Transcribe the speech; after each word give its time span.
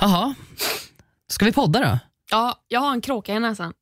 Jaha, 0.00 0.34
ska 1.28 1.44
vi 1.44 1.52
podda 1.52 1.80
då? 1.80 1.98
Ja, 2.30 2.64
jag 2.68 2.80
har 2.80 2.92
en 2.92 3.00
kråka 3.00 3.34
i 3.34 3.40
näsan. 3.40 3.72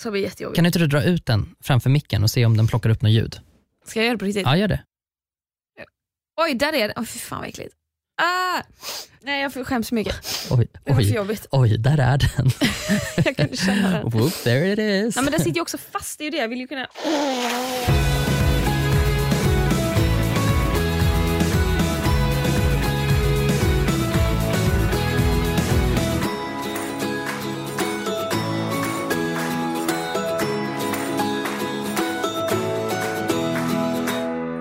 Så 0.00 0.08
det 0.08 0.12
blir 0.12 0.22
jättejobbigt. 0.22 0.56
Kan 0.56 0.66
inte 0.66 0.78
du 0.78 0.86
dra 0.86 1.02
ut 1.02 1.26
den 1.26 1.54
framför 1.60 1.90
micken 1.90 2.22
och 2.22 2.30
se 2.30 2.46
om 2.46 2.56
den 2.56 2.66
plockar 2.66 2.90
upp 2.90 3.02
något 3.02 3.12
ljud? 3.12 3.40
Ska 3.86 3.98
jag 4.00 4.04
göra 4.06 4.14
det 4.14 4.18
på 4.18 4.24
riktigt? 4.24 4.42
Ja, 4.46 4.56
gör 4.56 4.68
det. 4.68 4.80
Oj, 6.40 6.54
där 6.54 6.72
är 6.72 6.88
den. 6.88 6.92
Oj, 6.96 7.06
fy 7.06 7.18
fan 7.18 7.38
vad 7.38 7.48
äckligt. 7.48 7.74
Ah! 8.22 8.62
Nej, 9.20 9.42
jag 9.42 9.52
får 9.52 9.64
skäms 9.64 9.88
så 9.88 9.94
mycket. 9.94 10.14
Oj, 10.50 10.68
Det 10.84 10.90
var 10.92 10.96
för 10.96 11.02
oj, 11.02 11.14
jobbigt. 11.14 11.46
oj, 11.50 11.78
där 11.78 11.98
är 11.98 12.18
den. 12.18 12.50
Jag 13.24 13.36
kunde 13.36 13.56
känna 13.56 13.90
den. 13.90 14.10
Whoop, 14.10 14.32
there 14.32 14.72
it 14.72 14.78
is. 14.78 15.16
Ja, 15.16 15.22
men 15.22 15.32
den 15.32 15.40
sitter 15.40 15.54
ju 15.56 15.62
också 15.62 15.78
fast, 15.78 16.18
det 16.18 16.22
är 16.24 16.26
ju 16.26 16.30
det. 16.30 16.36
Jag 16.36 16.48
vill 16.48 16.60
ju 16.60 16.66
kunna... 16.66 16.88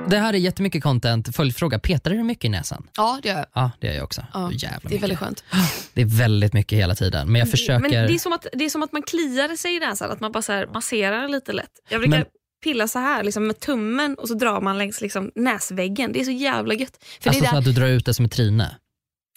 Det 0.10 0.18
här 0.18 0.34
är 0.34 0.38
jättemycket 0.38 0.84
content. 0.84 1.36
Följdfråga, 1.36 1.80
petar 1.80 2.12
du 2.12 2.24
mycket 2.24 2.46
i 2.46 2.50
näsan? 2.50 2.88
Ja, 2.98 3.20
det 3.24 3.30
gör 3.30 3.36
jag. 3.38 3.46
Ja, 3.54 3.72
det 3.80 3.88
gör 3.88 3.94
jag 3.94 4.04
också. 4.04 4.26
Ja, 4.34 4.52
Jävla 4.52 4.80
Det 4.82 4.86
är 4.86 4.90
mycket. 4.90 5.04
väldigt 5.04 5.20
skönt. 5.20 5.44
Det 5.94 6.02
är 6.02 6.06
väldigt 6.06 6.54
mycket 6.54 6.78
hela 6.78 6.96
tiden. 6.96 7.32
Men 7.32 7.40
jag 7.40 7.52
försöker... 7.52 7.80
Men 7.80 7.92
det 7.92 7.98
är, 7.98 8.18
som 8.20 8.34
att, 8.34 8.48
det 8.54 8.66
är 8.66 8.70
som 8.70 8.84
att 8.84 8.92
man 8.92 9.02
kliar 9.04 9.56
sig 9.56 9.76
i 9.76 9.80
näsan, 9.80 10.12
att 10.12 10.20
man 10.20 10.32
bara 10.32 10.42
så 10.42 10.66
masserar 10.74 11.28
lite 11.28 11.54
lätt. 11.54 11.72
Jag 11.90 12.02
brukar 12.02 12.18
Men- 12.18 12.26
pilla 12.64 12.88
så 12.88 13.00
här 13.00 13.24
liksom 13.24 13.48
med 13.48 13.60
tummen 13.60 14.16
och 14.16 14.28
så 14.28 14.34
drar 14.34 14.62
man 14.62 14.78
längs 14.78 15.02
liksom 15.02 15.32
näsväggen. 15.36 16.12
Det 16.12 16.20
är 16.20 16.24
så 16.26 16.32
jävla 16.32 16.74
gött. 16.74 16.98
För 17.22 17.30
alltså 17.30 17.42
det 17.42 17.46
är 17.46 17.50
så 17.50 17.56
där, 17.56 17.60
att 17.60 17.66
du 17.66 17.74
drar 17.74 17.88
ut 17.88 18.06
det 18.06 18.14
som 18.14 18.26
ett 18.26 18.32
tryne? 18.32 18.78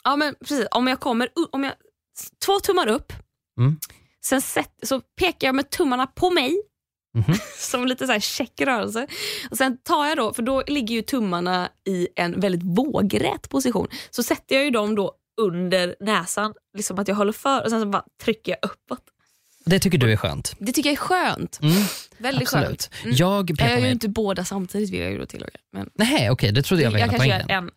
ja, 0.04 0.16
men 0.16 0.34
precis, 0.40 0.66
om 0.70 0.86
jag 0.86 1.00
kommer 1.00 1.28
om 1.52 1.64
jag, 1.64 1.72
två 2.46 2.60
tummar 2.60 2.86
upp, 2.88 3.12
Mm. 3.58 3.78
sen 4.24 4.40
sätt, 4.40 4.70
så 4.82 5.00
pekar 5.20 5.48
jag 5.48 5.54
med 5.54 5.70
tummarna 5.70 6.06
på 6.06 6.30
mig 6.30 6.62
Mhm. 7.14 7.34
som 7.58 7.86
lite 7.86 8.06
så 8.06 8.12
här 8.12 8.20
check 8.20 8.60
rörelse. 8.60 9.06
Och 9.50 9.56
sen 9.56 9.76
tar 9.82 10.06
jag 10.06 10.16
då, 10.16 10.32
för 10.32 10.42
då 10.42 10.62
ligger 10.66 10.94
ju 10.94 11.02
tummarna 11.02 11.68
i 11.86 12.08
en 12.16 12.40
väldigt 12.40 12.62
vågrät 12.78 13.48
position, 13.48 13.88
så 14.10 14.22
sätter 14.22 14.54
jag 14.54 14.64
ju 14.64 14.70
dem 14.70 14.94
då 14.94 15.12
under 15.40 15.94
näsan, 16.00 16.54
liksom 16.76 16.98
att 16.98 17.08
jag 17.08 17.14
håller 17.14 17.32
för 17.32 17.64
och 17.64 17.70
sen 17.70 17.80
så 17.80 17.86
bara 17.86 18.04
trycker 18.22 18.52
jag 18.60 18.70
uppåt. 18.70 19.02
Det 19.64 19.78
tycker 19.78 19.98
du 19.98 20.12
är 20.12 20.16
skönt? 20.16 20.54
Det 20.58 20.72
tycker 20.72 20.90
jag 20.90 20.92
är 20.92 20.96
skönt. 21.00 21.58
Mm, 21.62 21.74
Väldigt 22.18 22.42
absolut. 22.42 22.66
skönt. 22.68 22.90
Mm. 23.04 23.16
Jag 23.16 23.50
Jag 23.58 23.70
gör 23.70 23.78
ju 23.86 23.90
inte 23.90 24.08
båda 24.08 24.44
samtidigt 24.44 24.90
vill 24.90 25.00
jag 25.00 25.10
ju 25.10 25.18
då 25.18 25.26
tillägga. 25.26 25.58
Men 25.72 25.90
Nej, 25.94 26.30
okej, 26.30 26.52
det 26.52 26.62
trodde 26.62 26.82
jag 26.82 26.90
var 26.90 26.98
jag 26.98 27.06
hela 27.06 27.18
poängen. 27.18 27.50
en. 27.50 27.70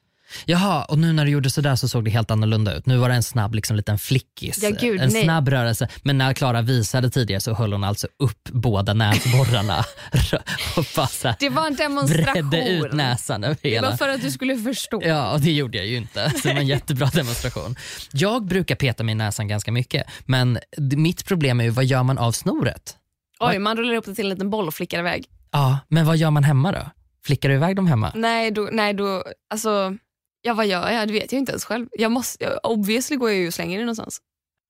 Jaha, 0.46 0.84
och 0.86 0.98
nu 0.98 1.14
när 1.14 1.26
du 1.26 1.32
gjorde 1.32 1.50
sådär 1.50 1.76
så 1.76 1.88
såg 1.88 2.06
det 2.06 2.12
helt 2.12 2.32
annorlunda 2.32 2.74
ut. 2.76 2.86
Nu 2.86 2.98
var 2.98 3.10
det 3.10 3.16
en 3.16 3.24
snabb 3.24 3.56
liksom, 3.56 3.76
liten 3.76 4.00
flickis. 4.00 4.64
Ja, 4.64 4.70
gud, 4.82 5.02
en 5.02 5.10
nej. 5.10 5.24
snabb 5.24 5.50
rörelse. 5.50 5.88
Men 6.04 6.18
när 6.18 6.34
Klara 6.34 6.62
visade 6.62 7.10
tidigare 7.10 7.42
så 7.42 7.54
höll 7.54 7.74
hon 7.74 7.84
alltså 7.84 8.08
upp 8.20 8.50
båda 8.52 8.94
näsborrarna 8.94 9.78
och 10.78 10.86
bara 10.96 11.36
Det 11.40 11.50
var 11.50 11.68
en 11.68 11.76
demonstration. 11.76 12.50
bredde 12.50 12.70
ut 12.70 12.94
näsan 12.94 13.44
över 13.44 13.58
Det 13.62 13.70
hela. 13.70 13.90
var 13.90 13.98
för 13.98 14.10
att 14.10 14.22
du 14.22 14.32
skulle 14.32 14.58
förstå. 14.58 15.02
Ja, 15.06 15.32
och 15.34 15.42
det 15.42 15.52
gjorde 15.52 15.78
jag 15.78 15.88
ju 15.88 15.98
inte. 15.98 16.30
Så 16.30 16.48
det 16.48 16.54
var 16.54 16.62
en 16.62 16.68
jättebra 16.68 17.08
demonstration. 17.14 17.76
Jag 18.12 18.46
brukar 18.46 18.76
peta 18.76 19.04
mig 19.04 19.12
i 19.12 19.16
näsan 19.16 19.48
ganska 19.48 19.72
mycket, 19.72 20.04
men 20.26 20.60
mitt 20.78 21.26
problem 21.26 21.60
är 21.60 21.64
ju 21.64 21.70
vad 21.70 21.86
gör 21.86 22.04
man 22.04 22.18
av 22.18 22.32
snoret? 22.32 22.96
Oj, 23.40 23.60
man 23.60 23.78
rullar 23.78 23.94
upp 23.96 24.06
det 24.06 24.16
till 24.16 24.26
en 24.26 24.30
liten 24.30 24.50
boll 24.50 24.68
och 24.68 24.74
flickar 24.74 25.00
iväg. 25.00 25.26
Ja, 25.52 25.80
men 25.88 26.06
vad 26.06 26.18
gör 26.18 26.32
man 26.32 26.44
hemma 26.44 26.72
då? 26.72 26.80
Flickar 27.26 27.50
du 27.50 27.56
iväg 27.56 27.76
dem 27.76 27.88
hemma? 27.88 28.12
Nej, 28.16 28.52
då, 28.52 28.70
nej 28.72 28.94
då, 28.94 29.24
alltså, 29.50 29.98
ja 30.44 30.54
vad 30.54 30.68
gör 30.68 30.92
jag? 30.92 31.08
Det 31.08 31.14
vet 31.14 31.32
jag 31.32 31.40
inte 31.40 31.52
ens 31.52 31.66
själv. 31.66 31.88
Jag 31.92 32.12
måste, 32.12 32.60
obviously 32.64 33.16
går 33.18 33.30
jag 33.30 33.40
ju 33.40 33.48
och 33.48 33.54
slänger 33.54 33.78
det 33.78 33.84
någonstans. 33.86 34.18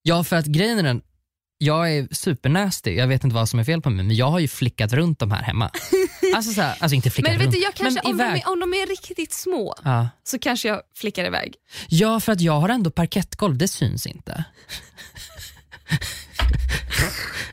Ja, 0.02 0.24
för 0.24 0.36
att 0.36 0.46
grejen 0.46 0.80
är 0.80 0.84
den, 0.84 1.02
jag 1.58 1.92
är 1.98 2.08
supernasty, 2.12 2.92
jag 2.96 3.08
vet 3.08 3.24
inte 3.24 3.36
vad 3.36 3.50
som 3.50 3.60
är 3.60 3.64
fel 3.64 3.82
på 3.82 3.90
mig, 3.90 4.06
men 4.06 4.16
jag 4.16 4.26
har 4.32 4.40
ju 4.40 4.48
flickat 4.48 4.94
runt 4.94 5.20
de 5.20 5.32
här 5.32 5.44
hemma. 5.44 5.72
Alltså, 6.36 6.54
så 6.54 6.62
här, 6.62 6.78
alltså 6.80 6.96
inte 6.96 7.10
flickat 7.10 7.32
Men 7.32 7.38
vet 7.40 7.46
runt, 7.46 7.56
du, 7.56 7.62
jag 7.62 7.74
kanske, 7.74 8.02
men 8.04 8.12
om, 8.12 8.18
de 8.18 8.24
iväg. 8.24 8.42
är, 8.42 8.50
om 8.52 8.60
de 8.60 8.74
är 8.74 8.86
riktigt 8.88 9.34
små 9.34 9.76
Ja. 9.84 10.10
så 10.24 10.40
kanske 10.40 10.68
jag 10.68 10.82
flickar 10.96 11.26
iväg. 11.26 11.56
ja, 11.90 12.20
för 12.20 12.32
att 12.32 12.42
jag 12.42 12.60
har 12.60 12.70
ändå 12.70 12.92
parkettgolv, 12.92 13.58
det 13.58 13.68
syns 13.68 14.08
inte. 14.08 14.44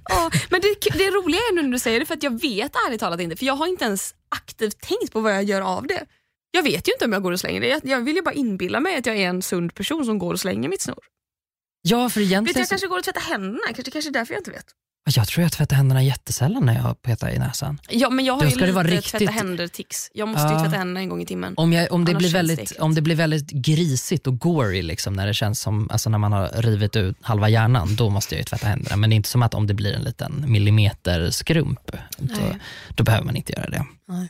Ja, 0.09 0.31
men 0.51 0.61
det, 0.61 0.75
det 0.99 1.11
roliga 1.11 1.39
är 1.41 1.55
nu 1.55 1.63
när 1.63 1.69
du 1.73 1.79
säger 1.79 2.01
det, 2.01 2.07
för 2.07 2.15
att 2.15 2.23
jag 2.23 2.41
vet 2.41 2.73
ärligt 2.87 3.01
talat 3.01 3.21
inte, 3.21 3.37
för 3.37 3.47
jag 3.47 3.55
har 3.55 3.67
inte 3.67 3.85
ens 3.85 4.15
aktivt 4.29 4.81
tänkt 4.81 5.13
på 5.13 5.21
vad 5.21 5.33
jag 5.35 5.45
gör 5.45 5.61
av 5.61 5.87
det. 5.87 6.05
Jag 6.51 6.63
vet 6.63 6.89
ju 6.89 6.93
inte 6.93 7.05
om 7.05 7.13
jag 7.13 7.23
går 7.23 7.33
och 7.33 7.41
slänger 7.41 7.61
det. 7.61 7.69
Jag, 7.69 7.81
jag 7.85 8.01
vill 8.01 8.17
ju 8.17 8.23
bara 8.23 8.35
inbilla 8.35 8.81
mig 8.81 8.97
att 8.97 9.07
jag 9.07 9.17
är 9.17 9.29
en 9.29 9.43
sund 9.43 9.75
person 9.75 10.05
som 10.05 10.19
går 10.19 10.33
och 10.33 10.41
slänger 10.41 10.69
mitt 10.69 10.81
snor. 10.81 11.05
Ja, 11.83 12.09
för 12.09 12.21
Vet 12.21 12.27
egentligen 12.27 12.59
jag 12.59 12.67
så, 12.67 12.73
kanske 12.73 12.87
går 12.87 12.99
och 12.99 13.05
tvättar 13.05 13.21
händerna, 13.21 13.67
kanske, 13.75 13.91
kanske 13.91 14.11
är 14.11 14.13
därför 14.13 14.35
jag 14.35 14.41
inte 14.41 14.51
vet. 14.51 14.67
Jag 15.17 15.29
tror 15.29 15.43
jag 15.43 15.53
tvättar 15.53 15.77
händerna 15.77 16.03
jättesällan 16.03 16.67
när 16.67 16.75
jag 16.75 17.03
petar 17.03 17.31
i 17.31 17.39
näsan. 17.39 17.81
Ja, 17.91 18.11
men 18.11 18.25
jag 18.25 18.33
har 18.35 18.41
Då 18.41 18.47
ju 18.47 18.51
ska 18.51 18.61
det 18.61 18.67
lite 18.67 18.75
vara 18.75 18.87
tvätta 18.89 19.19
riktigt- 19.19 19.31
händer-tics. 19.31 20.11
Jag 20.15 20.29
måste 20.29 20.43
Ja. 20.43 20.53
ju 20.59 20.65
tvätta 20.65 20.77
händerna 20.79 21.01
en 21.01 21.09
gång 21.09 21.23
i 21.23 21.27
timmen. 21.27 21.55
Om, 21.57 21.73
jag, 21.73 21.93
om, 21.93 22.05
det 22.05 22.11
Annars 22.13 22.19
blir 22.19 22.29
det 22.29 22.35
väldigt, 22.35 22.79
om 22.79 22.95
det 22.95 23.03
blir 23.03 23.17
väldigt 23.17 23.51
grisigt 23.51 24.27
och 24.27 24.39
gory, 24.39 24.83
liksom, 24.83 25.13
när 25.15 25.27
det 25.27 25.35
känns 25.35 25.61
som 25.61 25.89
alltså 25.91 26.11
när 26.11 26.19
man 26.19 26.33
har 26.33 26.49
rivit 26.63 26.97
ut 26.97 27.17
halva 27.21 27.49
hjärnan, 27.49 27.97
då 27.97 28.11
måste 28.11 28.35
jag 28.35 28.39
ju 28.41 28.45
tvätta 28.45 28.67
händerna. 28.67 28.97
Men 28.97 29.11
det 29.11 29.15
är 29.15 29.17
inte 29.17 29.29
som 29.29 29.43
att 29.43 29.55
om 29.55 29.67
det 29.67 29.75
blir 29.75 29.93
en 29.95 30.03
liten 30.03 30.45
millimeter 30.47 31.31
skrump, 31.31 31.91
då, 32.19 32.35
då 32.89 33.05
behöver 33.05 33.25
man 33.25 33.37
inte 33.37 33.53
göra 33.53 33.69
det. 33.71 33.85
Nej. 34.09 34.29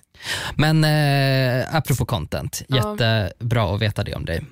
Men 0.55 0.85
eh, 0.85 1.75
apropå 1.75 2.05
content, 2.05 2.63
Ja. 2.69 2.77
jättebra 2.77 3.75
att 3.75 3.83
veta 3.83 4.05
det 4.05 4.15
om 4.15 4.25
dig. 4.25 4.45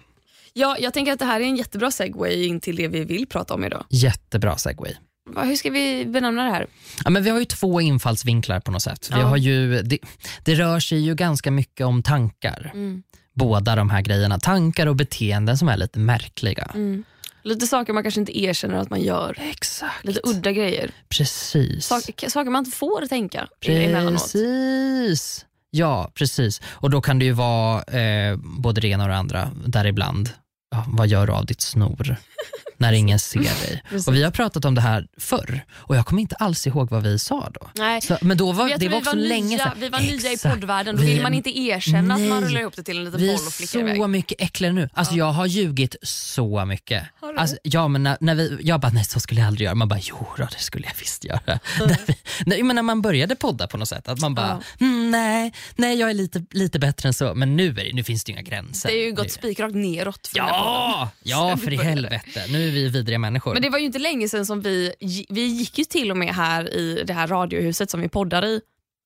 Ja, 0.53 0.77
jag 0.81 0.95
tänker 0.95 1.13
att 1.13 1.19
det 1.19 1.25
här 1.25 1.41
är 1.41 1.45
en 1.45 1.57
jättebra 1.57 1.91
segway 1.91 2.45
in 2.47 2.61
till 2.61 2.77
det 2.77 2.89
vi 2.89 3.05
vill 3.05 3.27
prata 3.27 3.55
om 3.55 3.65
idag. 3.65 3.85
Jättebra 3.91 4.57
segway. 4.57 4.93
Hur 5.37 5.57
ska 5.57 5.71
vi 5.71 6.07
benämna 6.07 6.45
det 6.45 6.51
här? 6.51 6.67
Ja, 7.05 7.11
men 7.11 7.23
vi 7.23 7.31
har 7.31 7.39
ju 7.39 7.45
två 7.45 7.81
infallsvinklar 7.81 8.61
på 8.61 8.71
något 8.71 8.83
sätt. 8.83 9.09
Vi 9.15 9.21
Ja. 9.21 9.27
har 9.27 9.37
ju, 9.37 9.83
det, 9.83 9.99
det 10.45 10.55
rör 10.55 10.81
sig 10.81 10.99
ju 11.01 11.15
ganska 11.15 11.51
mycket 11.51 11.87
om 11.87 12.03
tankar. 12.03 12.71
Mm. 12.75 13.03
Båda 13.35 13.77
de 13.77 13.91
här 13.91 14.03
grejerna. 14.03 14.39
Tankar 14.39 14.87
och 14.87 14.97
beteenden 14.97 15.59
som 15.59 15.69
är 15.69 15.77
lite 15.77 15.99
märkliga. 15.99 16.71
Mm. 16.75 17.05
Lite 17.43 17.67
saker 17.67 17.93
man 17.93 18.03
kanske 18.03 18.21
inte 18.21 18.41
erkänner 18.41 18.77
att 18.77 18.91
man 18.91 19.01
gör. 19.01 19.37
Exakt. 19.51 20.05
Lite 20.05 20.21
udda 20.25 20.53
grejer. 20.53 20.91
Precis. 21.09 21.87
Saker, 21.87 22.29
saker 22.29 22.51
man 22.51 22.65
inte 22.65 22.77
får 22.77 23.07
tänka 23.07 23.49
emellanåt. 23.63 24.13
Precis. 24.33 25.45
Ja, 25.71 26.11
precis. 26.15 26.61
Och 26.67 26.91
då 26.91 27.01
kan 27.01 27.19
det 27.19 27.25
ju 27.25 27.33
vara 27.33 27.83
eh, 27.83 28.37
både 28.37 28.81
det 28.81 28.89
ena 28.89 29.03
och 29.05 29.09
det 29.09 29.17
andra, 29.17 29.51
däribland. 29.67 30.31
Ja, 30.71 30.85
vad 30.89 31.09
gör 31.09 31.27
du 31.27 31.33
av 31.33 31.47
ditt 31.47 31.61
snor 31.61 32.17
när 32.79 32.93
ingen 32.93 33.19
ser 33.19 33.41
dig? 33.41 33.83
Och 34.07 34.15
Vi 34.15 34.23
har 34.23 34.31
pratat 34.31 34.65
om 34.65 34.75
det 34.75 34.81
här 34.81 35.07
förr 35.19 35.65
och 35.73 35.97
jag 35.97 36.07
kommer 36.07 36.23
inte 36.23 36.37
alls 36.37 36.67
ihåg 36.67 36.91
vad 36.91 37.03
vi 37.03 37.19
sa 37.19 37.51
då. 37.61 37.71
Nej. 37.75 38.01
Så, 38.01 38.19
men 38.21 38.37
då 38.37 38.53
var, 38.53 38.69
det 38.69 38.73
var 38.73 38.79
vi 38.79 38.97
också 39.03 39.11
var 39.11 39.17
länge 39.17 39.49
nya, 39.57 39.59
sedan. 39.59 39.73
Vi 39.79 39.89
var 39.89 40.01
nya 40.01 40.31
i 40.31 40.35
Exakt. 40.35 40.55
poddvärlden, 40.55 40.97
då 40.97 41.03
Vi- 41.03 41.13
vill 41.15 41.23
man 41.23 41.35
inte 41.35 41.59
erkänna 41.59 42.15
att 42.15 42.21
man 42.21 42.41
Nej. 42.41 42.49
rullar 42.49 42.61
ihop 42.61 42.77
det 42.77 42.83
till 42.83 42.99
en 42.99 43.05
liten 43.05 43.21
Vi 43.21 43.27
boll 43.27 43.37
är 43.43 43.47
och 43.47 43.53
flickar 43.53 43.81
iväg. 43.81 43.97
så 43.97 44.07
mycket 44.07 44.41
äckligare 44.41 44.75
nu. 44.75 44.89
Alltså 44.93 45.15
Jag 45.15 45.33
har 45.33 45.47
ljugit 45.47 45.97
så 46.03 46.65
mycket. 46.65 47.03
Har? 47.21 47.35
Alltså, 47.35 47.57
ja, 47.63 47.89
men 47.89 48.03
när, 48.03 48.17
när 48.21 48.35
vi, 48.35 48.59
jag 48.63 48.81
bara, 48.81 48.93
nej 48.93 49.05
så 49.05 49.21
skulle 49.21 49.41
jag 49.41 49.47
aldrig 49.49 49.65
göra. 49.65 49.75
Man 49.75 49.89
bara, 49.89 50.01
jo 50.03 50.27
då, 50.37 50.45
det 50.53 50.59
skulle 50.63 50.87
jag 50.87 50.95
visst 50.99 51.25
göra. 51.25 51.41
när, 51.79 51.97
vi, 52.07 52.15
nej, 52.47 52.63
men 52.63 52.77
när 52.77 52.83
man 52.83 53.03
började 53.03 53.37
podda 53.37 53.67
på 53.67 53.77
något 53.77 53.89
sätt, 53.89 54.09
att 54.09 54.21
man 54.21 54.35
bara, 54.35 54.63
mm, 54.81 55.11
nej, 55.11 55.53
nej 55.77 55.99
jag 56.01 56.11
är 56.11 56.15
lite, 56.15 56.45
lite 56.51 56.79
bättre 56.79 57.09
än 57.09 57.15
så. 57.15 57.35
Men 57.35 57.57
nu, 57.57 57.69
är 57.69 57.73
det, 57.75 57.93
nu 57.95 58.05
finns 58.05 58.25
det 58.25 58.33
inga 58.33 58.43
gränser. 58.43 58.89
Det 58.89 58.95
är 58.95 59.05
ju 59.07 59.13
gått 59.13 59.31
spikrakt 59.33 59.75
neråt. 59.75 60.31
Ja, 60.35 61.11
ja 61.23 61.55
vi 61.59 61.65
för 61.65 61.73
i 61.73 61.77
helvete. 61.77 62.45
Nu 62.49 62.68
är 62.69 62.73
vi 62.73 62.89
vidriga 62.89 63.19
människor. 63.19 63.53
Men 63.53 63.63
det 63.63 63.71
var 63.71 63.79
ju 63.79 63.85
inte 63.85 63.99
länge 63.99 64.29
sedan 64.29 64.47
som 64.47 64.61
vi, 64.61 64.95
vi 65.29 65.47
gick 65.47 65.79
ju 65.79 65.85
till 65.85 66.11
och 66.11 66.17
med 66.17 66.35
här 66.35 66.75
i 66.75 67.03
det 67.07 67.13
här 67.13 67.27
radiohuset 67.27 67.91
som 67.91 68.01
vi 68.01 68.09
poddar 68.09 68.45
i 68.45 68.61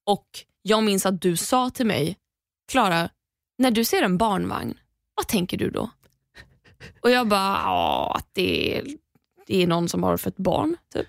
och 0.07 0.27
jag 0.63 0.83
minns 0.83 1.07
att 1.07 1.21
du 1.21 1.37
sa 1.37 1.71
till 1.71 1.87
mig, 1.87 2.17
Klara, 2.73 3.09
när 3.59 3.71
du 3.71 3.85
ser 3.85 4.03
en 4.03 4.19
barnvagn, 4.19 4.75
vad 5.15 5.29
tänker 5.29 5.57
du 5.57 5.71
då? 5.71 5.91
Och 7.01 7.11
jag 7.11 7.29
bara, 7.29 8.07
att 8.07 8.29
det 8.33 8.79
är, 8.79 8.85
det 9.47 9.63
är 9.63 9.67
någon 9.67 9.89
som 9.89 10.03
har 10.03 10.17
fött 10.17 10.37
barn, 10.37 10.77
typ. 10.95 11.07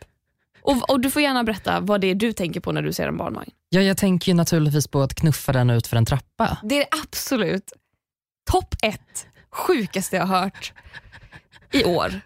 Och, 0.61 0.89
och 0.89 1.00
Du 1.00 1.11
får 1.11 1.21
gärna 1.21 1.44
berätta 1.44 1.79
vad 1.79 2.01
det 2.01 2.07
är 2.07 2.15
du 2.15 2.33
tänker 2.33 2.59
på 2.59 2.71
när 2.71 2.81
du 2.81 2.94
ser 2.94 3.07
en 3.07 3.17
barnvagn. 3.17 3.51
ja, 3.69 3.81
jag 3.81 3.97
tänker 3.97 4.31
ju 4.31 4.35
naturligtvis 4.35 4.88
på 4.88 5.01
att 5.01 5.15
knuffa 5.15 5.51
den 5.51 5.69
ut 5.69 5.88
för 5.88 5.97
en 5.97 6.05
trappa. 6.05 6.57
Det 6.63 6.81
är 6.81 6.88
absolut 7.03 7.73
topp 8.51 8.75
ett 8.81 9.27
sjukaste 9.50 10.15
jag 10.15 10.25
har 10.25 10.39
hört 10.41 10.73
i 11.73 11.83
år. 11.83 12.21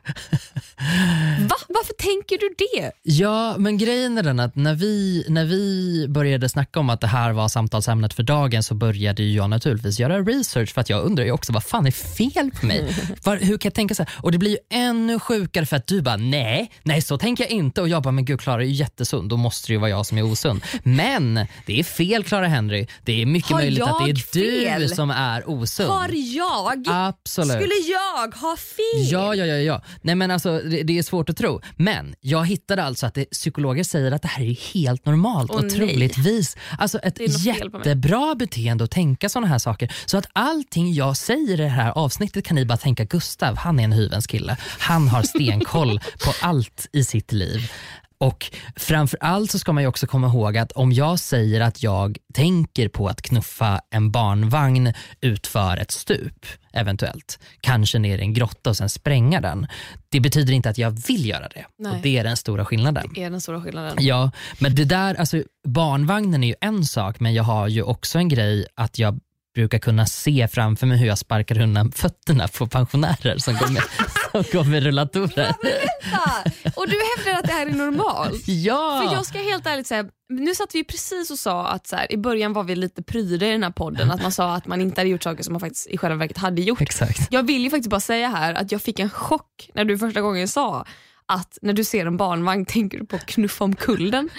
Va? 1.50 1.56
Varför 1.68 1.94
tänker 1.94 2.38
du 2.38 2.56
det? 2.58 2.92
Ja, 3.04 3.56
men 3.58 3.78
grejen 3.78 4.18
är 4.18 4.24
den 4.24 4.40
att 4.40 4.56
när 4.56 4.74
vi, 4.76 5.26
när 5.30 5.46
vi 5.46 6.06
började 6.10 6.50
snacka 6.50 6.80
om 6.80 6.90
att 6.90 7.02
det 7.02 7.08
här 7.08 7.32
var 7.32 7.48
samtalsämnet 7.48 8.14
för 8.14 8.24
dagen 8.24 8.64
så 8.64 8.74
började 8.76 9.24
jag 9.24 9.50
naturligtvis 9.50 10.00
göra 10.00 10.20
research 10.22 10.74
för 10.74 10.82
att 10.82 10.90
jag 10.90 11.04
undrar 11.04 11.26
ju 11.26 11.32
också 11.32 11.54
vad 11.54 11.64
fan 11.64 11.88
är 11.88 11.92
fel 11.92 12.52
på 12.60 12.66
mig? 12.66 12.96
Var, 13.24 13.38
hur 13.38 13.58
kan 13.58 13.70
jag 13.70 13.74
tänka 13.74 13.96
så 13.96 14.04
här? 14.04 14.14
Och 14.22 14.32
det 14.32 14.38
blir 14.38 14.52
ju 14.52 14.58
ännu 14.70 15.20
sjukare 15.20 15.66
för 15.66 15.76
att 15.76 15.88
du 15.88 16.02
bara 16.02 16.18
nej, 16.18 16.72
nej 16.84 17.02
så 17.02 17.18
tänker 17.18 17.44
jag 17.44 17.52
inte 17.52 17.82
och 17.82 17.90
jag 17.90 18.04
bara 18.04 18.12
men 18.12 18.26
gud 18.26 18.42
Klara 18.42 18.62
är 18.62 18.66
ju 18.66 18.74
jättesund, 18.74 19.30
då 19.30 19.38
måste 19.38 19.68
det 19.68 19.74
ju 19.74 19.80
vara 19.80 19.90
jag 19.90 20.06
som 20.06 20.18
är 20.18 20.24
osund. 20.32 20.62
Men 20.84 21.46
det 21.66 21.80
är 21.80 21.84
fel 21.84 22.24
Clara 22.24 22.48
Henry, 22.48 22.88
det 23.06 23.22
är 23.22 23.26
mycket 23.26 23.52
Har 23.52 23.58
möjligt 23.60 23.84
att 23.84 24.00
det 24.00 24.04
är 24.04 24.08
jag 24.08 24.16
du 24.16 24.88
fel? 24.88 24.96
som 24.96 25.10
är 25.12 25.50
osund. 25.50 25.90
Har 25.90 26.10
jag? 26.14 26.84
Absolut. 26.88 27.52
Skulle 27.52 27.76
jag 27.92 28.36
ha 28.36 28.58
fel? 28.58 29.12
Ja, 29.12 29.36
ja, 29.38 29.46
ja. 29.46 29.58
ja. 29.58 29.82
Nej, 30.02 30.16
men 30.16 30.32
alltså, 30.32 30.60
det, 30.60 30.84
det 30.84 30.98
är 30.98 31.04
svårt 31.04 31.30
att 31.30 31.38
tro. 31.38 31.62
Men 31.76 32.16
jag 32.22 32.46
hittade 32.46 32.84
alltså 32.84 33.06
att 33.06 33.14
det, 33.14 33.26
psykologer 33.26 33.84
säger 33.84 34.12
att 34.12 34.22
det 34.22 34.28
här 34.28 34.44
är 34.44 34.74
helt 34.74 35.06
normalt 35.06 35.52
Åh, 35.52 35.58
och 35.58 35.64
nej. 35.64 35.72
troligtvis 35.72 36.58
alltså 36.78 37.00
ett 37.00 37.46
jättebra 37.46 38.36
beteende 38.36 38.84
att 38.84 38.92
tänka 38.92 39.30
sådana 39.30 39.48
här 39.48 39.58
saker. 39.58 39.94
Så 40.06 40.18
att 40.18 40.26
allting 40.34 40.94
jag 40.94 41.18
säger 41.18 41.54
i 41.54 41.64
det 41.64 41.68
här 41.68 41.92
avsnittet 41.92 42.46
kan 42.46 42.56
ni 42.56 42.66
bara 42.66 42.78
tänka 42.78 43.04
Gustav, 43.04 43.58
han 43.58 43.80
är 43.80 43.84
en 43.84 43.92
hyvens 43.92 44.28
kille. 44.28 44.58
Han 44.80 45.08
har 45.08 45.24
stenkoll 45.24 46.00
på 46.00 46.34
allt 46.42 46.88
i 46.94 47.04
sitt 47.04 47.32
liv. 47.32 47.72
Och 48.20 48.52
framför 48.76 49.18
allt 49.22 49.52
så 49.52 49.60
ska 49.60 49.74
man 49.74 49.84
ju 49.84 49.88
också 49.88 50.08
komma 50.08 50.28
ihåg 50.28 50.58
att 50.58 50.72
om 50.72 50.92
jag 50.92 51.20
säger 51.20 51.62
att 51.62 51.84
jag 51.84 52.18
tänker 52.34 52.90
på 52.90 53.08
att 53.08 53.22
knuffa 53.22 53.82
en 53.90 54.12
barnvagn 54.12 54.94
utför 55.22 55.78
ett 55.78 55.92
stup, 55.92 56.46
eventuellt, 56.74 57.40
kanske 57.62 58.00
ner 58.00 58.18
i 58.18 58.22
en 58.22 58.34
grotta 58.34 58.70
och 58.70 58.78
sen 58.78 58.90
spränga 58.90 59.42
den. 59.42 59.68
Det 60.10 60.20
betyder 60.20 60.54
inte 60.54 60.70
att 60.70 60.78
jag 60.78 60.92
vill 61.08 61.26
göra 61.26 61.48
det. 61.48 61.66
Nej. 61.80 61.92
Och 61.92 61.98
det 62.02 62.18
är 62.18 62.24
den 62.24 62.38
stora 62.38 62.66
skillnaden. 62.66 63.10
är 63.16 63.30
den 63.30 63.42
stora 63.42 63.62
skillnaden. 63.62 63.98
Ja, 64.00 64.32
men 64.60 64.76
det 64.76 64.86
där, 64.86 65.16
alltså 65.16 65.44
barnvagnen 65.68 66.44
är 66.44 66.48
ju 66.48 66.56
en 66.62 66.86
sak, 66.86 67.20
men 67.20 67.34
jag 67.34 67.44
har 67.44 67.68
ju 67.68 67.84
också 67.84 68.18
en 68.18 68.30
grej 68.30 68.66
att 68.76 69.00
jag 69.00 69.20
brukar 69.58 69.80
kunna 69.80 70.06
se 70.06 70.48
framför 70.48 70.88
mig 70.88 70.98
hur 70.98 71.08
jag 71.08 71.18
sparkar 71.18 71.62
undan 71.62 71.92
fötterna 71.92 72.48
på 72.48 72.68
pensionärer 72.68 73.38
som 73.38 73.54
går 73.54 73.68
med, 73.68 73.84
som 74.32 74.44
går 74.52 74.64
med 74.64 74.84
rullatorer. 74.84 75.56
Vänta! 75.64 76.52
Och 76.76 76.88
du 76.88 76.96
hävdar 77.16 77.40
att 77.40 77.48
det 77.48 77.54
här 77.54 77.68
är 77.68 77.72
normalt? 77.72 78.44
Ja! 78.48 79.04
För 79.06 79.16
jag 79.16 79.26
ska 79.26 79.38
helt 79.38 79.66
ärligt 79.66 79.88
säga, 79.88 80.06
nu 80.30 80.56
satt 80.56 80.76
vi 80.76 80.84
precis 80.84 81.32
och 81.32 81.40
sa 81.40 81.68
att 81.68 81.88
så 81.88 81.96
här, 81.96 82.12
i 82.12 82.18
början 82.18 82.54
var 82.54 82.64
vi 82.64 82.76
lite 82.76 83.04
pryda 83.04 83.48
i 83.48 83.52
den 83.52 83.64
här 83.64 83.72
podden, 83.72 84.12
att 84.12 84.22
man 84.22 84.32
sa 84.32 84.56
att 84.56 84.68
man 84.68 84.82
inte 84.82 85.02
hade 85.02 85.10
gjort 85.10 85.24
saker 85.24 85.44
som 85.44 85.54
man 85.54 85.60
faktiskt 85.60 85.88
i 85.88 85.98
själva 85.98 86.18
verket 86.18 86.38
hade 86.38 86.62
gjort. 86.62 86.82
Exakt. 86.82 87.28
Jag 87.32 87.44
vill 87.48 87.64
ju 87.64 87.70
faktiskt 87.70 87.90
bara 87.90 88.02
säga 88.02 88.28
här 88.28 88.54
att 88.54 88.72
jag 88.72 88.82
fick 88.82 89.00
en 89.00 89.10
chock 89.10 89.70
när 89.74 89.86
du 89.86 89.98
första 89.98 90.22
gången 90.22 90.48
sa 90.48 90.86
att 91.26 91.58
när 91.62 91.74
du 91.74 91.84
ser 91.84 92.06
en 92.06 92.18
barnvagn 92.18 92.66
tänker 92.66 93.00
du 93.00 93.06
på 93.06 93.16
att 93.16 93.26
knuffa 93.26 93.64
omkull 93.64 94.12
den. 94.12 94.30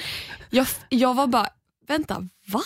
Jag, 0.51 0.67
jag 0.89 1.15
var 1.15 1.27
bara, 1.27 1.49
vänta, 1.89 2.29
va? 2.47 2.63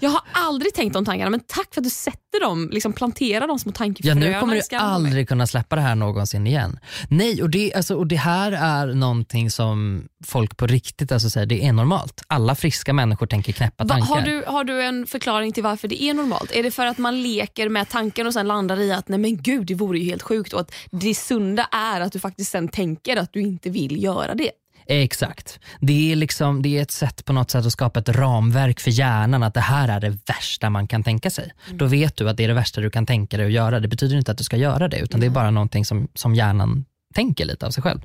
Jag 0.00 0.10
har 0.10 0.20
aldrig 0.32 0.74
tänkt 0.74 0.92
de 0.92 1.04
tankarna 1.04 1.30
men 1.30 1.40
tack 1.40 1.74
för 1.74 1.80
att 1.80 1.84
du 1.84 1.90
sätter 1.90 2.40
dem, 2.40 2.68
liksom 2.72 2.92
planterar 2.92 3.48
dem 3.48 3.58
små 3.58 3.70
Ja, 3.70 3.78
tankefröna 3.78 4.20
nu 4.20 4.40
kommer 4.40 4.62
du 4.70 4.76
aldrig 4.76 5.28
kunna 5.28 5.46
släppa 5.46 5.76
det 5.76 5.82
här 5.82 5.94
någonsin 5.94 6.46
igen. 6.46 6.78
Nej, 7.08 7.42
och 7.42 7.50
det, 7.50 7.74
alltså, 7.74 7.94
och 7.94 8.06
det 8.06 8.16
här 8.16 8.52
är 8.52 8.94
någonting 8.94 9.50
som 9.50 10.08
folk 10.24 10.56
på 10.56 10.66
riktigt 10.66 11.12
alltså, 11.12 11.30
säger, 11.30 11.46
det 11.46 11.64
är 11.64 11.72
normalt. 11.72 12.22
Alla 12.26 12.54
friska 12.54 12.92
människor 12.92 13.26
tänker 13.26 13.52
knäppa 13.52 13.84
Va, 13.84 13.88
tankar. 13.88 14.14
har, 14.14 14.20
du, 14.20 14.44
har 14.46 14.64
du 14.64 14.82
en 14.82 15.06
förklaring 15.06 15.52
till 15.52 15.62
varför 15.62 15.88
det 15.88 16.02
är 16.02 16.14
normalt? 16.14 16.52
Är 16.52 16.62
det 16.62 16.70
för 16.70 16.86
att 16.86 16.98
man 16.98 17.22
leker 17.22 17.68
med 17.68 17.88
tanken 17.88 18.26
och 18.26 18.32
sen 18.32 18.48
landar 18.48 18.80
i 18.80 18.92
att 18.92 19.08
nej 19.08 19.18
men 19.18 19.42
gud 19.42 19.66
det 19.66 19.74
vore 19.74 19.98
ju 19.98 20.04
helt 20.04 20.22
sjukt 20.22 20.52
och 20.52 20.60
att 20.60 20.74
det 20.90 21.14
sunda 21.14 21.68
är 21.72 22.00
att 22.00 22.12
du 22.12 22.18
faktiskt 22.18 22.50
sen 22.50 22.68
tänker 22.68 23.16
att 23.16 23.32
du 23.32 23.40
inte 23.40 23.70
vill 23.70 24.02
göra 24.02 24.34
det? 24.34 24.50
Exakt. 24.86 25.60
Det 25.80 26.12
är, 26.12 26.16
liksom, 26.16 26.62
det 26.62 26.78
är 26.78 26.82
ett 26.82 26.90
sätt 26.90 27.24
på 27.24 27.32
något 27.32 27.50
sätt 27.50 27.66
att 27.66 27.72
skapa 27.72 28.00
ett 28.00 28.08
ramverk 28.08 28.80
för 28.80 28.90
hjärnan 28.90 29.42
att 29.42 29.54
det 29.54 29.60
här 29.60 29.88
är 29.88 30.00
det 30.00 30.18
värsta 30.26 30.70
man 30.70 30.88
kan 30.88 31.02
tänka 31.02 31.30
sig. 31.30 31.52
Mm. 31.66 31.78
Då 31.78 31.86
vet 31.86 32.16
du 32.16 32.28
att 32.28 32.36
det 32.36 32.44
är 32.44 32.48
det 32.48 32.54
värsta 32.54 32.80
du 32.80 32.90
kan 32.90 33.06
tänka 33.06 33.36
dig 33.36 33.46
att 33.46 33.52
göra. 33.52 33.80
Det 33.80 33.88
betyder 33.88 34.16
inte 34.16 34.32
att 34.32 34.38
du 34.38 34.44
ska 34.44 34.56
göra 34.56 34.88
det 34.88 34.98
utan 34.98 35.20
det 35.20 35.26
är 35.26 35.30
bara 35.30 35.50
någonting 35.50 35.84
som, 35.84 36.08
som 36.14 36.34
hjärnan 36.34 36.84
tänker 37.14 37.44
lite 37.44 37.66
av 37.66 37.70
sig 37.70 37.82
själv. 37.82 38.00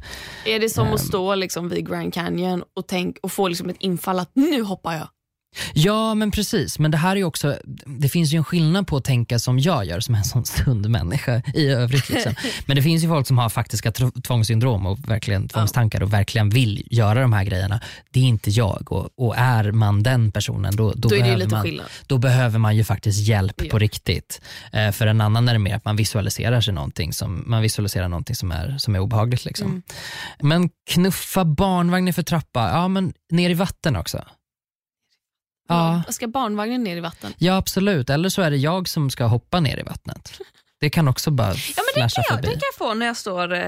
Är 0.45 0.59
det 0.59 0.69
som 0.69 0.87
Ehm. 0.87 0.93
att 0.93 1.01
stå 1.01 1.35
liksom 1.35 1.69
vid 1.69 1.89
Grand 1.89 2.13
Canyon 2.13 2.63
och, 2.75 2.87
tänk, 2.87 3.17
och 3.23 3.31
få 3.31 3.47
liksom 3.47 3.69
ett 3.69 3.77
infall 3.79 4.19
att 4.19 4.31
nu 4.33 4.61
hoppar 4.61 4.93
jag? 4.93 5.07
Ja 5.73 6.15
men 6.15 6.31
precis, 6.31 6.79
men 6.79 6.91
det 6.91 6.97
här 6.97 7.15
är 7.15 7.23
också, 7.23 7.57
det 7.85 8.09
finns 8.09 8.33
ju 8.33 8.37
en 8.37 8.43
skillnad 8.43 8.87
på 8.87 8.97
att 8.97 9.03
tänka 9.03 9.39
som 9.39 9.59
jag 9.59 9.85
gör 9.85 9.99
som 9.99 10.15
en 10.15 10.23
sån 10.23 10.45
sund 10.45 10.89
människa 10.89 11.41
i 11.53 11.67
övrigt. 11.67 12.09
Liksom. 12.09 12.33
Men 12.65 12.75
det 12.75 12.81
finns 12.81 13.03
ju 13.03 13.07
folk 13.07 13.27
som 13.27 13.37
har 13.37 13.49
faktiska 13.49 13.91
tvångssyndrom 14.23 14.85
och 14.85 15.09
verkligen 15.09 15.47
tvångstankar 15.47 16.03
och 16.03 16.13
verkligen 16.13 16.49
vill 16.49 16.87
göra 16.91 17.21
de 17.21 17.33
här 17.33 17.43
grejerna. 17.43 17.79
Det 18.11 18.19
är 18.19 18.23
inte 18.23 18.49
jag 18.49 18.91
och, 18.91 19.09
och 19.15 19.37
är 19.37 19.71
man 19.71 20.03
den 20.03 20.31
personen 20.31 20.75
då, 20.75 20.91
då, 20.95 21.09
Då 21.09 21.15
är 21.15 21.19
behöver 21.19 21.47
man, 21.47 21.63
skillnad. 21.63 21.85
då 22.07 22.17
behöver 22.17 22.59
man 22.59 22.75
ju 22.75 22.83
faktiskt 22.83 23.27
hjälp 23.27 23.61
Ja. 23.63 23.71
på 23.71 23.79
riktigt. 23.79 24.41
Eh, 24.71 24.91
för 24.91 25.07
en 25.07 25.21
annan 25.21 25.49
är 25.49 25.53
det 25.53 25.59
mer 25.59 25.75
att 25.75 25.85
man 25.85 25.95
visualiserar 25.95 26.61
sig 26.61 26.73
någonting 26.73 27.13
som, 27.13 27.43
man 27.47 27.61
visualiserar 27.61 28.07
någonting 28.07 28.35
som 28.35 28.51
är, 28.51 28.77
som 28.77 28.95
är 28.95 28.99
obehagligt. 28.99 29.45
Liksom. 29.45 29.67
Mm. 29.67 29.81
Men 30.39 30.69
knuffa 30.89 31.45
barnvagnen 31.45 32.13
för 32.13 32.23
trappa, 32.23 32.69
ja 32.69 32.87
men 32.87 33.13
ner 33.31 33.49
i 33.49 33.53
vatten 33.53 33.95
också. 33.95 34.23
Ja. 35.71 36.03
Ska 36.09 36.27
barnvagnen 36.27 36.83
ner 36.83 36.97
i 36.97 36.99
vatten? 36.99 37.33
Ja 37.37 37.55
absolut, 37.55 38.09
eller 38.09 38.29
så 38.29 38.41
är 38.41 38.51
det 38.51 38.57
jag 38.57 38.87
som 38.87 39.09
ska 39.09 39.25
hoppa 39.25 39.59
ner 39.59 39.79
i 39.79 39.83
vattnet. 39.83 40.31
Det 40.79 40.89
kan 40.89 41.07
också 41.07 41.31
bara 41.31 41.47
Ja, 41.77 41.83
men 41.95 42.03
det, 42.03 42.13
kan 42.13 42.23
jag, 42.29 42.35
förbi. 42.35 42.47
det 42.47 42.53
kan 42.53 42.61
jag 42.71 42.75
få 42.87 42.93
när 42.93 43.05
jag, 43.05 43.17
står, 43.17 43.53
eh, 43.53 43.59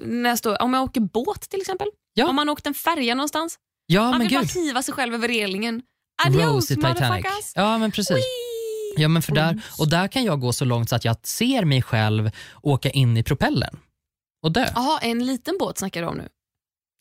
när 0.00 0.28
jag 0.28 0.38
står, 0.38 0.62
om 0.62 0.74
jag 0.74 0.82
åker 0.82 1.00
båt 1.00 1.40
till 1.50 1.60
exempel. 1.60 1.88
Ja. 2.14 2.28
Om 2.28 2.36
man 2.36 2.48
åkt 2.48 2.66
en 2.66 2.74
färja 2.74 3.14
någonstans. 3.14 3.58
ja 3.86 4.10
man 4.10 4.20
vill 4.20 4.28
gud, 4.28 4.38
bara 4.38 4.62
hiva 4.62 4.82
sig 4.82 4.94
själv 4.94 5.14
över 5.14 5.28
relingen. 5.28 5.82
Adios 6.26 6.70
motherfuckers. 6.70 7.52
Ja 7.54 7.78
men 7.78 7.90
precis. 7.90 8.24
Ja, 8.96 9.08
men 9.08 9.22
för 9.22 9.32
där, 9.34 9.60
och 9.78 9.88
där 9.88 10.08
kan 10.08 10.24
jag 10.24 10.40
gå 10.40 10.52
så 10.52 10.64
långt 10.64 10.88
så 10.88 10.96
att 10.96 11.04
jag 11.04 11.16
ser 11.22 11.64
mig 11.64 11.82
själv 11.82 12.30
åka 12.62 12.90
in 12.90 13.16
i 13.16 13.22
propellern 13.22 13.76
och 14.42 14.52
dö. 14.52 14.66
Jaha, 14.74 14.98
en 14.98 15.26
liten 15.26 15.56
båt 15.58 15.78
snackar 15.78 16.02
du 16.02 16.08
om 16.08 16.16
nu. 16.16 16.28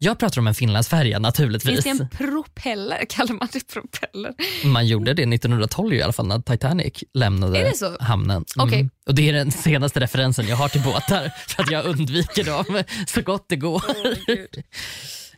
Jag 0.03 0.19
pratar 0.19 0.41
om 0.41 0.47
en 0.47 0.55
Finlandsfärja 0.55 1.19
naturligtvis. 1.19 1.83
Finns 1.83 1.99
det 1.99 2.03
en 2.03 2.09
propeller? 2.09 3.05
Kallar 3.09 3.33
man 3.33 3.47
det 3.53 3.67
propeller? 3.67 4.33
Man 4.65 4.87
gjorde 4.87 5.13
det 5.13 5.23
1912 5.23 5.93
i 5.93 6.01
alla 6.01 6.13
fall 6.13 6.27
när 6.27 6.41
Titanic 6.41 7.03
lämnade 7.13 7.73
hamnen. 7.99 8.45
Mm. 8.57 8.67
Okej. 8.67 8.89
Och 9.07 9.15
Det 9.15 9.29
är 9.29 9.33
den 9.33 9.51
senaste 9.51 9.99
referensen 9.99 10.47
jag 10.47 10.55
har 10.55 10.69
till 10.69 10.81
båtar 10.81 11.31
för 11.47 11.63
att 11.63 11.71
jag 11.71 11.85
undviker 11.85 12.43
dem 12.43 12.83
så 13.07 13.21
gott 13.21 13.45
det 13.49 13.55
går. 13.55 13.83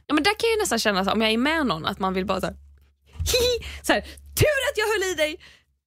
Ja, 0.07 0.13
men 0.13 0.24
där 0.24 0.31
kan 0.31 0.48
jag 0.48 0.51
ju 0.56 0.60
nästan 0.60 0.80
känna, 0.80 1.06
så, 1.06 1.12
om 1.12 1.21
jag 1.21 1.31
är 1.31 1.38
med 1.38 1.66
någon, 1.66 1.86
att 1.86 2.00
man 2.00 2.13
vill 2.13 2.25
bara 2.25 2.39
så 2.39 2.45
här, 2.45 2.56
hihi, 3.18 3.68
så 3.81 3.94
här, 3.94 4.01
tur 4.36 4.59
att 4.69 4.77
jag 4.77 4.88
höll 4.88 5.12
i 5.12 5.16
dig. 5.16 5.39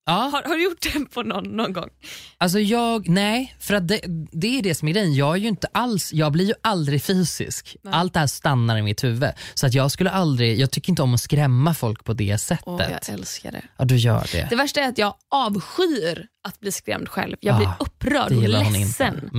Ja, 0.09 0.13
Har, 0.13 0.43
har 0.43 0.57
du 0.57 0.65
gjort 0.65 0.83
det 0.83 1.05
på 1.15 1.23
någon, 1.23 1.45
någon 1.45 1.73
gång? 1.73 1.89
Alltså 2.39 2.59
jag, 2.59 3.09
nej, 3.09 3.57
för 3.61 3.75
att 3.75 3.89
det, 3.89 4.01
det 4.33 4.59
är 4.59 4.63
det 4.63 4.75
som 4.75 4.89
är 4.89 4.93
grejen. 4.93 5.15
Jag, 5.15 5.33
är 5.35 5.37
ju 5.41 5.49
inte 5.49 5.69
alls, 5.73 6.13
jag 6.13 6.33
blir 6.33 6.45
ju 6.45 6.55
aldrig 6.63 7.03
fysisk. 7.03 7.77
Nej. 7.83 7.95
Allt 7.95 8.13
det 8.15 8.21
här 8.21 8.27
stannar 8.27 8.77
i 8.79 8.83
mitt 8.83 9.05
huvud. 9.05 9.31
Så 9.55 9.67
att 9.67 9.75
jag 9.75 9.91
skulle 9.91 10.11
aldrig, 10.11 10.61
jag 10.61 10.71
tycker 10.71 10.91
inte 10.91 11.03
om 11.03 11.15
att 11.15 11.21
skrämma 11.21 11.75
folk 11.75 12.05
på 12.05 12.13
det 12.13 12.39
sättet. 12.39 12.65
Åh, 12.67 12.83
jag 12.91 13.15
älskar 13.15 13.53
det. 13.53 13.63
Ja, 13.77 13.85
du 13.85 13.97
gör 13.97 14.27
det. 14.33 14.47
Det 14.51 14.57
värsta 14.57 14.81
är 14.81 14.89
att 14.89 14.99
jag 14.99 15.15
avskyr 15.31 16.27
att 16.49 16.61
bli 16.61 16.73
skrämd 16.73 17.09
själv. 17.09 17.37
Jag 17.41 17.57
blir 17.57 17.67
Ah, 17.69 17.77
upprörd 17.81 18.33
och 18.33 18.49
ledsen. 18.49 19.31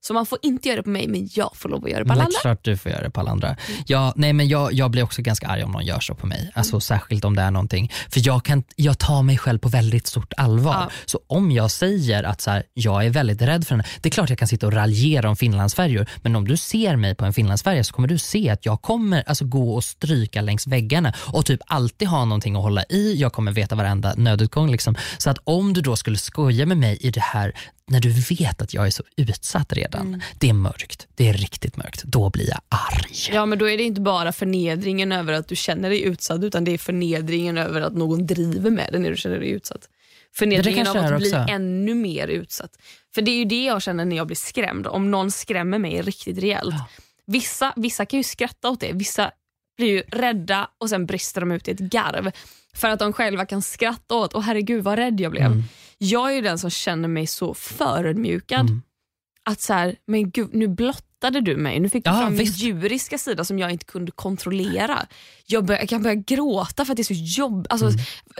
Mm. 0.00 0.06
Så 0.06 0.14
man 0.14 0.26
får 0.26 0.38
inte 0.42 0.68
göra 0.68 0.76
det 0.76 0.82
på 0.82 0.90
mig, 0.90 1.08
men 1.08 1.28
jag 1.32 1.50
får 1.54 1.68
lov 1.68 1.84
att 1.84 1.90
göra 1.90 1.98
det 1.98 2.04
på 2.04 2.08
Det 2.08 2.12
alla 2.14 2.22
är 2.22 2.26
andra. 2.26 2.38
klart 2.40 2.64
du 2.64 2.76
får 2.76 2.92
göra 2.92 3.02
det 3.02 3.10
på 3.10 3.20
alla 3.20 3.30
andra. 3.30 3.56
Ja, 3.86 4.12
nej, 4.16 4.32
men 4.32 4.48
jag, 4.48 4.72
jag 4.72 4.90
blir 4.90 5.02
också 5.02 5.22
ganska 5.22 5.46
arg 5.48 5.62
om 5.64 5.72
någon 5.72 5.84
gör 5.86 6.00
så 6.00 6.14
på 6.14 6.26
mig. 6.26 6.50
Alltså, 6.54 6.80
Särskilt 6.80 7.24
om 7.24 7.36
det 7.36 7.42
är 7.42 7.50
någonting. 7.50 7.92
För 8.10 8.26
jag, 8.26 8.44
kan, 8.44 8.64
jag 8.76 8.98
tar 8.98 9.22
mig 9.22 9.38
själv 9.38 9.58
på 9.58 9.68
väldigt 9.68 10.06
stort 10.06 10.32
allvar. 10.36 10.72
Ja. 10.72 10.90
Så 11.06 11.20
om 11.26 11.50
jag 11.50 11.70
säger 11.70 12.22
att 12.24 12.40
så 12.40 12.50
här, 12.50 12.62
jag 12.74 13.06
är 13.06 13.10
väldigt 13.10 13.42
rädd 13.42 13.66
för 13.66 13.76
den, 13.76 13.84
det 14.00 14.08
är 14.08 14.10
klart 14.10 14.30
jag 14.30 14.38
kan 14.38 14.48
sitta 14.48 14.66
och 14.66 14.72
raljera 14.72 15.28
om 15.28 15.36
finlandsfärjor. 15.36 16.06
Men 16.22 16.36
om 16.36 16.48
du 16.48 16.56
ser 16.56 16.96
mig 16.96 17.14
på 17.14 17.24
en 17.24 17.32
finlandsfärja 17.32 17.84
så 17.84 17.94
kommer 17.94 18.08
du 18.08 18.18
se 18.18 18.50
att 18.50 18.66
jag 18.66 18.82
kommer 18.82 19.24
alltså, 19.26 19.44
gå 19.44 19.74
och 19.74 19.84
stryka 19.84 20.40
längs 20.40 20.66
väggarna 20.66 21.12
och 21.26 21.46
typ 21.46 21.60
alltid 21.66 22.08
ha 22.08 22.24
någonting 22.24 22.56
att 22.56 22.62
hålla 22.62 22.84
i. 22.88 23.14
Jag 23.20 23.32
kommer 23.32 23.52
veta 23.52 23.74
varenda 23.74 24.14
nödutgång. 24.16 24.70
Liksom. 24.70 24.94
Så 25.18 25.30
att 25.30 25.38
om 25.44 25.72
du 25.72 25.80
då 25.80 25.96
skulle 25.96 26.16
skoja 26.18 26.66
med 26.66 26.76
mig 26.78 26.98
i 27.00 27.10
det 27.10 27.20
här 27.20 27.52
när 27.90 28.00
du 28.00 28.10
vet 28.10 28.62
att 28.62 28.74
jag 28.74 28.86
är 28.86 28.90
så 28.90 29.02
utsatt 29.16 29.72
redan. 29.72 30.06
Mm. 30.06 30.20
Det 30.38 30.48
är 30.48 30.52
mörkt. 30.52 31.06
Det 31.14 31.28
är 31.28 31.32
riktigt 31.32 31.76
mörkt. 31.76 32.02
Då 32.02 32.30
blir 32.30 32.48
jag 32.48 32.60
arg. 32.68 33.14
Ja, 33.32 33.46
men 33.46 33.58
då 33.58 33.68
är 33.68 33.78
det 33.78 33.82
inte 33.82 34.00
bara 34.00 34.32
förnedringen 34.32 35.12
över 35.12 35.32
att 35.32 35.48
du 35.48 35.56
känner 35.56 35.90
dig 35.90 36.02
utsatt 36.02 36.42
utan 36.42 36.64
det 36.64 36.70
är 36.70 36.78
förnedringen 36.78 37.58
över 37.58 37.80
att 37.80 37.92
någon 37.92 38.26
driver 38.26 38.70
med 38.70 38.92
dig 38.92 39.00
när 39.00 39.10
du 39.10 39.16
känner 39.16 39.38
dig 39.38 39.50
utsatt. 39.50 39.88
Förnedringen 40.34 40.86
av 40.86 40.96
att 40.96 41.16
bli 41.16 41.34
ännu 41.48 41.94
mer 41.94 42.28
utsatt. 42.28 42.70
För 43.14 43.22
det 43.22 43.30
är 43.30 43.36
ju 43.36 43.44
det 43.44 43.64
jag 43.64 43.82
känner 43.82 44.04
när 44.04 44.16
jag 44.16 44.26
blir 44.26 44.36
skrämd. 44.36 44.86
Om 44.86 45.10
någon 45.10 45.30
skrämmer 45.30 45.78
mig 45.78 46.02
riktigt 46.02 46.38
rejält. 46.38 46.74
Ja. 46.74 46.86
Vissa, 47.26 47.72
vissa 47.76 48.06
kan 48.06 48.18
ju 48.18 48.24
skratta 48.24 48.70
åt 48.70 48.80
det. 48.80 48.92
Vissa 48.92 49.30
blir 49.76 49.88
ju 49.88 50.00
rädda 50.00 50.70
och 50.78 50.88
sen 50.88 51.06
brister 51.06 51.40
de 51.40 51.52
ut 51.52 51.68
i 51.68 51.70
ett 51.70 51.78
garv. 51.78 52.30
För 52.74 52.88
att 52.88 52.98
de 52.98 53.12
själva 53.12 53.46
kan 53.46 53.62
skratta 53.62 54.14
åt, 54.14 54.34
åh 54.34 54.42
herregud 54.42 54.84
vad 54.84 54.98
rädd 54.98 55.20
jag 55.20 55.32
blev. 55.32 55.46
Mm. 55.46 55.64
Jag 56.02 56.30
är 56.30 56.34
ju 56.34 56.40
den 56.40 56.58
som 56.58 56.70
känner 56.70 57.08
mig 57.08 57.26
så 57.26 57.54
förödmjukad. 57.54 58.60
Mm. 58.70 58.82
Att 59.44 59.60
så 59.60 59.72
här, 59.72 59.96
men 60.06 60.30
gud, 60.30 60.54
nu 60.54 60.68
blottar 60.68 61.04
stöttade 61.20 61.40
du 61.40 61.56
mig. 61.56 61.80
Nu 61.80 61.88
fick 61.88 62.04
du 62.04 62.10
Ja, 62.10 62.16
fram 62.20 62.28
min 62.32 62.38
visst. 62.38 62.58
djuriska 62.58 63.18
sida 63.18 63.44
som 63.44 63.58
jag 63.58 63.70
inte 63.72 63.84
kunde 63.84 64.12
kontrollera. 64.12 65.06
Jag, 65.46 65.64
bör, 65.64 65.74
jag 65.74 65.88
kan 65.88 66.02
börja 66.02 66.14
gråta 66.14 66.84
för 66.84 66.92
att 66.92 66.96
det 66.96 67.02
är 67.02 67.14
så 67.14 67.40
jobb, 67.40 67.66
alltså, 67.70 67.86
Mm. 67.86 67.98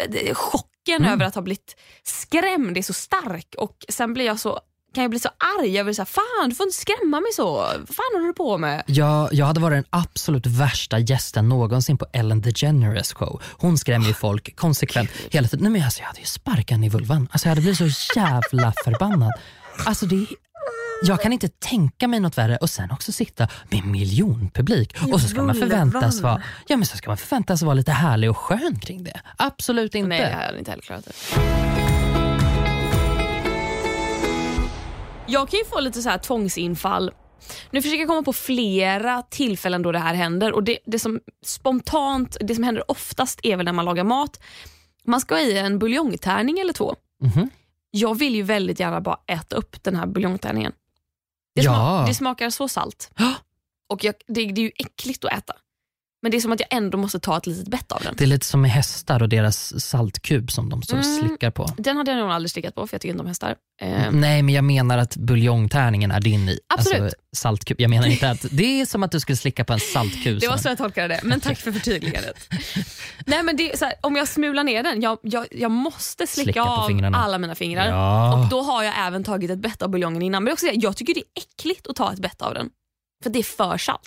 det- 0.08 0.34
Chocken 0.34 1.04
över 1.04 1.24
att 1.24 1.34
ha 1.34 1.42
blivit 1.42 1.76
skrämd 2.02 2.78
är 2.78 2.82
så 2.82 2.92
stark 2.92 3.54
och 3.58 3.84
sen 3.88 4.14
blir 4.14 4.24
jag 4.24 4.40
så 4.40 4.60
kan 4.94 5.02
jag 5.02 5.10
bli 5.10 5.20
så 5.20 5.28
arg. 5.58 5.70
Jag 5.76 5.84
vill 5.84 5.94
säga, 5.94 6.06
fan 6.06 6.48
du 6.48 6.54
får 6.54 6.66
inte 6.66 6.78
skrämma 6.78 7.20
mig 7.20 7.32
så. 7.32 7.52
Vad 7.52 7.72
fan 7.72 8.04
håller 8.14 8.26
du 8.26 8.32
på 8.32 8.58
med? 8.58 8.82
Jag, 8.86 9.28
jag 9.32 9.46
hade 9.46 9.60
varit 9.60 9.76
den 9.76 9.84
absolut 9.90 10.46
värsta 10.46 10.98
gästen 10.98 11.48
någonsin 11.48 11.98
på 11.98 12.06
Ellen 12.12 12.40
DeGeneres 12.40 13.12
show. 13.12 13.42
Hon 13.58 13.78
skrämmer 13.78 14.06
ju 14.06 14.14
folk 14.14 14.56
konsekvent 14.56 15.10
hela 15.30 15.48
tiden. 15.48 15.62
Nej, 15.62 15.72
men 15.72 15.84
alltså, 15.84 16.00
jag 16.00 16.06
hade 16.06 16.20
ju 16.20 16.26
sparkat 16.26 16.70
henne 16.70 16.86
i 16.86 16.88
vulvan. 16.88 17.28
Alltså, 17.30 17.46
jag 17.46 17.50
hade 17.50 17.60
blivit 17.60 17.78
så 17.78 18.18
jävla 18.18 18.72
förbannad. 18.84 19.32
Alltså, 19.86 20.06
det, 20.06 20.26
jag 21.02 21.22
kan 21.22 21.32
inte 21.32 21.48
tänka 21.48 22.08
mig 22.08 22.20
något 22.20 22.38
värre 22.38 22.56
och 22.56 22.70
sen 22.70 22.90
också 22.90 23.12
sitta 23.12 23.48
med 23.68 23.84
miljonpublik 23.84 24.96
och 25.12 25.20
så 25.20 25.28
ska 25.28 25.42
man 25.42 25.54
förväntas 25.54 26.20
vara, 26.20 26.42
ja, 26.66 26.76
men 26.76 26.86
så 26.86 26.96
ska 26.96 27.10
man 27.10 27.16
förväntas 27.16 27.62
vara 27.62 27.74
lite 27.74 27.92
härlig 27.92 28.30
och 28.30 28.38
skön 28.38 28.78
kring 28.80 29.04
det. 29.04 29.20
Absolut 29.36 29.94
inte. 29.94 30.08
Nej, 30.08 30.20
jag 30.20 30.46
hade 30.46 30.58
inte 30.58 30.70
heller 30.70 30.82
klarat 30.82 31.04
det. 31.04 31.89
Jag 35.30 35.48
kan 35.48 35.58
ju 35.58 35.64
få 35.64 35.80
lite 35.80 36.02
så 36.02 36.08
här 36.08 36.18
tvångsinfall. 36.18 37.10
Nu 37.70 37.82
försöker 37.82 37.98
jag 38.00 38.08
komma 38.08 38.22
på 38.22 38.32
flera 38.32 39.22
tillfällen 39.22 39.82
då 39.82 39.92
det 39.92 39.98
här 39.98 40.14
händer 40.14 40.52
och 40.52 40.64
det, 40.64 40.78
det 40.86 40.98
som 40.98 41.20
spontant, 41.44 42.36
det 42.40 42.54
som 42.54 42.64
händer 42.64 42.90
oftast 42.90 43.40
är 43.42 43.56
väl 43.56 43.64
när 43.64 43.72
man 43.72 43.84
lagar 43.84 44.04
mat. 44.04 44.40
Man 45.04 45.20
ska 45.20 45.34
ha 45.34 45.42
i 45.42 45.58
en 45.58 45.78
buljongtärning 45.78 46.58
eller 46.58 46.72
två. 46.72 46.94
Mhm. 47.22 47.50
Jag 47.90 48.18
vill 48.18 48.34
ju 48.34 48.42
väldigt 48.42 48.80
gärna 48.80 49.00
bara 49.00 49.20
äta 49.26 49.56
upp 49.56 49.82
den 49.82 49.96
här 49.96 50.06
buljongtärningen. 50.06 50.72
Det, 51.54 51.62
Ja. 51.62 51.72
sma- 51.72 52.06
det 52.06 52.14
smakar 52.14 52.50
så 52.50 52.68
salt. 52.68 53.10
Och 53.88 54.04
jag, 54.04 54.14
det, 54.26 54.44
det 54.52 54.60
är 54.60 54.64
ju 54.64 54.72
äckligt 54.76 55.24
att 55.24 55.32
äta. 55.32 55.54
Men 56.22 56.30
det 56.30 56.36
är 56.36 56.40
som 56.40 56.52
att 56.52 56.60
jag 56.60 56.68
ändå 56.72 56.98
måste 56.98 57.20
ta 57.20 57.36
ett 57.36 57.46
litet 57.46 57.68
bett 57.68 57.92
av 57.92 58.02
den. 58.02 58.14
Det 58.18 58.24
är 58.24 58.28
lite 58.28 58.46
som 58.46 58.60
med 58.62 58.70
hästar 58.70 59.22
och 59.22 59.28
deras 59.28 59.84
saltkub 59.84 60.50
som 60.50 60.68
de 60.68 60.82
står 60.82 60.98
och 60.98 61.04
Mm. 61.04 61.18
slickar 61.28 61.50
på. 61.50 61.66
Den 61.76 61.96
hade 61.96 62.10
jag 62.10 62.18
nog 62.20 62.30
aldrig 62.30 62.50
slickat 62.50 62.74
på 62.74 62.86
för 62.86 62.94
jag 62.94 63.00
tycker 63.00 63.10
inte 63.12 63.20
om 63.22 63.26
hästar. 63.28 63.54
Eh, 63.82 64.10
Nej, 64.12 64.42
men 64.42 64.54
jag 64.54 64.64
menar 64.64 64.98
att 64.98 65.16
buljongtärningen 65.16 66.10
är 66.10 66.20
din 66.20 66.48
i. 66.48 66.58
Absolut. 66.74 67.00
Alltså, 67.02 67.16
saltkub. 67.36 67.80
Jag 67.80 67.90
menar 67.90 68.06
inte 68.06 68.30
att 68.30 68.46
det 68.50 68.80
är 68.80 68.86
som 68.86 69.02
att 69.02 69.12
du 69.12 69.20
skulle 69.20 69.36
slicka 69.36 69.64
på 69.64 69.72
en 69.72 69.80
saltkub. 69.80 70.40
Det 70.40 70.48
var 70.48 70.56
så 70.56 70.68
jag 70.68 70.78
tolkade 70.78 71.08
det, 71.08 71.20
men 71.22 71.40
tack 71.40 71.58
för 71.58 71.72
förtydligandet. 71.72 72.48
Nej, 73.26 73.42
men 73.42 73.56
det 73.56 73.80
här, 73.80 73.92
om 74.00 74.16
jag 74.16 74.28
smular 74.28 74.64
ner 74.64 74.82
den, 74.82 75.00
jag, 75.02 75.18
jag, 75.22 75.46
jag 75.50 75.70
måste 75.70 76.26
slicka, 76.26 76.44
Slicka 76.44 76.62
av 76.62 76.88
fingrarna. 76.88 77.18
alla 77.18 77.38
mina 77.38 77.54
fingrar. 77.54 77.88
Ja. 77.88 78.38
Och 78.42 78.48
Då 78.48 78.62
har 78.62 78.82
jag 78.82 78.94
även 79.06 79.24
tagit 79.24 79.50
ett 79.50 79.58
bett 79.58 79.82
av 79.82 79.88
buljongen 79.90 80.22
innan. 80.22 80.44
Men 80.44 80.52
också, 80.52 80.66
jag 80.66 80.96
tycker 80.96 81.14
det 81.14 81.20
är 81.20 81.42
äckligt 81.42 81.86
att 81.86 81.96
ta 81.96 82.12
ett 82.12 82.18
bett 82.18 82.42
av 82.42 82.54
den. 82.54 82.70
För 83.22 83.30
det 83.30 83.38
är 83.38 83.42
för 83.42 83.78
salt. 83.78 84.00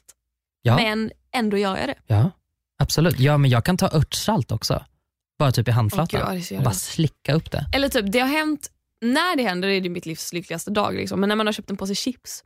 Ja, 0.64 0.76
Men 0.76 1.12
ändå 1.34 1.58
gör 1.58 1.78
jag 1.78 1.88
det. 1.90 1.96
ja, 2.08 2.32
absolut. 2.80 3.20
Ja, 3.20 3.38
men 3.38 3.50
jag 3.50 3.66
kan 3.66 3.78
ta 3.78 3.90
örtsalt 3.94 4.52
också. 4.52 4.84
Bara 5.40 5.52
typ 5.52 5.68
i 5.68 5.72
handflatan. 5.72 6.22
gud, 6.32 6.40
det 6.40 6.46
så 6.46 6.58
och 6.58 6.64
bara 6.64 6.74
slicka 6.74 7.34
upp 7.34 7.52
det. 7.52 7.66
Eller 7.76 7.90
typ, 7.90 8.06
det 8.12 8.20
har 8.20 8.28
hänt, 8.28 8.70
när 9.02 9.36
det 9.36 9.44
händer 9.44 9.68
är 9.70 9.82
det 9.82 9.90
mitt 9.90 10.06
livs 10.06 10.34
lyckligaste 10.34 10.72
dag. 10.72 10.96
Liksom. 10.96 11.20
Men 11.20 11.30
när 11.30 11.36
man 11.36 11.46
har 11.46 11.54
köpt 11.54 11.70
en 11.70 11.78
påse 11.78 11.96
chips 11.96 12.44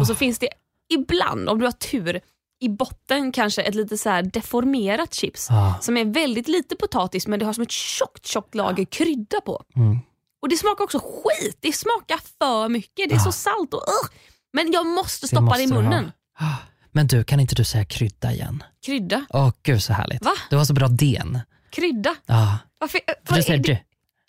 och 0.00 0.06
så 0.06 0.12
Ah. 0.12 0.16
finns 0.16 0.38
det 0.38 0.48
ibland, 0.94 1.48
om 1.48 1.58
du 1.58 1.64
har 1.64 1.72
tur, 1.72 2.20
i 2.60 2.68
botten 2.68 3.32
kanske 3.32 3.62
ett 3.62 3.74
lite 3.74 3.98
så 3.98 4.22
deformerat 4.22 5.14
chips. 5.14 5.48
Ah, 5.50 5.74
Som 5.80 5.96
är 5.96 6.04
väldigt 6.04 6.48
lite 6.48 6.76
potatis 6.76 7.26
men 7.26 7.38
det 7.38 7.44
har 7.46 7.52
som 7.52 7.62
ett 7.62 7.70
tjockt, 7.70 8.26
tjockt 8.26 8.54
lager 8.54 8.84
krydda 8.84 9.40
på. 9.40 9.62
mm. 9.76 9.98
Och 10.42 10.48
det 10.48 10.56
smakar 10.56 10.84
också 10.84 10.98
skit. 10.98 11.58
Det 11.60 11.72
smakar 11.72 12.20
för 12.38 12.68
mycket. 12.68 13.08
Det 13.08 13.14
är 13.14 13.18
så 13.18 13.28
Ah. 13.28 13.32
salt 13.32 13.74
och 13.74 13.80
uh. 13.80 14.18
Men 14.52 14.72
jag 14.72 14.86
måste 14.86 15.24
Det 15.24 15.28
stoppa 15.28 15.40
måste 15.42 15.58
det 15.58 15.64
i 15.64 15.66
munnen. 15.66 16.12
Men 16.96 17.06
du, 17.06 17.24
kan 17.24 17.40
inte 17.40 17.54
du 17.54 17.64
säga 17.64 17.84
krydda 17.84 18.32
igen? 18.32 18.62
Krydda. 18.86 19.26
Åh 19.28 19.52
gud 19.62 19.82
så 19.82 19.92
härligt. 19.92 20.24
Va? 20.24 20.32
Du 20.50 20.56
har 20.56 20.64
så 20.64 20.72
bra 20.72 20.88
den. 20.88 21.40
Krydda. 21.70 22.16
Ja, 22.26 22.58
Varför, 22.78 23.00
för 23.06 23.14
vad 23.22 23.36
du 23.36 23.38
är 23.38 23.42
säger 23.42 23.58
det? 23.62 23.72
du. 23.72 23.78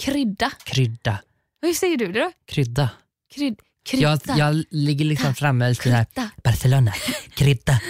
Krydda. 0.05 0.51
Krydda. 0.63 1.17
Hur 1.61 1.73
säger 1.73 1.97
du 1.97 2.11
det 2.11 2.19
då? 2.19 2.31
Krydda. 2.47 2.89
Kryd, 3.35 3.59
krydda. 3.89 4.19
Jag, 4.25 4.37
jag 4.37 4.63
ligger 4.71 5.05
liksom 5.05 5.35
framme 5.35 5.65
där. 5.65 5.73
Krydda. 5.73 6.29
Barcelona, 6.43 6.93
krydda. 7.33 7.81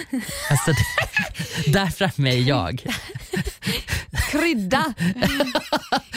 Alltså, 0.50 0.72
där 1.70 1.86
framme 1.86 2.30
är 2.30 2.42
jag. 2.42 2.84
Krydda. 4.28 4.94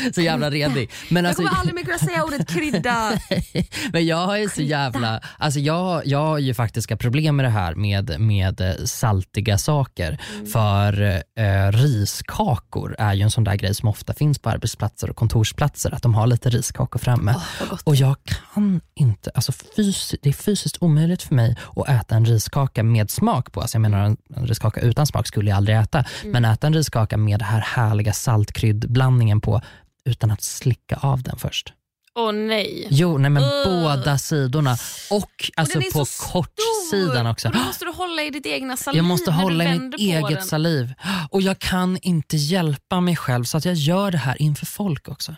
Så 0.15 0.21
jävla 0.21 0.49
redig. 0.49 0.91
Men, 1.09 1.23
Jag 1.23 1.29
alltså, 1.29 1.43
kommer 1.43 1.59
aldrig 1.59 1.75
mer 1.75 1.83
kunna 1.83 1.97
säga 1.97 2.23
ordet 2.23 2.47
krydda. 2.47 3.19
men 3.93 4.05
jag 4.05 4.39
ju 4.39 4.49
så 4.49 4.61
jävla, 4.61 5.21
alltså 5.37 5.59
jag, 5.59 6.01
jag 6.07 6.19
har 6.19 6.37
ju 6.37 6.53
faktiska 6.53 6.97
problem 6.97 7.35
med 7.35 7.45
det 7.45 7.49
här 7.49 7.75
med, 7.75 8.19
med 8.19 8.61
eh, 8.61 8.73
saltiga 8.85 9.57
saker. 9.57 10.21
Mm. 10.35 10.47
För 10.47 11.01
eh, 11.35 11.71
riskakor 11.71 12.95
är 12.99 13.13
ju 13.13 13.21
en 13.21 13.31
sån 13.31 13.43
där 13.43 13.55
grej 13.55 13.75
som 13.75 13.89
ofta 13.89 14.13
finns 14.13 14.39
på 14.39 14.49
arbetsplatser 14.49 15.09
och 15.09 15.15
kontorsplatser. 15.15 15.93
Att 15.95 16.03
de 16.03 16.13
har 16.13 16.27
lite 16.27 16.49
riskakor 16.49 16.99
framme. 16.99 17.35
gott. 17.69 17.81
och 17.83 17.95
jag 17.95 18.15
kan 18.53 18.81
inte, 18.95 19.31
alltså 19.35 19.51
fys- 19.51 20.15
det 20.21 20.29
är 20.29 20.33
fysiskt 20.33 20.77
omöjligt 20.81 21.23
för 21.23 21.35
mig 21.35 21.55
att 21.75 21.89
äta 21.89 22.15
en 22.15 22.25
riskaka 22.25 22.83
med 22.83 23.11
smak 23.11 23.51
på. 23.51 23.61
Alltså 23.61 23.75
jag 23.75 23.81
menar 23.81 24.05
en, 24.05 24.17
en 24.35 24.47
riskaka 24.47 24.81
utan 24.81 25.07
smak 25.07 25.27
skulle 25.27 25.49
jag 25.49 25.57
aldrig 25.57 25.77
äta. 25.77 26.05
Mm. 26.21 26.31
Men 26.31 26.45
äta 26.45 26.67
en 26.67 26.73
riskaka 26.73 27.17
med 27.17 27.39
det 27.39 27.45
här 27.45 27.59
härliga 27.61 28.00
saltkryddblandningen 28.13 29.41
på 29.41 29.61
utan 30.05 30.31
att 30.31 30.41
slicka 30.41 30.95
av 30.95 31.23
den 31.23 31.37
först. 31.37 31.73
Åh 32.15 32.31
nej. 32.31 32.87
Jo, 32.89 33.17
nej 33.17 33.29
men 33.31 33.43
Ugh. 33.43 33.65
båda 33.65 34.17
sidorna 34.17 34.77
och 35.11 35.51
alltså 35.55 35.79
är 35.79 35.91
på 35.91 36.05
kortsidan 36.05 37.27
också. 37.27 37.47
Och 37.47 37.53
då 37.53 37.59
måste 37.59 37.85
du 37.85 37.91
hålla 37.91 38.23
i 38.23 38.29
ditt 38.29 38.45
egna 38.45 38.77
saliv 38.77 38.97
Jag 38.97 39.05
måste 39.05 39.31
hålla 39.31 39.63
i 39.63 39.79
mitt 39.79 39.99
eget 39.99 40.29
den. 40.29 40.41
saliv. 40.45 40.93
Och 41.29 41.41
jag 41.41 41.59
kan 41.59 41.97
inte 42.01 42.37
hjälpa 42.37 43.01
mig 43.01 43.15
själv 43.15 43.43
så 43.43 43.57
att 43.57 43.65
jag 43.65 43.75
gör 43.75 44.11
det 44.11 44.17
här 44.17 44.41
inför 44.41 44.65
folk 44.65 45.07
också. 45.07 45.35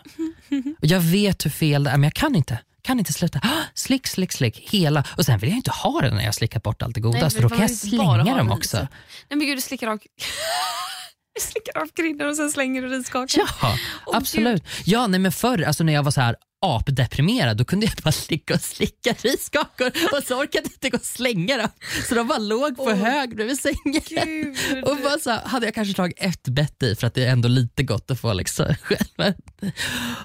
Och 0.80 0.86
jag 0.86 1.00
vet 1.00 1.44
hur 1.46 1.50
fel 1.50 1.84
det 1.84 1.90
är 1.90 1.96
men 1.96 2.04
jag 2.04 2.14
kan 2.14 2.34
inte. 2.34 2.58
Kan 2.82 2.98
inte 2.98 3.12
sluta. 3.12 3.38
Ah, 3.42 3.48
Slick, 3.74 4.06
slick, 4.06 4.32
slick. 4.32 4.68
Hela. 4.70 5.04
Och 5.16 5.24
sen 5.24 5.38
vill 5.38 5.50
jag 5.50 5.56
inte 5.56 5.70
ha 5.70 6.00
det 6.00 6.10
när 6.10 6.24
jag 6.24 6.34
slickat 6.34 6.62
bort 6.62 6.82
allt 6.82 6.94
det 6.94 7.00
goda 7.00 7.18
Nej, 7.20 7.30
för 7.30 7.42
då 7.42 7.48
kan 7.48 7.60
jag 7.60 7.70
slänga 7.70 8.36
dem 8.36 8.50
också. 8.52 8.76
Nej 8.76 8.88
men 9.28 9.40
gud, 9.40 9.56
du 9.58 9.62
slickar 9.62 9.86
av, 9.88 9.98
slickar 11.40 11.82
av 11.82 11.86
kryddan 11.86 12.28
och 12.28 12.36
sen 12.36 12.50
slänger 12.50 12.82
du 12.82 12.88
riskakan. 12.88 13.46
Ja, 13.62 13.78
absolut. 14.12 14.62
Ja, 14.84 15.06
nej, 15.06 15.20
men 15.20 15.32
förr 15.32 15.62
alltså 15.62 15.84
när 15.84 15.92
jag 15.92 16.02
var 16.02 16.10
så 16.10 16.20
här 16.20 16.36
apdeprimerad 16.66 17.56
då 17.56 17.64
kunde 17.64 17.86
jag 17.86 17.94
bara 18.04 18.12
slicka 18.12 18.54
och 18.54 18.60
slicka 18.60 19.14
riskakor 19.22 19.86
och 19.86 20.22
så 20.24 20.34
orkade 20.40 20.64
jag 20.64 20.72
inte 20.72 20.90
gå 20.90 20.96
och 20.96 21.04
slänga 21.04 21.56
dem. 21.56 21.68
Så 22.08 22.14
de 22.14 22.28
bara 22.28 22.38
låg 22.38 22.76
på 22.76 22.82
Åh, 22.82 22.94
hög 22.94 23.36
bredvid 23.36 23.58
sängen. 23.58 24.02
Gud. 24.08 24.84
Och 24.84 24.96
bara 24.96 25.18
så 25.18 25.30
här, 25.30 25.40
hade 25.44 25.66
jag 25.66 25.74
kanske 25.74 25.94
tagit 25.94 26.16
ett 26.20 26.48
bett 26.48 26.82
i 26.82 26.94
för 26.94 27.06
att 27.06 27.14
det 27.14 27.24
är 27.24 27.32
ändå 27.32 27.48
lite 27.48 27.82
gott 27.82 28.10
att 28.10 28.20
få 28.20 28.32
liksom 28.32 28.74
själv. 28.82 29.08
Men, 29.16 29.34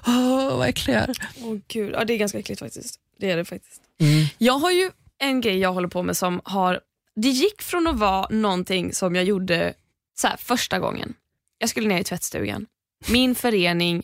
Åh, 0.06 0.56
vad 0.56 0.68
äcklig 0.68 0.94
jag 0.94 1.02
är. 1.02 1.16
Åh 1.42 1.58
gud, 1.68 1.94
ja, 1.94 2.04
det 2.04 2.12
är 2.12 2.18
ganska 2.18 2.38
äckligt 2.38 2.60
faktiskt. 2.60 2.96
Det 3.20 3.30
är 3.30 3.36
det 3.36 3.44
faktiskt. 3.44 3.80
Mm. 4.00 4.26
Jag 4.38 4.58
har 4.58 4.70
ju 4.70 4.90
en 5.18 5.40
grej 5.40 5.58
jag 5.58 5.72
håller 5.72 5.88
på 5.88 6.02
med 6.02 6.16
som 6.16 6.40
har, 6.44 6.80
det 7.16 7.28
gick 7.28 7.62
från 7.62 7.86
att 7.86 7.98
vara 7.98 8.26
någonting 8.30 8.92
som 8.94 9.14
jag 9.14 9.24
gjorde 9.24 9.74
så 10.20 10.28
här, 10.28 10.36
första 10.36 10.78
gången. 10.78 11.14
Jag 11.58 11.68
skulle 11.70 11.88
ner 11.88 12.00
i 12.00 12.04
tvättstugan. 12.04 12.66
Min 13.08 13.34
förening 13.34 14.02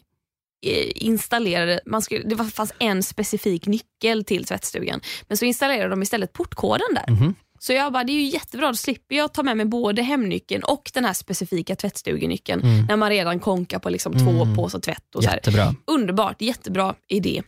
eh, 0.67 0.93
installerade, 0.95 1.81
man 1.87 2.03
skulle, 2.03 2.25
det 2.29 2.45
fanns 2.45 2.73
en 2.79 3.03
specifik 3.03 3.67
nyckel 3.67 4.25
till 4.25 4.45
tvättstugan, 4.45 5.01
men 5.29 5.37
så 5.39 5.45
installerade 5.45 5.89
de 5.91 6.03
istället 6.03 6.33
portkoden 6.33 6.87
där. 6.95 7.11
Mhm. 7.15 7.35
Så 7.59 7.73
jag 7.73 7.93
bara, 7.93 8.05
det 8.05 8.13
är 8.13 8.21
ju 8.21 8.23
jättebra, 8.29 8.69
då 8.69 8.75
slipper 8.77 9.17
jag 9.17 9.35
ta 9.35 9.43
med 9.43 9.57
mig 9.57 9.67
både 9.67 10.03
hemnyckeln 10.03 10.63
och 10.65 10.91
den 10.95 11.05
här 11.05 11.13
specifika 11.13 11.77
tvättstugenyckeln 11.77 12.61
Mm. 12.63 12.87
när 12.87 12.97
man 12.97 13.11
redan 13.11 13.41
konkar 13.41 13.79
på 13.79 13.91
liksom 13.91 14.13
Mm. 14.15 14.27
två 14.27 14.55
påsar 14.63 14.79
tvätt. 14.79 15.15
Och 15.15 15.23
så 15.25 15.29
här. 15.29 15.37
Jättebra. 15.37 15.75
Underbart, 15.87 16.43
jättebra 16.43 16.95
idé. 17.09 17.43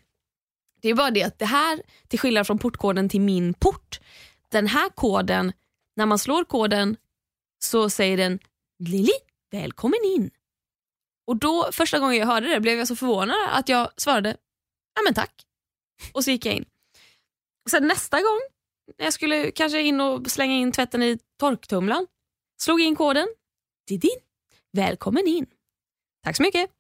Det 0.83 0.89
är 0.89 0.95
bara 0.95 1.11
det 1.11 1.23
att 1.23 1.39
det 1.39 1.45
här, 1.47 1.83
till 2.09 2.19
skillnad 2.19 2.47
från 2.47 2.59
portkoden 2.59 3.09
till 3.09 3.21
min 3.21 3.55
port, 3.55 4.01
den 4.51 4.67
här 4.67 4.89
koden, 4.89 5.53
när 5.97 6.07
man 6.07 6.19
slår 6.19 6.45
koden 6.45 6.97
så 7.59 7.91
säger 7.91 8.17
den 8.17 8.39
Lili, 8.79 9.13
välkommen 9.51 9.99
in. 10.05 10.31
Och 11.27 11.37
då 11.37 11.69
första 11.73 11.99
gången 11.99 12.17
jag 12.19 12.27
hörde 12.27 12.49
det 12.49 12.61
blev 12.61 12.79
jag 12.79 12.89
så 12.89 12.97
förvånad 12.97 13.37
att 13.51 13.69
jag 13.69 13.91
svarade 13.97 14.37
ja 14.95 15.03
men 15.05 15.15
tack. 15.15 15.33
Och 16.13 16.25
så 16.25 16.31
gick 16.31 16.47
jag 16.47 16.55
in. 16.55 16.65
Och 17.65 17.71
sen 17.71 17.87
nästa 17.87 18.17
gång, 18.21 18.41
när 18.99 19.05
jag 19.07 19.13
skulle 19.13 19.51
kanske 19.51 19.83
in 19.83 20.01
och 20.01 20.31
slänga 20.31 20.55
in 20.55 20.73
tvätten 20.73 21.03
i 21.03 21.19
torktumlaren, 21.41 22.07
slog 22.61 22.81
in 22.81 22.97
koden. 22.97 23.29
Didin, 23.89 24.19
välkommen 24.73 25.27
in. 25.27 25.47
Tack 26.25 26.37
så 26.37 26.43
mycket. 26.43 26.71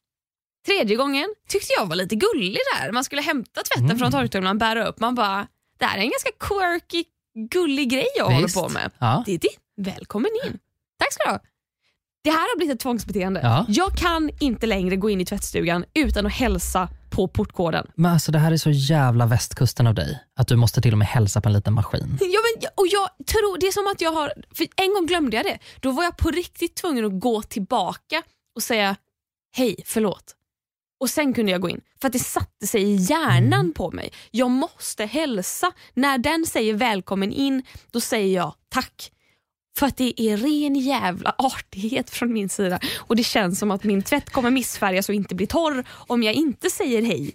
Tredje 0.66 0.96
gången 0.96 1.34
tyckte 1.48 1.72
jag 1.72 1.86
var 1.86 1.96
lite 1.96 2.14
gullig 2.16 2.58
där. 2.76 2.92
Man 2.92 3.04
skulle 3.04 3.22
hämta 3.22 3.62
tvätten 3.62 3.84
Mm. 3.84 3.98
från 3.98 4.12
torktumlaren, 4.12 4.58
bära 4.58 4.86
upp. 4.88 5.00
Man 5.00 5.14
bara, 5.14 5.48
det 5.78 5.84
här 5.84 5.98
är 5.98 6.02
en 6.02 6.10
ganska 6.10 6.30
quirky, 6.40 7.04
gullig 7.50 7.90
grej 7.90 8.06
jag 8.16 8.42
Visst. 8.42 8.56
håller 8.56 8.68
på 8.68 8.74
med. 8.74 8.90
Ja. 8.98 9.22
Diddi, 9.26 9.48
välkommen 9.76 10.30
in. 10.46 10.58
Tack 10.98 11.12
ska 11.12 11.24
du 11.24 11.30
ha. 11.30 11.40
Det 12.24 12.30
här 12.30 12.38
har 12.38 12.56
blivit 12.56 12.74
ett 12.74 12.80
tvångsbeteende. 12.80 13.40
Ja. 13.42 13.64
Jag 13.68 13.92
kan 13.96 14.30
inte 14.40 14.66
längre 14.66 14.96
gå 14.96 15.10
in 15.10 15.20
i 15.20 15.24
tvättstugan 15.24 15.84
utan 15.94 16.26
att 16.26 16.32
hälsa 16.32 16.88
på 17.10 17.28
portkoden. 17.28 17.86
Men 17.94 18.12
alltså 18.12 18.32
det 18.32 18.38
här 18.38 18.52
är 18.52 18.56
så 18.56 18.70
jävla 18.70 19.26
västkusten 19.26 19.86
av 19.86 19.94
dig. 19.94 20.18
Att 20.36 20.48
du 20.48 20.56
måste 20.56 20.80
till 20.80 20.92
och 20.92 20.98
med 20.98 21.08
hälsa 21.08 21.40
på 21.40 21.48
en 21.48 21.52
liten 21.52 21.72
maskin. 21.74 22.18
Ja, 22.20 22.40
men, 22.60 22.68
och 22.74 22.86
jag 22.86 23.26
tror, 23.26 23.58
Det 23.60 23.66
är 23.66 23.72
som 23.72 23.86
att 23.92 24.00
jag 24.00 24.12
har, 24.12 24.32
för 24.54 24.66
en 24.76 24.94
gång 24.94 25.06
glömde 25.06 25.36
jag 25.36 25.46
det. 25.46 25.58
Då 25.80 25.90
var 25.90 26.04
jag 26.04 26.16
på 26.16 26.30
riktigt 26.30 26.76
tvungen 26.76 27.04
att 27.04 27.20
gå 27.20 27.42
tillbaka 27.42 28.22
och 28.56 28.62
säga 28.62 28.96
hej, 29.56 29.76
förlåt. 29.86 30.34
Och 31.00 31.10
sen 31.10 31.32
kunde 31.34 31.52
jag 31.52 31.60
gå 31.60 31.68
in. 31.68 31.80
För 32.00 32.06
att 32.08 32.12
det 32.12 32.18
satte 32.18 32.66
sig 32.66 32.82
i 32.82 32.94
hjärnan 32.96 33.60
Mm. 33.60 33.72
på 33.72 33.90
mig. 33.90 34.12
Jag 34.30 34.50
måste 34.50 35.04
hälsa. 35.06 35.72
När 35.94 36.18
den 36.18 36.46
säger 36.46 36.74
välkommen 36.74 37.32
in, 37.32 37.62
då 37.90 38.00
säger 38.00 38.36
jag 38.36 38.54
tack. 38.68 39.12
För 39.78 39.86
att 39.86 39.96
det 39.96 40.22
är 40.22 40.36
ren 40.36 40.74
jävla 40.74 41.34
artighet 41.38 42.10
från 42.10 42.32
min 42.32 42.48
sida. 42.48 42.80
Och 42.96 43.16
det 43.16 43.24
känns 43.24 43.58
som 43.58 43.70
att 43.70 43.84
min 43.84 44.02
tvätt 44.02 44.30
kommer 44.30 44.50
missfärgas 44.50 45.08
och 45.08 45.14
inte 45.14 45.34
bli 45.34 45.46
torr 45.46 45.84
om 45.90 46.22
jag 46.22 46.34
inte 46.34 46.70
säger 46.70 47.02
hej. 47.02 47.32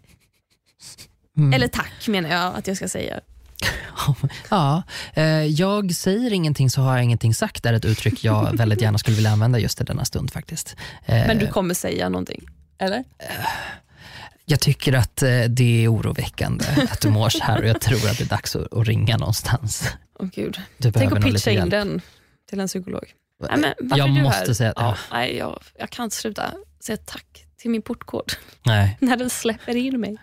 Mm. 1.37 1.53
Eller 1.53 1.67
tack 1.67 2.07
menar 2.07 2.29
jag 2.29 2.55
att 2.55 2.67
jag 2.67 2.77
ska 2.77 2.87
säga. 2.87 3.19
Ja, 4.49 4.83
eh, 5.13 5.25
jag 5.45 5.95
säger 5.95 6.33
ingenting 6.33 6.69
så 6.69 6.81
har 6.81 6.95
jag 6.95 7.03
ingenting 7.03 7.33
sagt. 7.33 7.65
Är 7.65 7.73
ett 7.73 7.85
uttryck 7.85 8.23
jag 8.23 8.57
väldigt 8.57 8.81
gärna 8.81 8.97
skulle 8.97 9.15
vilja 9.15 9.31
använda 9.31 9.59
just 9.59 9.81
i 9.81 9.83
denna 9.83 10.05
stund 10.05 10.31
faktiskt. 10.33 10.75
Eh, 11.05 11.27
Men 11.27 11.39
du 11.39 11.47
kommer 11.47 11.73
säga 11.73 12.09
någonting? 12.09 12.47
Eller? 12.79 13.03
Jag 14.45 14.59
tycker 14.59 14.93
att 14.93 15.23
eh, 15.23 15.41
det 15.49 15.83
är 15.83 15.93
oroväckande 15.93 16.65
att 16.91 17.01
du 17.01 17.09
mår 17.09 17.29
så 17.29 17.43
här 17.43 17.61
och 17.61 17.67
jag 17.67 17.81
tror 17.81 18.09
att 18.09 18.17
det 18.17 18.23
är 18.23 18.29
dags 18.29 18.55
att, 18.55 18.73
att 18.73 18.87
ringa 18.87 19.17
någonstans. 19.17 19.89
Åh 20.19 20.27
gud. 20.33 20.61
Du 20.77 20.91
Tänk 20.91 21.11
att 21.11 21.23
pitcha 21.23 21.51
in 21.51 21.69
den 21.69 22.01
till 22.53 22.59
en 22.59 22.67
psykolog. 22.67 23.03
Nej, 23.49 23.57
men 23.57 23.73
varför 23.81 23.97
jag 23.97 24.09
är 24.09 24.13
du 24.15 24.21
måste 24.23 24.39
här? 24.47 24.53
säga 24.53 24.73
ja, 24.75 24.95
nej, 25.11 25.37
jag, 25.37 25.59
jag 25.79 25.89
kan 25.89 26.03
inte 26.03 26.15
sluta 26.15 26.53
säga 26.83 26.97
tack 27.05 27.25
till 27.61 27.71
min 27.71 27.81
portkod 27.81 28.31
nej, 28.65 28.97
när 29.01 29.17
den 29.17 29.29
släpper 29.29 29.75
in 29.75 29.99
mig. 29.99 30.17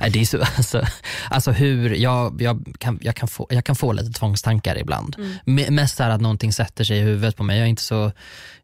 nej, 0.00 0.10
det 0.10 0.20
är 0.20 0.24
så, 0.24 0.38
alltså, 0.56 0.82
alltså 1.30 1.50
hur, 1.50 1.94
jag, 1.94 2.42
jag, 2.42 2.74
kan, 2.78 2.98
jag, 3.02 3.16
kan 3.16 3.28
få, 3.28 3.46
jag 3.50 3.64
kan 3.64 3.76
få 3.76 3.92
lite 3.92 4.12
tvångstankar 4.18 4.78
ibland. 4.78 5.16
Mm. 5.18 5.32
Me- 5.44 5.70
Mest 5.70 5.98
här 5.98 6.10
att 6.10 6.20
någonting 6.20 6.52
sätter 6.52 6.84
sig 6.84 6.98
i 6.98 7.00
huvudet 7.00 7.36
på 7.36 7.42
mig. 7.42 7.56
Jag 7.58 7.64
är 7.64 7.68
inte 7.70 7.82
så, 7.82 7.94
jag 7.94 8.12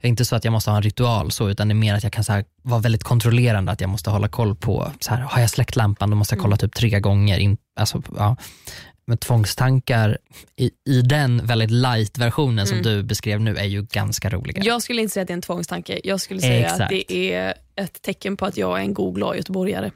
är 0.00 0.08
inte 0.08 0.24
så 0.24 0.36
att 0.36 0.44
jag 0.44 0.52
måste 0.52 0.70
ha 0.70 0.76
en 0.76 0.82
ritual 0.82 1.30
så, 1.32 1.48
utan 1.50 1.68
det 1.68 1.72
är 1.72 1.76
mer 1.76 1.94
att 1.94 2.02
jag 2.02 2.12
kan 2.12 2.24
så 2.24 2.32
här, 2.32 2.44
vara 2.62 2.80
väldigt 2.80 3.04
kontrollerande, 3.04 3.72
att 3.72 3.80
jag 3.80 3.90
måste 3.90 4.10
hålla 4.10 4.28
koll 4.28 4.56
på, 4.56 4.92
så 5.00 5.14
här, 5.14 5.20
har 5.22 5.40
jag 5.40 5.50
släckt 5.50 5.76
lampan 5.76 6.10
då 6.10 6.16
måste 6.16 6.34
jag 6.34 6.38
Mm. 6.38 6.44
kolla 6.44 6.56
typ 6.56 6.74
tre 6.74 7.00
gånger. 7.00 7.38
In, 7.38 7.56
alltså, 7.76 8.02
ja. 8.16 8.36
Men 9.12 9.18
tvångstankar 9.18 10.18
i, 10.56 10.70
i 10.86 11.02
den 11.02 11.46
väldigt 11.46 11.70
light-versionen 11.70 12.66
som 12.66 12.78
Mm. 12.78 12.82
du 12.92 13.02
beskrev 13.02 13.40
nu 13.40 13.56
är 13.56 13.64
ju 13.64 13.82
ganska 13.82 14.30
roliga. 14.30 14.62
Jag 14.64 14.82
skulle 14.82 15.02
inte 15.02 15.12
säga 15.14 15.22
att 15.22 15.26
det 15.28 15.32
är 15.32 15.36
en 15.36 15.42
tvångstanke. 15.42 16.00
Jag 16.04 16.20
skulle 16.20 16.40
säga 16.40 16.64
Exakt. 16.64 16.80
att 16.82 16.88
det 16.88 17.12
är 17.34 17.54
ett 17.76 18.02
tecken 18.02 18.36
på 18.36 18.46
att 18.46 18.56
jag 18.56 18.78
är 18.78 18.82
en 18.82 18.94
god 18.94 19.14
glad 19.14 19.36
göteborgare. 19.36 19.90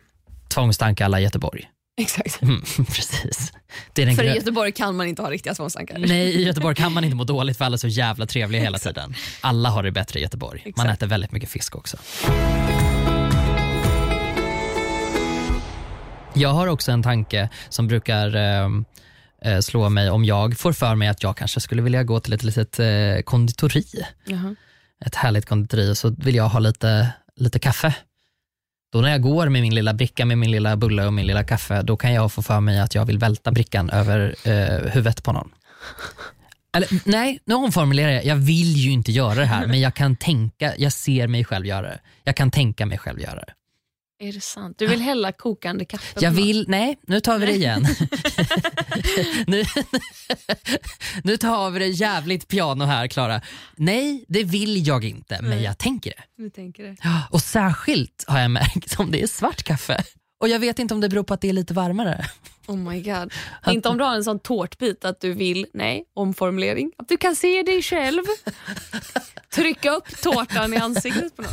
Tvångstankar 0.49 1.05
alla 1.05 1.21
Göteborg. 1.21 1.69
Exakt. 2.01 2.43
Mm, 2.43 2.61
precis. 2.77 3.53
För 3.95 4.23
i 4.25 4.35
Göteborg 4.35 4.73
kan 4.73 4.97
man 4.97 5.07
inte 5.07 5.23
ha 5.23 5.31
riktiga 5.31 5.55
tvångstankar. 5.55 5.99
Nej, 5.99 6.35
i 6.35 6.45
Göteborg 6.45 6.75
kan 6.75 6.93
man 6.93 7.05
inte 7.05 7.17
må 7.17 7.25
dåligt 7.35 7.59
för 7.59 7.65
alla 7.65 7.75
är 7.75 7.79
så 7.79 7.89
jävla 7.89 8.27
trevliga 8.27 8.63
hela 8.63 8.79
tiden. 8.79 9.15
Alla 9.41 9.69
har 9.69 9.83
det 9.83 9.91
bättre 9.91 10.19
i 10.19 10.23
Göteborg. 10.23 10.63
Man 10.77 10.87
Exakt. 10.87 11.03
äter 11.03 11.07
väldigt 11.07 11.33
mycket 11.33 11.49
fisk 11.49 11.77
också. 11.77 11.97
Jag 16.39 16.49
har 16.49 16.67
också 16.67 16.93
en 16.93 17.03
tanke 17.03 17.49
som 17.69 17.89
brukar 17.89 18.37
eh, 18.37 18.69
eh, 19.47 19.61
slå 19.61 19.89
mig 19.89 20.11
om 20.11 20.25
jag 20.25 20.59
får 20.59 20.73
för 20.73 20.95
mig 20.95 21.09
att 21.09 21.23
jag 21.23 21.37
kanske 21.37 21.61
skulle 21.61 21.83
vilja 21.83 22.05
gå 22.05 22.21
till 22.21 22.33
ett 22.33 22.43
litet 22.43 22.79
eh, 22.79 23.23
konditori. 23.25 23.85
Jaha. 24.25 24.55
Ett 25.05 25.15
härligt 25.15 25.47
konditori 25.47 25.91
och 25.91 25.97
så 25.97 26.15
vill 26.19 26.35
jag 26.35 26.49
ha 26.49 26.59
lite, 26.59 27.09
lite 27.37 27.59
kaffe. 27.59 27.95
Då 28.93 29.01
när 29.01 29.11
jag 29.11 29.23
går 29.23 29.49
med 29.49 29.63
min 29.63 29.75
lilla 29.75 29.95
bricka 29.95 30.25
med 30.25 30.39
min 30.39 30.51
lilla 30.51 30.77
bulle 30.77 31.07
och 31.07 31.13
min 31.13 31.27
lilla 31.27 31.45
kaffe, 31.45 31.83
då 31.83 31.97
kan 31.97 32.13
jag 32.13 32.33
få 32.33 32.43
för 32.43 32.61
mig 32.61 32.81
att 32.81 32.95
jag 32.95 33.05
vill 33.05 33.19
välta 33.19 33.53
brickan 33.53 33.91
över 33.91 34.35
eh, 34.45 34.91
huvudet 34.93 35.23
på 35.23 35.33
någon. 35.33 35.51
Eller 36.77 36.89
nej, 37.05 37.41
nu 37.45 37.55
omformulerar 37.55 38.11
jag. 38.11 38.25
Jag 38.25 38.37
vill 38.37 38.77
ju 38.77 38.91
inte 38.91 39.13
göra 39.13 39.35
det 39.35 39.45
här, 39.45 39.67
men 39.67 39.81
jag 39.81 39.95
kan 39.95 40.17
tänka, 40.17 40.73
jag 40.77 40.93
ser 40.93 41.29
mig 41.29 41.45
själv 41.45 41.67
göra 41.67 41.83
det. 41.83 42.01
Jag 42.25 42.37
kan 42.37 42.51
tänka 42.51 42.87
mig 42.87 42.99
själv 42.99 43.21
göra 43.21 43.35
det. 43.41 43.53
Är 44.19 44.33
det 44.33 44.41
sant? 44.41 44.79
Du 44.79 44.87
vill 44.87 45.01
hälla 45.01 45.33
kokande 45.33 45.85
kaffe 45.85 46.19
Jag 46.21 46.31
vill, 46.31 46.65
nej, 46.69 46.99
nu 47.07 47.21
tar 47.21 47.39
vi 47.39 47.47
det 47.47 47.53
igen. 47.53 47.87
nu, 49.47 49.65
nu 51.25 51.37
tar 51.37 51.71
vi 51.71 51.79
det 51.79 51.87
jävligt 51.87 52.49
piano 52.49 52.85
här, 52.85 53.09
Klara. 53.09 53.41
Nej, 53.77 54.25
det 54.29 54.45
vill 54.45 54.87
jag 54.87 55.05
inte, 55.05 55.39
men 55.41 55.51
Nej. 55.51 55.63
jag 55.63 55.79
tänker 55.79 56.11
det. 56.11 56.43
Du 56.43 56.51
tänker 56.51 56.83
det. 56.85 56.97
Ja, 57.03 57.23
Och 57.31 57.41
särskilt 57.41 58.25
har 58.27 58.41
jag 58.41 58.51
märkt 58.51 59.01
om 59.01 59.11
det 59.11 59.23
är 59.23 59.27
svart 59.27 59.63
kaffe. 59.63 60.05
Och 60.41 60.49
jag 60.49 60.59
vet 60.59 60.79
inte 60.79 60.95
om 60.95 61.01
det 61.01 61.09
beror 61.09 61.25
på 61.25 61.35
att 61.35 61.41
det 61.41 61.49
är 61.49 61.53
lite 61.53 61.75
varmare. 61.75 62.27
Oh 62.67 62.77
my 62.77 63.03
god. 63.03 63.33
Inte 63.67 63.89
om 63.89 63.99
du 63.99 64.05
har 64.05 64.15
en 64.15 64.25
sån 64.25 64.39
tårtbit 64.39 65.05
att 65.05 65.21
du 65.21 65.33
vill, 65.33 65.67
nej, 65.75 66.05
omformulering. 66.15 66.93
Att 66.99 67.09
du 67.09 67.17
kan 67.17 67.37
se 67.37 67.63
dig 67.63 67.83
själv 67.83 68.23
trycka 69.55 69.91
upp 69.91 70.23
tårtan 70.23 70.75
i 70.75 70.77
ansiktet 70.77 71.37
på 71.37 71.43
någon. 71.43 71.53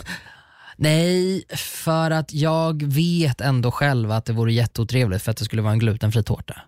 Nej, 0.84 1.44
för 1.56 2.12
att 2.12 2.34
jag 2.34 2.84
vet 2.84 3.42
ändå 3.42 3.72
själv 3.72 4.12
att 4.12 4.26
det 4.26 4.34
vore 4.34 4.54
jätteotrevligt 4.54 5.24
för 5.24 5.32
att 5.32 5.38
det 5.38 5.46
skulle 5.46 5.62
vara 5.62 5.74
en 5.74 5.80
glutenfri 5.80 6.24
tårta. 6.24 6.62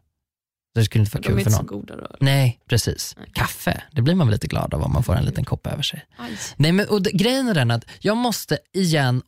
Det 0.76 0.86
skulle 0.86 1.02
inte 1.04 1.18
vara 1.18 1.22
De 1.22 1.28
är 1.28 1.34
kul 1.34 1.36
för 1.36 1.40
inte 1.40 1.52
så 1.52 1.58
någon. 1.58 1.68
goda 1.80 1.96
då. 1.96 2.16
Nej, 2.20 2.60
precis. 2.70 3.16
Kaffe, 3.34 3.84
det 3.92 4.02
blir 4.02 4.16
man 4.16 4.28
väl 4.28 4.32
lite 4.34 4.48
glad 4.48 4.74
av 4.74 4.82
om 4.84 4.94
man 4.94 5.04
får 5.04 5.16
en 5.16 5.26
liten 5.26 5.46
kopp 5.46 5.68
över 5.68 5.84
sig. 5.84 6.06
Aj. 6.18 6.32
Nej, 6.56 6.72
men, 6.72 6.88
och 6.90 7.04
grejen 7.04 7.48
är 7.48 7.54
den 7.54 7.72
att 7.72 7.86
jag 8.00 8.18
måste 8.18 8.58
igen 8.74 9.22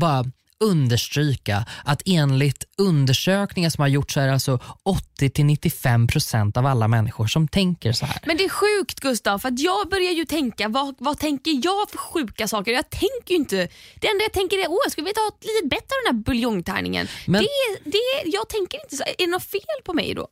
bara 0.00 0.24
understryka 0.64 1.64
att 1.84 2.02
enligt 2.06 2.64
undersökningar 2.78 3.70
som 3.70 3.82
har 3.82 3.88
gjorts 3.88 4.14
så 4.14 4.20
är 4.20 4.26
det 4.26 4.32
alltså 4.32 4.58
80-95% 5.20 6.58
av 6.58 6.66
alla 6.66 6.88
människor 6.88 7.26
som 7.26 7.48
tänker 7.48 7.92
så 7.92 8.06
här. 8.06 8.18
Men 8.26 8.36
det 8.36 8.44
är 8.44 8.48
sjukt 8.48 9.00
Gustav, 9.00 9.38
för 9.38 9.48
att 9.48 9.58
jag 9.60 9.88
börjar 9.88 10.12
ju 10.12 10.24
tänka, 10.24 10.68
vad, 10.68 10.94
vad 10.98 11.18
tänker 11.18 11.50
jag 11.64 11.90
för 11.90 11.98
sjuka 11.98 12.48
saker? 12.48 12.72
Jag 12.72 12.90
tänker 12.90 13.30
ju 13.30 13.36
inte, 13.36 13.56
det 14.00 14.08
enda 14.08 14.22
jag 14.24 14.32
tänker 14.32 14.56
är, 14.56 14.66
åh 14.70 14.78
jag 14.84 14.92
skulle 14.92 15.04
vilja 15.04 15.14
ta 15.14 15.28
ett 15.36 15.44
litet 15.44 15.70
bett 15.70 15.92
av 15.92 15.96
den 16.06 16.16
här 16.16 16.22
buljongtärningen. 16.24 17.08
Men- 17.26 17.42
Det, 17.42 17.90
det, 17.90 18.30
jag 18.30 18.48
tänker 18.48 18.78
inte 18.84 18.96
så, 18.96 19.02
är 19.02 19.14
det 19.18 19.26
något 19.30 19.44
fel 19.44 19.60
på 19.84 19.92
mig 19.92 20.14
då? 20.14 20.28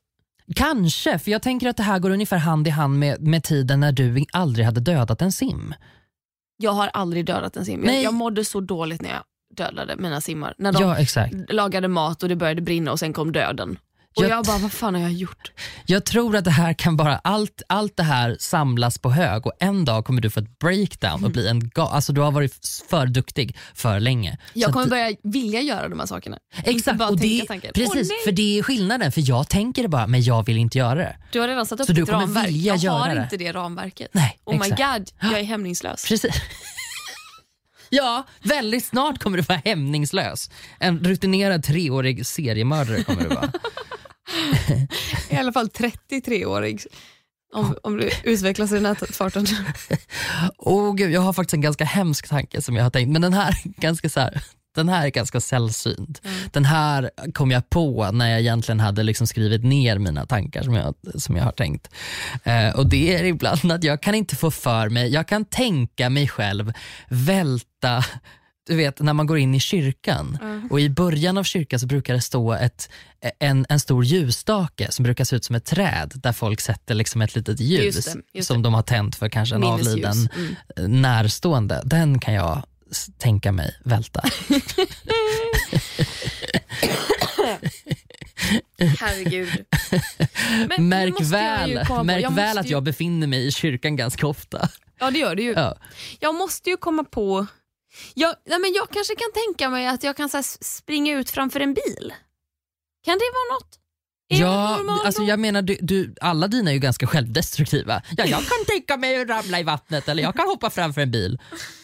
Kanske, 0.57 1.19
för 1.19 1.31
jag 1.31 1.43
tänker 1.43 1.69
att 1.69 1.77
det 1.77 1.83
här 1.83 1.99
går 1.99 2.11
ungefär 2.11 2.37
hand 2.37 2.67
i 2.67 2.71
hand 2.71 2.99
med, 2.99 3.21
med 3.23 3.45
tiden 3.45 3.81
när 3.81 3.93
du 3.93 4.25
aldrig 4.33 4.67
hade 4.67 4.81
dödat 4.81 5.23
en 5.23 5.33
sim. 5.33 5.75
Jag 6.57 6.73
har 6.73 6.89
aldrig 6.89 7.27
dödat 7.27 7.57
en 7.57 7.65
sim. 7.65 7.81
Nej. 7.81 7.95
Jag, 7.95 8.05
jag 8.05 8.15
mådde 8.15 8.45
så 8.45 8.61
dåligt 8.61 9.01
när 9.03 9.11
jag 9.11 9.23
dödade 9.57 9.97
mina 9.97 10.21
simmar. 10.21 10.55
När 10.59 10.73
de 10.73 10.83
Ja, 10.83 10.97
exakt. 10.97 11.35
lagade 11.49 11.89
mat 11.89 12.23
och 12.23 12.29
det 12.29 12.37
började 12.37 12.63
brinna 12.63 12.93
och 12.93 12.99
sen 12.99 13.13
kom 13.13 13.33
döden. 13.33 13.79
Och 14.17 14.23
Jag- 14.25 14.31
jag 14.31 14.45
bara, 14.45 14.59
vad 14.59 14.73
fan 14.73 14.95
har 14.95 15.03
jag 15.03 15.13
gjort? 15.13 15.53
Jag 15.87 16.05
tror 16.05 16.37
att 16.37 16.45
det 16.45 16.51
här 16.51 16.73
kan 16.73 16.97
bara, 16.97 17.17
allt, 17.19 17.63
allt 17.67 17.97
det 17.97 18.03
här 18.03 18.37
samlas 18.41 18.99
på 18.99 19.11
hög 19.11 19.47
och 19.47 19.53
en 19.61 19.85
dag 19.85 20.05
kommer 20.05 20.21
du 20.21 20.31
få 20.31 20.41
ett 20.41 20.59
breakdown 20.59 21.25
och 21.25 21.31
bli 21.31 21.49
en 21.49 21.63
ga- 21.63 21.89
Alltså 21.89 22.13
du 22.13 22.21
har 22.21 22.31
varit 22.33 22.55
för 22.91 23.07
duktig 23.07 23.57
för 23.75 24.01
länge. 24.01 24.39
Jag 24.53 24.69
Så 24.69 24.73
kommer 24.73 24.85
att- 24.85 24.91
börja 24.91 25.13
vilja 25.23 25.61
göra 25.61 25.89
de 25.89 25.99
här 26.01 26.07
sakerna. 26.07 26.39
Exakt, 26.65 27.03
och 27.11 27.19
det, 27.19 27.45
precis, 27.75 28.09
nej. 28.09 28.19
för 28.25 28.33
det 28.33 28.59
är 28.59 28.63
skillnaden. 28.63 29.13
För 29.13 29.23
jag 29.29 29.49
tänker 29.49 29.83
det 29.83 29.89
bara, 29.89 30.07
men 30.07 30.23
jag 30.23 30.47
vill 30.47 30.57
inte 30.57 30.79
göra 30.79 30.95
det. 30.95 31.17
Du 31.33 31.41
har 31.41 31.49
redan 31.49 31.67
satt 31.67 31.81
upp 31.81 31.87
Så 31.87 31.95
kommer 31.95 32.13
ramverk. 32.13 32.51
jag 32.51 32.91
har 32.93 33.15
det. 33.15 33.23
inte 33.23 33.37
det 33.37 33.53
ramverket. 33.53 34.09
Nej, 34.13 34.39
oh 34.45 34.53
my 34.59 34.67
exakt. 34.67 35.13
god, 35.21 35.31
jag 35.33 35.41
är 35.41 35.45
hämningslös. 35.45 36.05
Precis. 36.09 36.35
Ja, 37.95 38.27
väldigt 38.43 38.85
snart 38.85 39.19
kommer 39.19 39.37
du 39.37 39.43
vara 39.43 39.63
hämningslös. 39.65 40.51
En 40.81 40.99
rutinerad 40.99 41.65
treårig 41.65 42.27
seriemördare 42.27 43.05
kommer 43.05 43.23
du 43.23 43.29
vara. 43.29 43.53
I 45.31 45.37
alla 45.37 45.53
fall 45.53 45.69
33-årig. 45.69 46.83
Om, 47.55 47.77
om 47.83 47.97
du 47.97 48.11
utvecklas 48.25 48.73
i 48.73 48.75
den 48.75 48.87
här 48.87 48.95
farten. 48.95 49.47
Åh 50.59 50.95
gud, 50.95 51.13
jag 51.13 51.21
har 51.21 51.33
faktiskt 51.33 51.55
en 51.55 51.61
ganska 51.61 51.85
hemsk 51.85 52.29
tanke 52.29 52.63
som 52.63 52.77
jag 52.77 52.83
har 52.83 52.91
tänkt, 52.91 53.13
men 53.13 53.23
den 53.23 53.33
här, 53.33 53.49
är 53.49 53.81
ganska 53.81 54.09
så 54.09 54.21
här, 54.21 54.43
den 54.75 54.89
här 54.89 55.07
är 55.07 55.11
ganska 55.11 55.41
sällsynt. 55.41 56.23
Den 56.51 56.65
här 56.65 57.11
kom 57.35 57.51
jag 57.51 57.71
på 57.71 58.11
när 58.13 58.31
jag 58.31 58.41
egentligen 58.41 58.81
hade 58.81 59.03
liksom 59.03 59.27
skrivit 59.27 59.65
ner 59.65 59.99
mina 59.99 60.27
tankar 60.27 60.63
som 60.63 60.75
jag, 60.75 60.95
som 61.15 61.37
jag 61.37 61.45
har 61.45 61.53
tänkt. 61.53 61.89
Eh, 62.45 62.69
och 62.77 62.87
Det 62.87 63.15
är 63.17 63.25
ibland 63.25 63.73
att 63.73 63.85
jag 63.85 64.03
kan 64.03 64.15
inte 64.15 64.37
få 64.37 64.51
för 64.51 64.89
mig, 64.89 65.09
jag 65.13 65.29
kan 65.29 65.45
tänka 65.45 66.11
mig 66.11 66.29
själv 66.29 66.73
välta 67.09 68.05
du 68.67 68.77
vet 68.77 69.01
när 69.01 69.13
man 69.13 69.27
går 69.27 69.39
in 69.39 69.55
i 69.55 69.61
kyrkan 69.61 70.39
och 70.71 70.81
i 70.81 70.91
början 70.91 71.39
av 71.39 71.45
kyrkan 71.45 71.81
så 71.81 71.87
brukar 71.87 72.15
det 72.15 72.21
stå 72.21 72.53
ett, 72.53 72.89
en, 73.39 73.67
en 73.69 73.81
stor 73.81 74.05
ljusstake 74.05 74.87
som 74.91 75.03
brukar 75.03 75.25
se 75.25 75.37
ut 75.37 75.45
som 75.45 75.57
ett 75.57 75.65
träd 75.65 76.13
där 76.15 76.33
folk 76.33 76.61
sätter 76.61 76.95
liksom 76.95 77.23
ett 77.23 77.35
litet 77.35 77.61
ljus 77.61 77.97
Just 77.97 78.13
det, 78.13 78.21
just 78.35 78.49
som 78.49 78.63
de 78.63 78.75
har 78.75 78.83
tänt 78.83 79.17
för 79.17 79.29
kanske 79.29 79.55
en 79.55 79.61
Minnesljus. 79.61 79.89
avliden 80.07 80.29
Mm. 80.77 81.03
närstående. 81.03 81.83
Den 81.85 82.19
kan 82.19 82.35
jag 82.35 82.63
tänka 83.19 83.53
mig 83.53 83.77
välta. 83.85 84.23
Herregud. 89.01 89.65
Men 90.69 90.89
märk 90.89 91.21
väl, 91.21 91.75
märk 92.05 92.31
väl 92.31 92.59
att 92.59 92.67
ju- 92.67 92.71
jag 92.71 92.83
befinner 92.83 93.27
mig 93.27 93.47
i 93.47 93.51
kyrkan 93.53 93.97
ganska 93.97 94.27
ofta. 94.27 94.69
Ja 94.99 95.11
det 95.11 95.19
gör 95.19 95.35
det 95.35 95.43
ju. 95.43 95.53
Ja. 95.53 95.77
Jag 96.21 96.35
måste 96.35 96.71
ju 96.71 96.77
komma 96.77 97.05
på 97.05 97.47
Jag, 98.15 98.35
nej, 98.47 98.59
men 98.59 98.73
jag 98.73 98.91
kanske 98.91 99.15
kan 99.15 99.33
tänka 99.35 99.71
mig 99.71 99.87
att 99.87 100.05
jag 100.05 100.17
kan 100.17 100.29
så 100.29 100.43
springa 100.61 101.15
ut 101.19 101.31
framför 101.31 101.61
en 101.61 101.75
bil. 101.75 102.13
Kan 103.05 103.19
det 103.19 103.25
vara 103.35 103.59
något? 103.59 103.79
Ja, 104.29 104.81
alltså 105.05 105.23
jag 105.23 105.39
menar, 105.41 105.63
du, 105.63 105.77
du, 105.81 106.15
alla 106.21 106.49
dina 106.49 106.71
är 106.71 106.75
ju 106.75 106.81
ganska 106.81 107.07
självdestruktiva. 107.07 108.03
Ja, 108.17 108.25
jag 108.25 108.39
kan 108.41 108.65
tänka 108.69 108.97
mig 108.97 109.23
att 109.23 109.29
ramla 109.29 109.61
i 109.61 109.63
vattnet 109.63 110.09
eller 110.09 110.23
jag 110.23 110.35
kan 110.37 110.49
hoppa 110.49 110.71
framför 110.71 111.01
en 111.01 111.11
bil. 111.11 111.39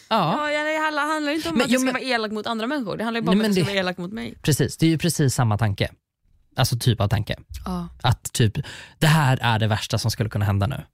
Ja, 0.09 0.51
Ja, 0.53 0.63
det 0.65 0.79
handlar, 0.79 1.33
inte 1.33 1.49
om 1.49 1.55
Men- 1.55 1.65
att 1.65 1.71
jag 1.71 1.81
ska 1.81 1.85
men- 1.85 1.95
vara 1.95 2.03
elak 2.05 2.33
mot 2.33 2.47
andra 2.47 2.67
människor. 2.67 2.97
Det 2.97 3.05
handlar 3.05 3.21
bara 3.21 3.33
om 3.33 3.41
att 3.41 3.47
jag 3.47 3.55
ska 3.55 3.63
det- 3.65 3.67
vara 3.71 3.79
elak 3.81 3.99
mot 3.99 4.13
mig. 4.13 4.35
precis. 4.43 4.77
Det 4.77 4.87
är 4.87 4.91
ju 4.91 4.99
precis 4.99 5.35
samma 5.35 5.59
tanke. 5.59 5.91
Alltså 6.57 6.79
typ 6.79 7.01
av 7.01 7.09
tanke. 7.09 7.37
Ja. 7.65 7.89
Att 8.03 8.33
typ, 8.33 8.53
det 8.99 9.07
här 9.07 9.39
är 9.43 9.59
det 9.59 9.67
värsta 9.67 9.99
som 9.99 10.11
skulle 10.11 10.31
kunna 10.31 10.45
hända 10.45 10.67
nu. 10.67 10.85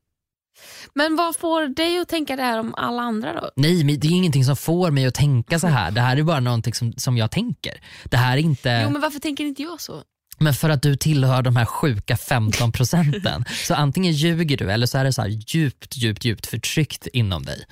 Men 0.95 1.17
vad 1.17 1.37
får 1.37 1.67
dig 1.67 1.99
att 1.99 2.09
tänka 2.09 2.37
det 2.37 2.43
här 2.43 2.61
om 2.61 2.75
alla 2.75 3.03
andra 3.03 3.33
då? 3.41 3.51
Nej, 3.57 3.85
men 3.85 4.01
det 4.01 4.07
är 4.07 4.13
ingenting 4.13 4.45
som 4.45 4.57
får 4.57 4.91
mig 4.91 5.07
att 5.07 5.15
tänka 5.15 5.59
så 5.59 5.67
här. 5.67 5.91
Det 5.91 6.01
här 6.01 6.17
är 6.17 6.23
bara 6.23 6.41
någonting 6.41 6.75
som, 6.75 6.93
som 6.97 7.17
jag 7.17 7.31
tänker. 7.31 7.81
Det 8.05 8.17
här 8.17 8.33
är 8.37 8.41
inte... 8.41 8.81
Jo 8.85 8.91
men 8.91 9.01
varför 9.03 9.21
tänker 9.21 9.45
inte 9.45 9.63
jag 9.63 9.81
så? 9.81 10.03
Men 10.39 10.55
för 10.55 10.71
att 10.71 10.83
du 10.83 10.97
tillhör 10.97 11.43
de 11.43 11.57
här 11.57 11.65
sjuka 11.65 12.17
15 12.17 12.73
procenten. 12.73 13.45
så 13.67 13.75
antingen 13.75 14.13
ljuger 14.13 14.57
du 14.57 14.71
eller 14.71 14.87
så 14.87 14.99
är 14.99 15.05
det 15.05 15.13
så 15.13 15.23
här 15.23 15.29
djupt, 15.29 15.97
djupt, 15.97 16.25
djupt 16.25 16.47
förtryckt 16.47 17.07
inom 17.07 17.43
dig. 17.43 17.65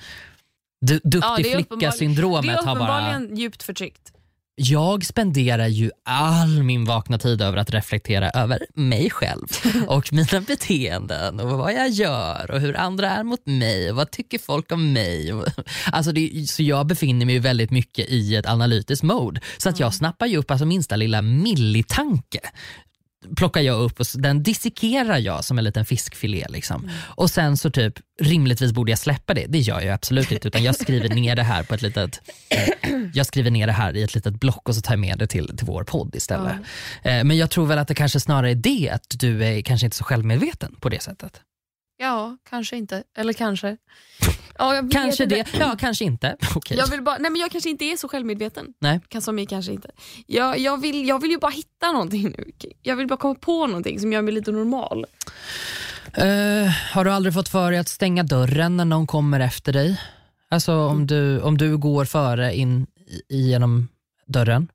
Du, 0.81 0.93
Ja, 0.93 0.99
duktig 1.03 1.45
det 1.45 1.53
är 1.53 1.57
uppenbarligen- 1.59 1.67
flicka-syndromet 1.67 2.43
Det 2.43 2.51
är 2.51 2.55
har 2.57 2.63
bara... 2.65 2.73
uppenbarligen 2.73 3.37
djupt 3.37 3.63
förtryckt. 3.63 4.11
Jag 4.55 5.05
spenderar 5.05 5.67
ju 5.67 5.91
all 6.05 6.63
min 6.63 6.85
vakna 6.85 7.17
tid 7.17 7.41
över 7.41 7.57
att 7.57 7.69
reflektera 7.69 8.29
över 8.29 8.65
mig 8.73 9.09
själv 9.09 9.47
och 9.87 10.13
mina 10.13 10.41
beteenden 10.41 11.39
och 11.39 11.57
vad 11.57 11.73
jag 11.73 11.89
gör 11.89 12.51
och 12.51 12.59
hur 12.59 12.77
andra 12.77 13.09
är 13.09 13.23
mot 13.23 13.45
mig 13.45 13.89
och 13.89 13.95
vad 13.95 14.11
tycker 14.11 14.39
folk 14.39 14.71
om 14.71 14.93
mig. 14.93 15.33
Alltså 15.91 16.11
det, 16.11 16.49
så 16.49 16.63
jag 16.63 16.87
befinner 16.87 17.25
mig 17.25 17.35
ju 17.35 17.41
väldigt 17.41 17.71
mycket 17.71 18.09
i 18.09 18.35
ett 18.35 18.45
analytiskt 18.45 19.03
mode 19.03 19.41
så 19.57 19.69
att 19.69 19.79
jag 19.79 19.93
snappar 19.93 20.25
ju 20.25 20.37
upp 20.37 20.51
alltså 20.51 20.65
minsta 20.65 20.95
lilla 20.95 21.21
millitanke 21.21 22.39
plockar 23.35 23.61
jag 23.61 23.81
upp 23.81 23.99
och 23.99 24.05
den 24.13 24.43
dissekerar 24.43 25.17
jag 25.17 25.43
som 25.43 25.57
en 25.57 25.63
liten 25.63 25.85
fiskfilé. 25.85 26.45
Liksom. 26.49 26.89
Och 27.05 27.29
sen 27.29 27.57
så 27.57 27.71
typ, 27.71 27.93
rimligtvis 28.21 28.71
borde 28.71 28.91
jag 28.91 28.99
släppa 28.99 29.33
det. 29.33 29.45
Det 29.49 29.59
gör 29.59 29.81
jag 29.81 29.93
absolut 29.93 30.31
inte. 30.31 30.47
Utan 30.47 30.63
jag 30.63 30.75
skriver 30.75 31.09
ner 31.09 31.35
det 31.35 31.43
här 31.43 31.63
på 31.63 31.73
ett 31.73 31.81
litet 31.81 32.21
jag 33.13 33.25
skriver 33.25 33.51
ner 33.51 33.67
det 33.67 33.73
här 33.73 33.95
i 33.95 34.03
ett 34.03 34.15
litet 34.15 34.39
block 34.39 34.69
och 34.69 34.75
så 34.75 34.81
tar 34.81 34.93
jag 34.93 34.99
med 34.99 35.19
det 35.19 35.27
till, 35.27 35.57
till 35.57 35.65
vår 35.67 35.83
podd 35.83 36.15
istället. 36.15 36.53
Eh, 37.03 37.23
Men 37.23 37.37
jag 37.37 37.49
tror 37.49 37.65
väl 37.65 37.77
att 37.79 37.87
det 37.87 37.95
kanske 37.95 38.19
snarare 38.19 38.51
är 38.51 38.55
det, 38.55 38.89
att 38.93 39.15
du 39.19 39.45
är 39.45 39.61
kanske 39.61 39.87
inte 39.87 39.97
så 39.97 40.03
självmedveten 40.03 40.75
på 40.79 40.89
det 40.89 41.01
sättet. 41.01 41.41
Ja, 42.03 42.37
kanske 42.49 42.77
inte. 42.77 43.03
Eller 43.17 43.33
kanske. 43.33 43.77
Ja, 44.57 44.83
Kanske 44.91 45.23
inte. 45.23 45.35
det, 45.35 45.45
ja 45.59 45.75
kanske 45.79 46.05
inte. 46.05 46.35
Okej. 46.55 46.77
Jag, 46.77 46.87
vill 46.87 47.01
bara, 47.01 47.17
nej 47.17 47.31
men 47.31 47.41
jag 47.41 47.51
kanske 47.51 47.69
inte 47.69 47.85
är 47.85 47.97
så 47.97 48.07
självmedveten. 48.07 48.73
Nej. 48.79 48.99
Som 49.21 49.39
jag 49.39 49.49
kanske 49.49 49.71
inte. 49.71 49.91
Jag, 50.27 50.59
jag, 50.59 50.81
vill, 50.81 51.07
jag 51.07 51.21
vill 51.21 51.31
ju 51.31 51.37
bara 51.37 51.51
hitta 51.51 51.91
någonting 51.91 52.23
nu. 52.37 52.51
Jag 52.81 52.95
vill 52.95 53.07
bara 53.07 53.17
komma 53.17 53.35
på 53.35 53.67
någonting 53.67 53.99
som 53.99 54.13
gör 54.13 54.21
mig 54.21 54.33
lite 54.33 54.51
normal. 54.51 55.05
Eh, 56.13 56.71
har 56.93 57.05
du 57.05 57.11
aldrig 57.11 57.33
fått 57.33 57.49
för 57.49 57.71
dig 57.71 57.79
att 57.79 57.87
stänga 57.89 58.23
dörren 58.23 58.77
när 58.77 58.85
någon 58.85 59.07
kommer 59.07 59.39
efter 59.39 59.73
dig? 59.73 60.01
Alltså 60.49 60.73
om 60.75 61.07
du, 61.07 61.39
om 61.41 61.57
du 61.57 61.77
går 61.77 62.05
före 62.05 62.55
in 62.55 62.87
i- 63.29 63.49
genom 63.49 63.87
dörren, 64.27 64.67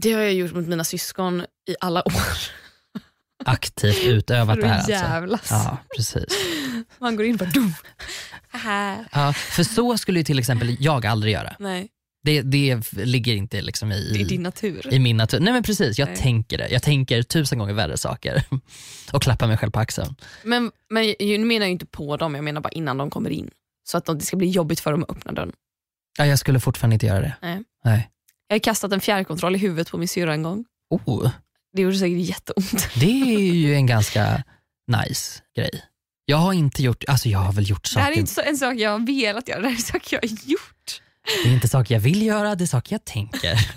Det 0.00 0.12
har 0.12 0.20
jag 0.22 0.34
gjort 0.34 0.54
mot 0.54 0.66
mina 0.66 0.84
syskon 0.84 1.40
i 1.68 1.74
alla 1.80 2.00
år. 2.06 2.12
Aktivt 3.46 4.04
utövat 4.04 4.60
det 4.60 4.66
här 4.68 4.74
alltså. 4.76 4.90
jävlas. 4.90 5.48
Ja, 5.50 5.78
precis. 5.96 6.24
Man 6.98 7.16
går 7.16 7.26
in 7.26 7.32
och 7.32 7.38
bara 7.38 7.50
dum. 7.50 7.72
Ja, 9.12 9.32
för 9.32 9.62
så 9.64 9.98
skulle 9.98 10.20
ju 10.20 10.24
till 10.24 10.38
exempel 10.38 10.76
jag 10.80 11.06
aldrig 11.06 11.32
göra. 11.32 11.56
Nej, 11.58 11.88
Det, 12.24 12.42
det 12.42 12.92
ligger 12.92 13.34
inte 13.34 13.62
liksom 13.62 13.92
i, 13.92 14.12
det 14.12 14.20
är 14.20 14.24
din 14.24 14.42
natur. 14.42 14.92
i 14.94 14.98
min 14.98 15.16
natur. 15.16 15.40
Nej 15.40 15.52
men 15.52 15.62
precis, 15.62 15.98
jag 15.98 16.08
Nej. 16.08 16.16
tänker 16.16 16.58
det. 16.58 16.68
Jag 16.68 16.82
tänker 16.82 17.22
tusen 17.22 17.58
gånger 17.58 17.74
värre 17.74 17.96
saker 17.96 18.42
och 19.12 19.22
klappar 19.22 19.46
mig 19.46 19.56
själv 19.56 19.70
på 19.70 19.80
axeln. 19.80 20.14
Men, 20.42 20.70
men 20.90 21.14
jag 21.18 21.40
menar 21.40 21.66
ju 21.66 21.72
inte 21.72 21.86
på 21.86 22.16
dem, 22.16 22.34
jag 22.34 22.44
menar 22.44 22.60
bara 22.60 22.68
innan 22.72 22.96
de 22.98 23.10
kommer 23.10 23.30
in. 23.30 23.50
Så 23.84 23.98
att 23.98 24.04
de- 24.04 24.18
det 24.18 24.24
ska 24.24 24.36
bli 24.36 24.48
jobbigt 24.48 24.80
för 24.80 24.90
dem 24.92 25.02
att 25.02 25.10
öppna 25.10 25.32
dörren. 25.32 25.52
Ja, 26.18 26.26
jag 26.26 26.38
skulle 26.38 26.60
fortfarande 26.60 26.94
inte 26.94 27.06
göra 27.06 27.20
det. 27.20 27.34
Nej. 27.42 27.62
Nej. 27.84 28.10
Jag 28.48 28.54
har 28.54 28.58
kastat 28.60 28.92
en 28.92 29.00
fjärrkontroll 29.00 29.54
i 29.56 29.58
huvudet 29.58 29.90
på 29.90 29.98
min 29.98 30.08
syrra 30.08 30.32
en 30.34 30.42
gång. 30.42 30.64
Oh, 30.90 31.30
Det 31.76 31.82
gjorde 31.82 31.96
säkert 31.96 32.28
jätteont. 32.28 32.88
det 32.94 33.22
är 33.22 33.52
ju 33.52 33.74
en 33.74 33.86
ganska 33.86 34.42
nice 34.92 35.42
grej. 35.56 35.82
Jag 36.24 36.36
har 36.36 36.52
inte 36.52 36.82
gjort, 36.82 37.04
alltså 37.08 37.28
jag 37.28 37.38
har 37.38 37.52
väl 37.52 37.70
gjort 37.70 37.94
Det 37.94 38.00
här 38.00 38.10
är 38.10 38.14
saker, 38.14 38.20
inte 38.20 38.42
en 38.42 38.56
sak 38.56 38.74
jag 38.76 38.90
har 38.90 39.06
velat 39.06 39.48
göra, 39.48 39.60
det 39.60 39.68
här 39.68 39.74
är 39.74 39.76
en 39.76 39.82
sak 39.82 40.12
jag 40.12 40.20
har 40.20 40.28
gjort. 40.28 41.00
det 41.44 41.50
är 41.50 41.54
inte 41.54 41.68
saker 41.68 41.94
jag 41.94 42.00
vill 42.00 42.22
göra, 42.22 42.54
det 42.54 42.64
är 42.64 42.66
saker 42.66 42.94
jag 42.94 43.04
tänker. 43.04 43.56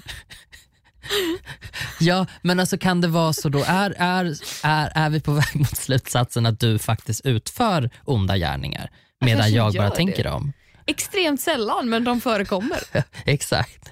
ja, 1.99 2.25
men 2.41 2.59
alltså 2.59 2.77
kan 2.77 3.01
det 3.01 3.07
vara 3.07 3.33
så 3.33 3.49
då, 3.49 3.63
är, 3.67 3.95
är, 3.97 4.25
är, 4.63 4.91
är 4.95 5.09
vi 5.09 5.21
på 5.21 5.31
väg 5.31 5.55
mot 5.55 5.77
slutsatsen 5.77 6.45
att 6.45 6.59
du 6.59 6.79
faktiskt 6.79 7.25
utför 7.25 7.89
onda 8.05 8.37
gärningar 8.37 8.89
medan 9.21 9.41
kanske 9.41 9.57
jag 9.57 9.73
bara 9.73 9.89
tänker 9.89 10.23
det. 10.23 10.29
dem? 10.29 10.53
Extremt 10.85 11.41
sällan, 11.41 11.89
men 11.89 12.03
de 12.03 12.21
förekommer. 12.21 12.79
Exakt. 13.25 13.91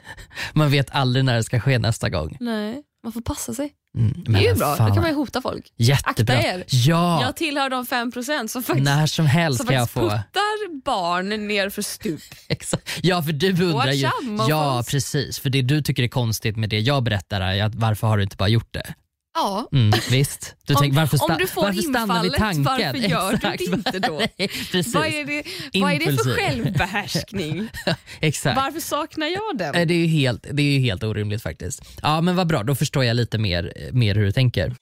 Man 0.54 0.72
vet 0.72 0.90
aldrig 0.92 1.26
när 1.26 1.36
det 1.36 1.44
ska 1.44 1.60
ske 1.60 1.80
nästa 1.80 2.10
gång. 2.10 2.38
Nej, 2.40 2.84
man 3.04 3.14
får 3.14 3.22
passa 3.22 3.54
sig. 3.54 3.74
Mm, 3.98 4.24
Det 4.28 4.40
är 4.40 4.42
ju 4.54 4.54
bra, 4.56 4.76
fan, 4.76 4.88
då 4.90 4.94
kan 4.94 5.02
man 5.02 5.12
ju 5.12 5.16
hota 5.18 5.42
folk. 5.42 5.74
Jättebra. 5.78 6.36
Akta 6.38 6.48
er. 6.50 6.64
Ja, 6.68 7.22
Jag 7.22 7.36
tillhör 7.36 7.70
de 7.70 7.86
5% 7.86 8.48
som 8.48 8.64
faktiskt, 8.64 8.86
när 8.86 9.08
som 9.08 9.26
helst 9.26 9.58
som 9.58 9.68
kan 9.68 9.76
jag 9.76 9.90
faktiskt 9.90 10.12
puttar 10.16 10.82
barn 10.86 11.48
ner 11.48 11.70
för 11.70 11.82
stup. 11.82 12.22
Exakt. 12.48 12.90
Ja, 13.04 13.24
för 13.24 13.32
du 13.32 13.50
undrar 13.64 13.92
ju. 13.92 14.10
Ja, 14.50 14.84
precis. 14.90 15.40
För 15.40 15.50
det 15.50 15.62
du 15.62 15.82
tycker 15.82 16.04
är 16.04 16.08
konstigt 16.08 16.58
med 16.58 16.70
det 16.70 16.80
jag 16.80 17.04
berättar 17.04 17.42
är 17.42 17.64
att 17.64 17.76
varför 17.76 18.08
har 18.08 18.18
du 18.18 18.24
inte 18.24 18.36
bara 18.38 18.50
gjort 18.50 18.74
det? 18.74 18.94
Ja, 19.40 19.68
Mm, 19.72 20.00
visst. 20.10 20.56
Du 20.66 20.74
Om- 20.74 20.82
tänker, 20.82 20.98
varför, 21.00 21.24
om 21.24 21.30
sta- 21.30 21.38
du 21.38 21.48
får 21.48 21.62
varför 21.62 21.82
stanna 21.82 22.22
vid 22.22 22.32
infallet, 22.32 22.38
tanken? 22.38 22.64
varför 22.64 22.98
gör 23.10 23.32
du 23.32 23.38
det 23.72 23.76
inte 23.78 24.00
då? 24.00 24.18
Nej, 24.38 24.48
precis. 24.72 24.96
vad 24.96 25.06
är, 25.06 25.26
det, 25.26 25.44
vad 25.82 25.92
är 25.92 26.00
det 26.00 26.06
för 26.24 26.36
självbehärskning? 26.36 27.68
Exakt. 28.20 28.56
Varför 28.58 28.80
saknar 28.80 29.28
jag 29.28 29.58
den? 29.58 29.76
Eh, 29.76 29.88
Det 29.88 29.94
är, 29.94 29.98
ju 29.98 30.06
helt, 30.08 30.46
det 30.52 30.62
är 30.64 30.72
ju 30.74 30.80
helt 30.80 31.04
orimligt 31.04 31.44
faktiskt. 31.44 31.82
Ja 32.02 32.22
men 32.22 32.36
vad 32.36 32.48
bra, 32.48 32.64
då 32.64 32.76
förstår 32.76 33.04
jag 33.04 33.16
lite 33.16 33.38
mer, 33.38 33.74
mer 33.92 34.16
hur 34.16 34.26
du 34.26 34.32
tänker. 34.32 34.76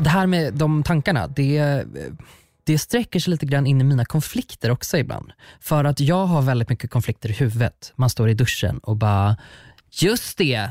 Det 0.00 0.08
här 0.10 0.26
med 0.26 0.54
de 0.54 0.82
tankarna, 0.82 1.26
det, 1.26 1.84
det 2.64 2.78
sträcker 2.78 3.20
sig 3.20 3.30
lite 3.30 3.46
grann 3.46 3.66
in 3.66 3.80
i 3.80 3.84
mina 3.84 4.04
konflikter 4.04 4.70
också 4.70 4.98
ibland. 4.98 5.32
För 5.60 5.84
att 5.84 6.00
jag 6.00 6.26
har 6.26 6.42
väldigt 6.42 6.68
mycket 6.68 6.90
konflikter 6.90 7.28
i 7.28 7.32
huvudet. 7.32 7.92
Man 7.96 8.10
står 8.10 8.28
i 8.30 8.34
duschen 8.34 8.78
och 8.78 8.96
bara, 8.96 9.36
just 9.90 10.38
det, 10.38 10.70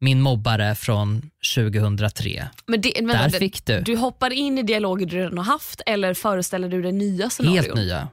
min 0.00 0.20
mobbare 0.20 0.74
från 0.74 1.30
2003. 1.54 2.48
Men 2.66 2.80
det, 2.80 2.92
men 2.96 3.06
Där 3.06 3.18
vänta, 3.18 3.38
fick 3.38 3.66
du. 3.66 3.80
Du 3.80 3.96
hoppar 3.96 4.30
in 4.30 4.58
i 4.58 4.62
dialoger 4.62 5.06
du 5.06 5.16
redan 5.16 5.38
har 5.38 5.44
haft 5.44 5.80
eller 5.86 6.14
föreställer 6.14 6.68
du 6.68 6.82
dig 6.82 6.92
nya 6.92 7.30
scenarion? 7.30 7.56
Helt 7.56 7.74
nya. 7.74 8.08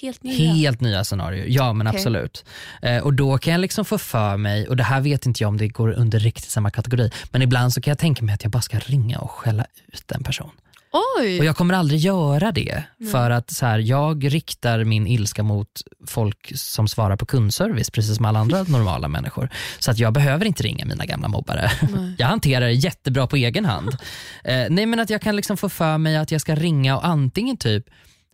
Helt 0.00 0.22
nya. 0.22 0.52
Helt 0.54 0.80
nya 0.80 1.04
scenarier, 1.04 1.46
ja 1.48 1.72
men 1.72 1.86
Okej. 1.86 1.98
absolut. 1.98 2.44
Eh, 2.82 3.02
och 3.02 3.14
då 3.14 3.38
kan 3.38 3.52
jag 3.52 3.60
liksom 3.60 3.84
få 3.84 3.98
för 3.98 4.36
mig, 4.36 4.68
och 4.68 4.76
det 4.76 4.82
här 4.82 5.00
vet 5.00 5.26
inte 5.26 5.42
jag 5.42 5.48
om 5.48 5.56
det 5.56 5.68
går 5.68 5.90
under 5.90 6.18
riktigt 6.18 6.50
samma 6.50 6.70
kategori, 6.70 7.10
men 7.30 7.42
ibland 7.42 7.72
så 7.72 7.80
kan 7.80 7.90
jag 7.90 7.98
tänka 7.98 8.24
mig 8.24 8.34
att 8.34 8.42
jag 8.42 8.50
bara 8.50 8.62
ska 8.62 8.78
ringa 8.78 9.18
och 9.18 9.30
skälla 9.30 9.66
ut 9.92 10.12
en 10.12 10.24
person. 10.24 10.50
Oj! 11.18 11.38
Och 11.38 11.44
jag 11.44 11.56
kommer 11.56 11.74
aldrig 11.74 12.00
göra 12.00 12.52
det, 12.52 12.84
för 13.12 13.30
att 13.30 13.50
så 13.50 13.66
här, 13.66 13.78
jag 13.78 14.34
riktar 14.34 14.84
min 14.84 15.06
ilska 15.06 15.42
mot 15.42 15.68
folk 16.06 16.52
som 16.56 16.88
svarar 16.88 17.16
på 17.16 17.26
kundservice, 17.26 17.90
precis 17.90 18.16
som 18.16 18.24
alla 18.24 18.38
andra 18.38 18.62
normala 18.68 19.08
människor. 19.08 19.48
Så 19.78 19.90
att 19.90 19.98
jag 19.98 20.12
behöver 20.12 20.44
inte 20.46 20.62
ringa 20.62 20.84
mina 20.84 21.04
gamla 21.06 21.28
mobbare. 21.28 21.70
Jag 22.18 22.26
hanterar 22.26 22.66
det 22.66 22.72
jättebra 22.72 23.26
på 23.26 23.36
egen 23.36 23.64
hand. 23.64 23.96
Eh, 24.44 24.66
nej 24.70 24.86
men 24.86 25.00
att 25.00 25.10
jag 25.10 25.20
kan 25.22 25.36
liksom 25.36 25.56
få 25.56 25.68
för 25.68 25.98
mig 25.98 26.16
att 26.16 26.30
jag 26.30 26.40
ska 26.40 26.54
ringa 26.54 26.96
och 26.96 27.06
antingen 27.06 27.56
typ 27.56 27.84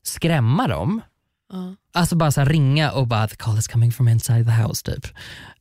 skrämma 0.03 0.69
dem, 0.69 1.01
Ja. 1.53 1.75
Alltså 1.95 2.17
bara 2.17 2.31
så 2.33 2.45
ringa 2.45 2.91
och 2.93 3.07
bara 3.07 3.29
the 3.29 3.37
call 3.37 3.59
is 3.59 3.69
coming 3.69 3.93
from 3.93 4.09
inside 4.09 4.47
the 4.47 4.53
house 4.53 4.85
typ. 4.85 5.07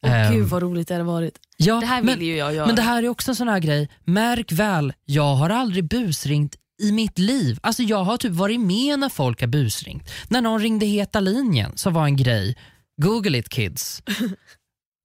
Åh, 0.01 0.11
Ehm, 0.13 0.33
Gud 0.33 0.47
vad 0.47 0.61
roligt 0.61 0.87
det 0.87 0.93
hade 0.93 1.03
varit. 1.03 1.37
ja, 1.57 1.79
Det 1.79 1.85
här 1.85 2.01
men, 2.01 2.19
vill 2.19 2.27
ju 2.27 2.35
jag 2.37 2.53
göra. 2.55 2.65
men 2.67 2.75
det 2.75 2.81
här 2.81 3.03
är 3.03 3.07
också 3.09 3.31
en 3.31 3.35
sån 3.35 3.47
här 3.47 3.59
grej, 3.59 3.89
märk 4.05 4.51
väl, 4.51 4.93
jag 5.05 5.35
har 5.35 5.49
aldrig 5.49 5.83
busringt 5.87 6.55
i 6.79 6.91
mitt 6.91 7.19
liv. 7.19 7.59
Alltså 7.61 7.83
jag 7.83 8.03
har 8.03 8.17
typ 8.17 8.31
varit 8.31 8.59
med 8.59 8.99
när 8.99 9.09
folk 9.09 9.41
har 9.41 9.47
busringt. 9.47 10.09
När 10.27 10.41
någon 10.41 10.59
ringde 10.59 10.85
heta 10.85 11.19
linjen 11.19 11.77
så 11.77 11.89
var 11.89 12.05
en 12.05 12.15
grej, 12.15 12.57
google 13.01 13.37
it 13.37 13.49
kids. 13.49 14.03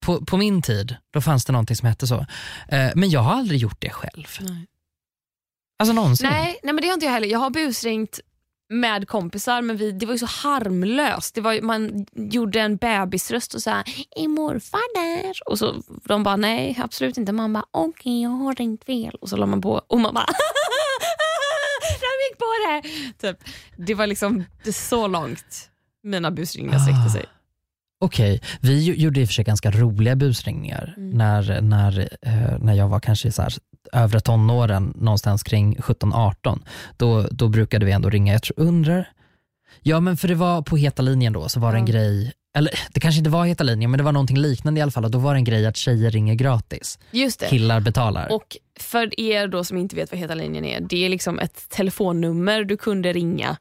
på, 0.06 0.24
på 0.24 0.37
min 0.37 0.62
tid, 0.62 0.96
då 1.12 1.20
fanns 1.20 1.44
det 1.44 1.52
någonting 1.52 1.76
som 1.76 1.88
hette 1.88 2.06
så. 2.06 2.26
Eh, 2.68 2.90
men 2.94 3.10
jag 3.10 3.20
har 3.20 3.34
aldrig 3.34 3.60
gjort 3.60 3.80
det 3.80 3.90
själv. 3.90 4.26
Nej. 4.40 4.66
Alltså 5.78 5.92
någonsin. 5.92 6.28
Nej, 6.30 6.58
nej 6.62 6.74
men 6.74 6.82
det 6.82 6.87
har 6.88 6.94
inte 6.94 7.06
jag 7.06 7.12
heller. 7.12 7.28
Jag 7.28 7.38
har 7.38 7.50
busringt 7.50 8.20
med 8.68 9.08
kompisar 9.08 9.62
men 9.62 9.76
vi, 9.76 9.92
det 9.92 10.06
var 10.06 10.12
ju 10.12 10.18
så 10.18 10.26
harmlöst. 10.26 11.34
Det 11.34 11.40
var, 11.40 11.60
man 11.60 12.06
gjorde 12.12 12.60
en 12.60 12.76
bebisröst 12.76 13.54
och 13.54 13.62
sa 13.62 13.82
är 14.16 14.28
morfar 14.28 14.94
där? 14.94 15.37
Och 15.46 15.58
så 15.58 15.82
de 16.04 16.22
bara 16.22 16.37
nej 16.37 16.80
absolut 16.82 17.18
inte. 17.18 17.32
Man 17.32 17.52
bara 17.52 17.66
okej 17.70 18.22
jag 18.22 18.30
har 18.30 18.54
ringt 18.54 18.84
fel. 18.84 19.14
Och 19.20 19.28
så 19.28 19.37
la 19.37 19.46
man 19.46 19.60
på 19.60 19.82
och 19.87 20.00
man 20.00 20.14
bara 20.14 20.26
gick 22.35 22.38
på 22.38 22.88
det. 23.18 23.29
Typ. 23.29 23.38
Det 23.77 23.94
var 23.94 24.07
liksom 24.07 24.44
det 24.64 24.73
så 24.73 25.07
långt 25.07 25.70
mina 26.03 26.31
busringningar 26.31 26.79
sträckte 26.79 27.11
sig. 27.11 27.25
Okej, 28.01 28.40
vi 28.61 28.75
ju- 28.81 28.94
gjorde 28.94 29.20
i 29.20 29.25
och 29.25 29.29
för 29.29 29.33
sig 29.35 29.44
ganska 29.44 29.70
roliga 29.70 30.16
busringningar 30.16 30.94
Mm. 30.97 31.11
när, 31.11 31.61
när, 31.61 32.09
eh, 32.23 32.59
när 32.61 32.75
jag 32.75 32.88
var 32.88 33.01
kanske 33.01 33.33
så 33.33 33.42
här, 33.42 33.53
övre 33.92 34.20
tonåren, 34.20 34.92
någonstans 34.97 35.42
kring 35.42 35.77
17-18. 35.77 36.62
Då, 36.97 37.23
då 37.31 37.49
brukade 37.49 37.87
vi 37.87 37.92
ändå 37.92 38.11
ringa, 38.11 38.33
jag 38.33 38.42
tror, 38.42 38.61
undrar, 38.61 39.09
ja 39.83 40.01
men 40.01 40.16
för 40.16 40.29
det 40.29 40.35
var 40.35 40.62
på 40.62 40.77
heta 40.77 41.03
linjen 41.03 41.33
då, 41.33 41.49
så 41.49 41.61
var 41.61 41.73
det 41.73 41.79
en 41.79 41.87
Ja. 41.87 41.92
grej, 41.92 42.33
eller 42.54 42.72
det 42.92 43.00
kanske 43.00 43.18
inte 43.18 43.30
var 43.30 43.44
heta 43.44 43.64
linjen 43.64 43.90
men 43.90 43.98
det 43.98 44.04
var 44.04 44.12
någonting 44.12 44.38
liknande 44.38 44.78
i 44.78 44.82
alla 44.82 44.90
fall 44.92 45.04
och 45.04 45.10
då 45.10 45.18
var 45.18 45.34
det 45.34 45.38
en 45.38 45.44
grej 45.44 45.66
att 45.66 45.76
tjejer 45.76 46.10
ringer 46.10 46.34
gratis, 46.34 46.98
Just 47.10 47.40
det. 47.40 47.46
killar 47.46 47.80
betalar. 47.80 48.32
Och 48.32 48.56
för 48.80 49.20
er 49.20 49.48
då 49.48 49.64
som 49.64 49.76
inte 49.78 49.96
vet 49.96 50.10
vad 50.12 50.20
Heta 50.20 50.34
linjen 50.34 50.64
är, 50.64 50.80
det 50.80 51.04
är 51.04 51.08
liksom 51.08 51.38
ett 51.38 51.68
telefonnummer 51.68 52.64
du 52.64 52.76
kunde 52.76 53.12
ringa 53.12 53.56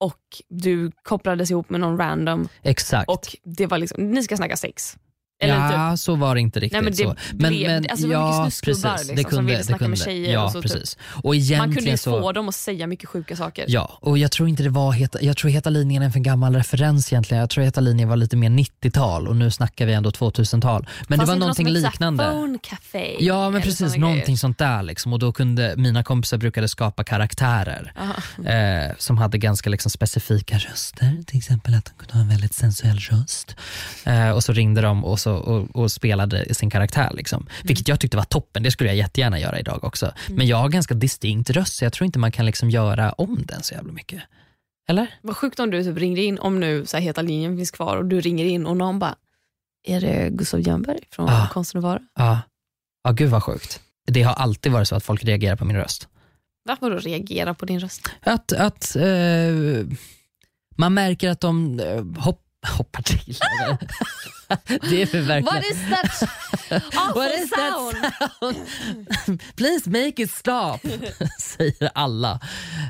och 0.00 0.20
du 0.48 0.90
kopplades 1.02 1.50
ihop 1.50 1.70
med 1.70 1.80
någon 1.80 1.98
random 1.98 2.48
Exakt. 2.62 3.08
och 3.08 3.36
det 3.44 3.66
var 3.66 3.78
liksom, 3.78 4.10
ni 4.10 4.22
ska 4.22 4.36
snacka 4.36 4.56
sex. 4.56 4.96
Ja, 5.48 5.90
typ, 5.92 6.00
så 6.00 6.14
var 6.14 6.34
det 6.34 6.40
inte 6.40 6.60
riktigt. 6.60 6.72
Nej, 6.72 6.82
men 6.82 6.92
det 6.92 7.20
så. 7.30 7.36
blev- 7.36 7.86
alltså, 7.90 8.06
det 8.06 8.16
var 8.16 8.44
mycket 8.44 8.62
precis, 8.62 9.10
liksom, 9.16 9.36
som 9.36 9.46
ville 9.46 9.64
snacka 9.64 9.88
med 9.88 9.98
tjejer 9.98 10.32
Ja, 10.32 10.44
och 10.44 10.52
så 10.52 10.62
typ- 10.62 10.72
precis. 10.72 10.96
Och 11.22 11.34
man 11.58 11.74
kunde 11.74 11.90
ju 11.90 11.96
så, 11.96 12.20
få 12.20 12.32
dem 12.32 12.48
att 12.48 12.54
säga 12.54 12.86
mycket 12.86 13.08
sjuka 13.08 13.36
saker. 13.36 13.64
Ja, 13.68 13.98
och 14.00 14.18
jag 14.18 14.30
tror 14.30 14.48
inte 14.48 14.62
det 14.62 14.68
var 14.68 14.92
heta, 14.92 15.18
jag 15.22 15.36
tror 15.36 15.50
heta 15.50 15.70
linjen 15.70 16.02
är 16.02 16.06
en 16.06 16.12
för 16.12 16.20
gammal 16.20 16.54
referens 16.56 17.12
egentligen. 17.12 17.40
Jag 17.40 17.50
tror 17.50 17.64
heta 17.64 17.80
linjen 17.80 18.08
var 18.08 18.16
lite 18.16 18.36
mer 18.36 18.50
90-tal 18.50 19.28
och 19.28 19.36
nu 19.36 19.50
snackar 19.50 19.86
vi 19.86 19.92
ändå 19.92 20.10
2000-tal. 20.10 20.86
Men 21.08 21.18
Fanns 21.18 21.28
det 21.28 21.32
var 21.32 21.34
något 21.34 21.40
någonting 21.40 21.66
hette 21.66 21.80
liknande. 21.80 22.24
Phone 22.24 22.58
café. 22.62 23.16
Ja 23.20 23.50
men 23.50 23.62
precis, 23.62 23.96
någonting 23.96 24.38
sånt 24.38 24.58
där 24.58 24.82
liksom. 24.82 25.12
och 25.12 25.18
då 25.18 25.32
kunde 25.32 25.74
mina 25.76 26.02
kompisar 26.04 26.36
brukade 26.38 26.68
skapa 26.68 27.04
karaktärer 27.04 27.92
eh, 28.46 28.96
som 28.98 29.18
hade 29.18 29.38
ganska 29.38 29.70
liksom, 29.70 29.90
specifika 29.90 30.56
röster, 30.58 31.16
till 31.26 31.38
exempel 31.38 31.74
att 31.74 31.84
de 31.84 31.90
kunde 31.98 32.14
ha 32.14 32.20
en 32.20 32.28
väldigt 32.28 32.54
sensuell 32.54 32.98
röst. 32.98 33.56
Eh, 34.04 34.30
och 34.30 34.44
så 34.44 34.52
ringde 34.52 34.80
de 34.80 35.04
och, 35.04 35.20
så, 35.20 35.31
och, 35.32 35.76
och 35.76 35.92
spelade 35.92 36.54
sin 36.54 36.70
karaktär. 36.70 37.10
Liksom. 37.14 37.46
Vilket 37.64 37.88
jag 37.88 38.00
tyckte 38.00 38.16
var 38.16 38.24
toppen, 38.24 38.62
det 38.62 38.70
skulle 38.70 38.90
jag 38.90 38.96
jättegärna 38.96 39.38
göra 39.38 39.58
idag 39.60 39.84
också. 39.84 40.12
Men 40.28 40.46
jag 40.46 40.56
har 40.56 40.68
ganska 40.68 40.94
distinkt 40.94 41.50
röst 41.50 41.74
så 41.74 41.84
jag 41.84 41.92
tror 41.92 42.06
inte 42.06 42.18
man 42.18 42.32
kan 42.32 42.46
liksom 42.46 42.70
göra 42.70 43.12
om 43.12 43.42
den 43.44 43.62
så 43.62 43.74
jävla 43.74 43.92
mycket. 43.92 44.22
Eller? 44.88 45.06
Vad 45.22 45.36
sjukt 45.36 45.60
om 45.60 45.70
du 45.70 45.84
typ 45.84 45.98
ringde 45.98 46.22
in, 46.22 46.38
om 46.38 46.60
nu 46.60 46.86
så 46.86 46.96
här, 46.96 47.04
Heta 47.04 47.22
linjen 47.22 47.56
finns 47.56 47.70
kvar 47.70 47.96
och 47.96 48.04
du 48.04 48.20
ringer 48.20 48.44
in 48.44 48.66
och 48.66 48.76
någon 48.76 48.98
bara, 48.98 49.14
är 49.88 50.00
det 50.00 50.28
Gustav 50.30 50.60
Jönberg 50.60 50.98
från 51.10 51.28
Ah. 51.28 51.48
Konsten 51.48 51.78
att 51.78 51.82
vara? 51.84 52.00
Ja. 52.14 52.40
ja, 53.04 53.10
gud 53.12 53.30
vad 53.30 53.42
sjukt. 53.42 53.80
Det 54.06 54.22
har 54.22 54.34
alltid 54.34 54.72
varit 54.72 54.88
så 54.88 54.96
att 54.96 55.04
folk 55.04 55.24
reagerar 55.24 55.56
på 55.56 55.64
min 55.64 55.76
röst. 55.76 56.08
Varför 56.64 56.90
då 56.90 56.96
reagera 56.98 57.54
på 57.54 57.66
din 57.66 57.80
röst? 57.80 58.10
Att, 58.20 58.52
att 58.52 58.96
eh, 58.96 59.02
man 60.76 60.94
märker 60.94 61.30
att 61.30 61.40
de 61.40 61.80
eh, 61.80 62.22
hopp, 62.22 62.40
hoppar 62.76 63.02
till. 63.02 63.36
det 64.90 65.02
är 65.02 65.20
verkligen... 65.20 65.44
What 65.44 65.64
is 65.70 65.78
that 65.90 66.28
awful 66.96 67.22
What 67.22 67.32
is 67.38 67.50
that 67.50 67.72
sound? 68.40 69.40
Please 69.56 69.90
make 69.90 70.22
it 70.22 70.30
stop, 70.30 70.78
säger 71.38 71.90
alla. 71.94 72.40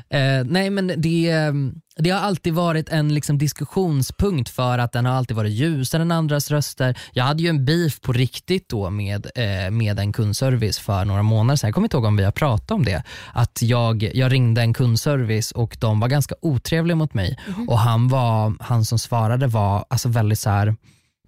Eh, 0.09 0.43
nej 0.45 0.69
men 0.69 0.87
det, 0.97 1.53
det 1.95 2.09
har 2.09 2.19
alltid 2.19 2.53
varit 2.53 2.89
en 2.89 3.13
liksom, 3.13 3.37
diskussionspunkt 3.37 4.49
för 4.49 4.77
att 4.77 4.91
den 4.91 5.05
har 5.05 5.13
alltid 5.13 5.37
varit 5.37 5.51
ljusare 5.51 6.01
än 6.01 6.11
andras 6.11 6.51
röster. 6.51 6.97
Jag 7.13 7.23
hade 7.23 7.43
ju 7.43 7.49
en 7.49 7.65
beef 7.65 8.01
på 8.01 8.13
riktigt 8.13 8.69
då 8.69 8.89
med, 8.89 9.27
eh, 9.35 9.71
med 9.71 9.99
en 9.99 10.13
kundservice 10.13 10.79
för 10.79 11.05
några 11.05 11.23
månader 11.23 11.55
sedan. 11.55 11.67
Jag 11.67 11.73
kommer 11.73 11.85
inte 11.85 11.97
ihåg 11.97 12.05
om 12.05 12.17
vi 12.17 12.23
har 12.23 12.31
pratat 12.31 12.71
om 12.71 12.85
det. 12.85 13.03
Att 13.33 13.59
jag, 13.61 14.03
jag 14.13 14.31
ringde 14.31 14.61
en 14.61 14.73
kundservice 14.73 15.51
och 15.51 15.77
de 15.79 15.99
var 15.99 16.07
ganska 16.07 16.35
otrevliga 16.41 16.95
mot 16.95 17.13
mig 17.13 17.39
och 17.67 17.79
han, 17.79 18.07
var, 18.07 18.55
han 18.59 18.85
som 18.85 18.99
svarade 18.99 19.47
var 19.47 19.85
alltså 19.89 20.09
väldigt 20.09 20.39
så 20.39 20.49
här 20.49 20.75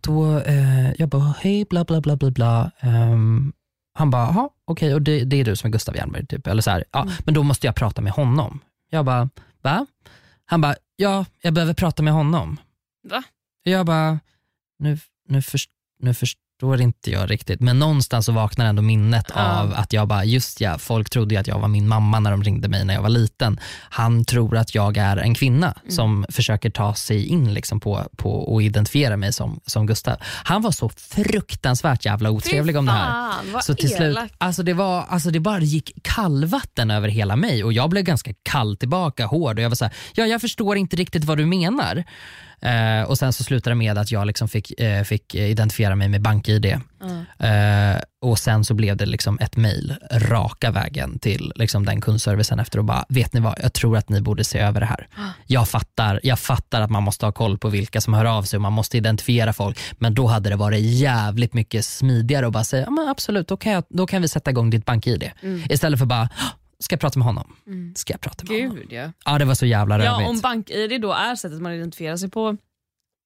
då, 0.05 0.39
eh, 0.39 0.91
jag 0.97 1.09
bara, 1.09 1.35
hej 1.39 1.65
bla 1.69 1.85
bla 1.85 2.01
bla 2.01 2.15
bla 2.15 2.31
bla. 2.31 2.71
Ehm, 2.79 3.53
han 3.93 4.09
bara, 4.09 4.25
jaha 4.25 4.49
okej 4.65 4.93
och 4.93 5.01
det, 5.01 5.23
det 5.23 5.37
är 5.37 5.45
du 5.45 5.55
som 5.55 5.67
är 5.67 5.71
Gustav 5.71 5.95
Jernberg 5.95 6.25
typ. 6.25 6.47
Eller 6.47 6.61
så 6.61 6.71
här, 6.71 6.83
ja, 6.91 7.07
men 7.25 7.33
då 7.33 7.43
måste 7.43 7.67
jag 7.67 7.75
prata 7.75 8.01
med 8.01 8.13
honom. 8.13 8.59
Jag 8.89 9.05
bara, 9.05 9.29
va? 9.61 9.85
Han 10.45 10.61
bara, 10.61 10.75
ja 10.95 11.25
jag 11.41 11.53
behöver 11.53 11.73
prata 11.73 12.03
med 12.03 12.13
honom. 12.13 12.57
Va? 13.03 13.23
Jag 13.63 13.85
bara, 13.85 14.19
nu, 14.79 14.97
nu, 15.27 15.41
först, 15.41 15.69
nu 15.99 16.13
förstår 16.13 16.44
inte 16.63 17.11
jag 17.11 17.31
riktigt. 17.31 17.59
Men 17.61 17.79
någonstans 17.79 18.25
så 18.25 18.31
vaknar 18.31 18.65
ändå 18.65 18.81
minnet 18.81 19.25
Ja. 19.35 19.59
av 19.61 19.73
att 19.73 19.93
jag 19.93 20.07
bara, 20.07 20.25
just 20.25 20.61
ja, 20.61 20.77
folk 20.77 21.09
trodde 21.09 21.35
ju 21.35 21.41
att 21.41 21.47
jag 21.47 21.59
var 21.59 21.67
min 21.67 21.87
mamma 21.87 22.19
när 22.19 22.31
de 22.31 22.43
ringde 22.43 22.67
mig 22.67 22.85
när 22.85 22.93
jag 22.93 23.01
var 23.01 23.09
liten. 23.09 23.59
Han 23.89 24.25
tror 24.25 24.57
att 24.57 24.75
jag 24.75 24.97
är 24.97 25.17
en 25.17 25.35
kvinna 25.35 25.73
Mm. 25.81 25.91
som 25.91 26.25
försöker 26.29 26.69
ta 26.69 26.93
sig 26.93 27.25
in 27.25 27.53
liksom 27.53 27.79
på, 27.79 28.03
på 28.17 28.31
och 28.53 28.63
identifiera 28.63 29.17
mig 29.17 29.33
som, 29.33 29.59
som 29.65 29.85
Gustav. 29.87 30.17
Han 30.21 30.61
var 30.61 30.71
så 30.71 30.89
fruktansvärt 30.89 32.05
jävla 32.05 32.29
otrevlig 32.31 32.77
om 32.77 32.85
det 32.85 32.91
här. 32.91 33.61
Så 33.61 33.75
till 33.75 33.89
slut, 33.89 34.17
alltså 34.37 34.63
det, 34.63 34.73
var, 34.73 35.05
alltså 35.09 35.31
det 35.31 35.39
bara 35.39 35.59
gick 35.59 35.91
kallvatten 36.03 36.91
över 36.91 37.07
hela 37.09 37.35
mig 37.35 37.63
och 37.63 37.73
jag 37.73 37.89
blev 37.89 38.03
ganska 38.03 38.33
kall 38.43 38.77
tillbaka, 38.77 39.25
hård 39.25 39.57
och 39.57 39.63
jag 39.63 39.69
var 39.69 39.75
så 39.75 39.85
här, 39.85 39.93
ja 40.13 40.25
jag 40.25 40.41
förstår 40.41 40.77
inte 40.77 40.95
riktigt 40.95 41.23
vad 41.23 41.37
du 41.37 41.45
menar. 41.45 42.03
Eh, 42.65 43.03
och 43.09 43.17
sen 43.17 43.33
så 43.33 43.43
slutade 43.43 43.71
det 43.71 43.75
med 43.75 43.97
att 43.97 44.11
jag 44.11 44.27
liksom 44.27 44.47
fick, 44.47 44.79
eh, 44.81 45.03
fick 45.03 45.35
identifiera 45.35 45.95
mig 45.95 46.09
med 46.09 46.21
BankID. 46.21 46.65
Eh, 47.39 48.01
och 48.21 48.39
sen 48.39 48.65
så 48.65 48.73
blev 48.73 48.97
det 48.97 49.05
liksom 49.05 49.37
ett 49.41 49.55
mail 49.57 49.95
raka 50.11 50.71
vägen 50.71 51.19
till 51.19 51.51
liksom 51.55 51.85
den 51.85 52.01
kundservicen 52.01 52.59
efter 52.59 52.79
och 52.79 52.85
bara, 52.85 53.05
vet 53.09 53.33
ni 53.33 53.39
vad, 53.39 53.55
jag 53.63 53.73
tror 53.73 53.97
att 53.97 54.09
ni 54.09 54.21
borde 54.21 54.43
se 54.43 54.59
över 54.59 54.79
det 54.79 54.85
här. 54.85 55.07
Jag 55.47 55.69
fattar, 55.69 56.19
jag 56.23 56.39
fattar 56.39 56.81
att 56.81 56.89
man 56.91 57.03
måste 57.03 57.25
ha 57.25 57.31
koll 57.31 57.57
på 57.57 57.69
vilka 57.69 58.01
som 58.01 58.13
hör 58.13 58.25
av 58.25 58.43
sig 58.43 58.57
och 58.57 58.61
man 58.61 58.73
måste 58.73 58.97
identifiera 58.97 59.53
folk, 59.53 59.79
men 59.99 60.13
då 60.13 60.27
hade 60.27 60.49
det 60.49 60.55
varit 60.55 60.81
jävligt 60.83 61.53
mycket 61.53 61.85
smidigare 61.85 62.47
att 62.47 62.53
bara 62.53 62.63
säga, 62.63 62.83
ja, 62.83 62.89
men 62.91 63.07
absolut, 63.07 63.47
då 63.47 63.57
kan, 63.57 63.71
jag, 63.71 63.83
då 63.89 64.07
kan 64.07 64.21
vi 64.21 64.27
sätta 64.27 64.49
igång 64.51 64.69
ditt 64.69 64.85
BankID. 64.85 65.31
Istället 65.69 65.99
för 65.99 66.05
bara, 66.05 66.29
"Åh, 66.39 66.45
ska 66.85 66.93
jag 66.93 66.99
prata 67.01 67.19
med 67.19 67.25
honom? 67.25 67.55
Ska 67.95 68.13
jag 68.13 68.21
prata 68.21 68.43
med 68.53 68.61
honom? 68.61 68.75
Gud 68.75 68.93
ja. 68.93 69.11
Ja 69.25 69.37
det 69.37 69.45
var 69.45 69.55
så 69.55 69.65
jävla 69.65 70.03
Ja, 70.05 70.11
rövigt. 70.13 70.29
om 70.29 70.39
BankID 70.39 71.01
då 71.01 71.11
är 71.13 71.35
sättet 71.35 71.61
man 71.61 71.73
identifierar 71.73 72.17
sig 72.17 72.29
på, 72.29 72.57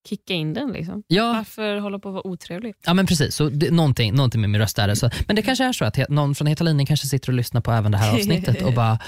kicka 0.09 0.33
in 0.33 0.53
den 0.53 0.71
liksom. 0.71 1.03
Ja, 1.07 1.33
Varför 1.33 1.77
hålla 1.79 1.99
på 1.99 2.09
att 2.09 2.13
vara 2.13 2.27
otrevlig? 2.27 2.73
Ja 2.85 2.93
men 2.93 3.05
precis, 3.07 3.35
så 3.35 3.49
det, 3.49 3.71
någonting, 3.71 4.13
någonting 4.15 4.41
med 4.41 4.49
min 4.49 4.61
röst 4.61 4.79
är 4.79 4.87
det. 4.87 4.95
Så, 4.95 5.09
men 5.27 5.35
det 5.35 5.41
kanske 5.41 5.65
är 5.65 5.73
så 5.73 5.85
att 5.85 5.95
he, 5.95 6.05
någon 6.09 6.35
från 6.35 6.47
Heta 6.47 6.63
linjen 6.63 6.85
kanske 6.85 7.07
sitter 7.07 7.29
och 7.29 7.33
lyssnar 7.35 7.61
på 7.61 7.71
även 7.71 7.91
det 7.91 7.97
här 7.97 8.13
avsnittet 8.15 8.61
och 8.61 8.73
bara 8.73 8.99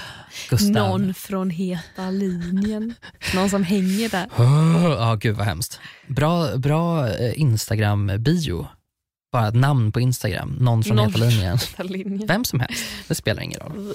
Gustav. 0.50 0.70
Någon 0.72 1.14
från 1.14 1.50
Heta 1.50 2.10
linjen. 2.10 2.94
Någon 3.34 3.50
som 3.50 3.64
hänger 3.64 4.08
där. 4.08 4.26
Oh, 4.36 4.92
Ja 4.98 5.14
gud 5.14 5.36
vad 5.36 5.46
hemskt. 5.46 5.80
Bra, 6.06 6.56
bra 6.56 7.08
eh, 7.08 7.40
Instagram-bio. 7.40 8.66
Bara 9.32 9.48
ett 9.48 9.54
namn 9.54 9.92
på 9.92 10.00
Instagram, 10.00 10.56
någon 10.60 10.82
från 10.84 10.96
Någon 10.96 11.06
Heta 11.06 11.24
linjen. 11.24 11.58
Heta 11.58 11.82
linjen. 11.82 12.26
Vem 12.26 12.44
som 12.44 12.60
helst, 12.60 12.84
det 13.08 13.14
spelar 13.14 13.42
ingen 13.42 13.60
roll. 13.60 13.94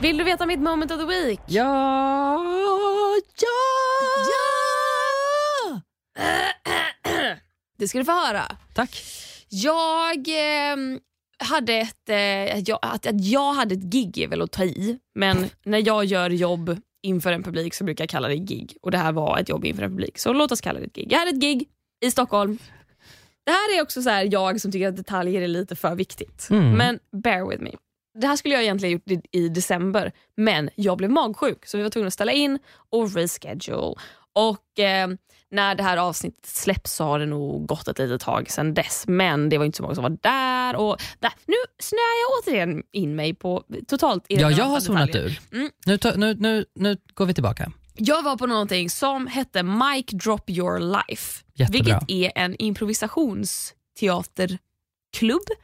Vill 0.00 0.16
du 0.16 0.24
veta 0.24 0.46
mitt 0.46 0.60
moment 0.60 0.90
of 0.90 1.00
the 1.00 1.06
week? 1.06 1.40
Ja, 1.46 2.44
ja, 3.40 3.60
Det 7.78 7.88
ska 7.88 7.98
du 7.98 8.04
få 8.04 8.12
höra. 8.12 8.42
Tack. 8.74 9.04
Jag 9.48 10.28
eh, 10.28 10.76
hade 11.38 11.74
ett, 11.74 12.08
eh, 12.08 12.58
jag, 12.58 12.78
att, 12.82 13.06
att 13.06 13.24
jag 13.24 13.52
hade 13.52 13.74
ett 13.74 13.82
gig 13.82 14.18
är 14.18 14.28
väl 14.28 14.42
att 14.42 14.52
ta 14.52 14.64
i, 14.64 14.98
men 15.14 15.50
när 15.64 15.86
jag 15.86 16.04
gör 16.04 16.30
jobb 16.30 16.80
inför 17.02 17.32
en 17.32 17.42
publik 17.42 17.74
så 17.74 17.84
brukar 17.84 18.02
jag 18.04 18.08
kalla 18.10 18.28
det 18.28 18.36
gig 18.36 18.76
och 18.82 18.90
det 18.90 18.98
här 18.98 19.12
var 19.12 19.38
ett 19.38 19.48
jobb 19.48 19.64
inför 19.64 19.82
en 19.82 19.90
publik 19.90 20.18
så 20.18 20.32
låt 20.32 20.52
oss 20.52 20.60
kalla 20.60 20.80
det 20.80 20.86
ett 20.86 20.92
gig. 20.94 21.12
Jag 21.12 21.18
hade 21.18 21.30
ett 21.30 21.40
gig 21.40 21.68
i 22.04 22.10
Stockholm. 22.10 22.58
Det 23.44 23.50
här 23.52 23.78
är 23.78 23.82
också 23.82 24.02
så 24.02 24.10
här, 24.10 24.28
jag 24.32 24.60
som 24.60 24.72
tycker 24.72 24.88
att 24.88 24.96
detaljer 24.96 25.42
är 25.42 25.48
lite 25.48 25.76
för 25.76 25.94
viktigt, 25.94 26.48
Mm. 26.50 26.72
men 26.72 26.98
bear 27.22 27.48
with 27.50 27.62
me. 27.62 27.70
Det 28.20 28.26
här 28.26 28.36
skulle 28.36 28.54
jag 28.54 28.62
egentligen 28.62 28.92
gjort 28.92 29.10
i, 29.10 29.38
i 29.38 29.48
december 29.48 30.12
men 30.36 30.70
jag 30.74 30.98
blev 30.98 31.10
magsjuk 31.10 31.66
så 31.66 31.76
vi 31.76 31.82
var 31.82 31.90
tvungna 31.90 32.06
att 32.06 32.14
ställa 32.14 32.32
in 32.32 32.58
och 32.90 33.14
reschedule. 33.14 33.94
Och 34.32 34.78
eh, 34.78 35.08
när 35.50 35.74
det 35.74 35.82
här 35.82 35.96
avsnittet 35.96 36.46
släpps 36.46 36.92
så 36.92 37.04
har 37.04 37.18
det 37.18 37.26
nog 37.26 37.66
gått 37.66 37.88
ett 37.88 37.98
litet 37.98 38.20
tag 38.20 38.50
sedan 38.50 38.74
dess 38.74 39.04
men 39.08 39.48
det 39.48 39.58
var 39.58 39.64
inte 39.64 39.76
så 39.76 39.82
många 39.82 39.94
som 39.94 40.02
var 40.02 40.16
där. 40.20 40.76
Och 40.76 40.96
där, 41.18 41.32
nu 41.46 41.54
snöar 41.78 42.22
jag 42.22 42.28
återigen 42.54 42.82
in 42.92 43.16
mig 43.16 43.34
på 43.34 43.64
totalt 43.88 44.24
Ja, 44.28 44.50
jag 44.50 44.64
har 44.64 44.80
zonat 44.80 45.14
ur. 45.14 45.40
Mm. 45.52 45.70
Nu, 45.86 45.98
nu, 46.16 46.34
nu, 46.34 46.64
nu 46.74 46.96
går 47.14 47.26
vi 47.26 47.34
tillbaka. 47.34 47.72
Jag 47.94 48.22
var 48.22 48.36
på 48.36 48.46
någonting 48.46 48.90
som 48.90 49.26
hette 49.26 49.62
Mic 49.62 50.06
Drop 50.06 50.50
Your 50.50 50.78
Life. 50.80 51.44
Jättebra. 51.54 51.78
Vilket 51.82 52.10
är 52.10 52.32
en 52.42 52.56
improvisationsteaterklubb 52.62 54.58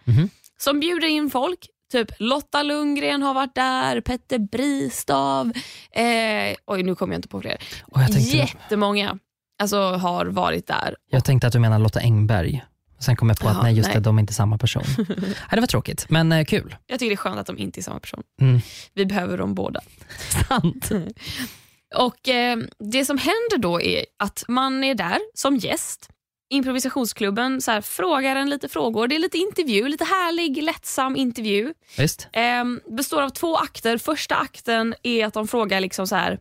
Mhm. 0.05 0.31
som 0.59 0.81
bjuder 0.81 1.09
in 1.09 1.31
folk. 1.31 1.67
Typ 1.93 2.11
Lotta 2.19 2.63
Lundgren 2.63 3.23
har 3.23 3.35
varit 3.35 3.55
där, 3.55 4.01
Petter 4.01 4.39
Bristav. 4.39 5.53
Eh, 5.91 6.57
oj, 6.67 6.83
nu 6.83 6.95
kommer 6.95 7.15
jag 7.15 7.19
inte 7.19 7.29
på 7.29 7.41
fler. 7.41 7.57
Och 7.83 8.03
jag, 8.03 8.13
tänkte, 8.13 8.37
Jättemånga 8.37 9.19
alltså, 9.63 9.81
har 9.81 10.27
varit 10.27 10.67
där. 10.67 10.97
jag 11.11 11.25
tänkte 11.25 11.47
att 11.47 11.53
du 11.53 11.59
menar 11.59 11.79
Lotta 11.79 12.01
Engberg. 12.01 12.65
Sen 13.01 13.17
kom 13.17 13.29
jag 13.29 13.39
på 13.39 13.49
att 13.49 13.55
Jaha, 13.55 13.63
nej 13.63 13.75
just 13.75 13.87
nej. 13.89 13.95
det, 13.95 14.01
de 14.01 14.19
är 14.19 14.21
inte 14.21 14.33
samma 14.35 14.59
person. 14.59 14.83
nej, 15.09 15.35
det 15.51 15.61
var 15.61 15.67
tråkigt, 15.67 16.07
men 16.09 16.33
eh, 16.33 16.45
kul. 16.45 16.77
Jag 16.87 16.99
tycker 16.99 17.11
det 17.11 17.15
är 17.15 17.17
skönt 17.17 17.39
att 17.39 17.47
de 17.47 17.59
inte 17.59 17.81
är 17.81 17.83
samma 17.83 18.01
person. 18.01 18.23
Mm. 18.41 18.61
Vi 18.95 19.07
behöver 19.07 19.39
dem 19.39 19.55
båda. 19.55 19.81
Sant. 20.49 20.91
Och 21.97 22.29
eh, 22.29 22.59
Det 22.93 23.05
som 23.05 23.19
händer 23.19 23.59
då 23.59 23.81
är 23.81 24.05
att 24.19 24.45
man 24.49 24.85
är 24.85 24.95
där 24.95 25.19
som 25.35 25.57
gäst. 25.57 26.09
Improvisationsklubben 26.51 27.61
så 27.61 27.71
här, 27.71 27.81
frågar 27.81 28.37
en 28.37 28.51
lite 28.51 28.69
frågor. 28.69 29.09
Det 29.09 29.15
är 29.15 29.19
lite 29.19 29.39
intervju, 29.39 29.89
lite 29.89 30.05
härlig, 30.05 30.63
lättsam 30.63 31.17
intervju. 31.17 31.75
Visst? 31.99 32.29
Eh, 32.33 32.65
består 32.97 33.23
av 33.23 33.29
två 33.31 33.57
akter. 33.57 33.99
Första 33.99 34.35
akten 34.35 34.95
är 35.03 35.27
att 35.27 35.35
de 35.35 35.49
frågar 35.49 35.81
liksom 35.81 36.07
så 36.07 36.17
här. 36.17 36.39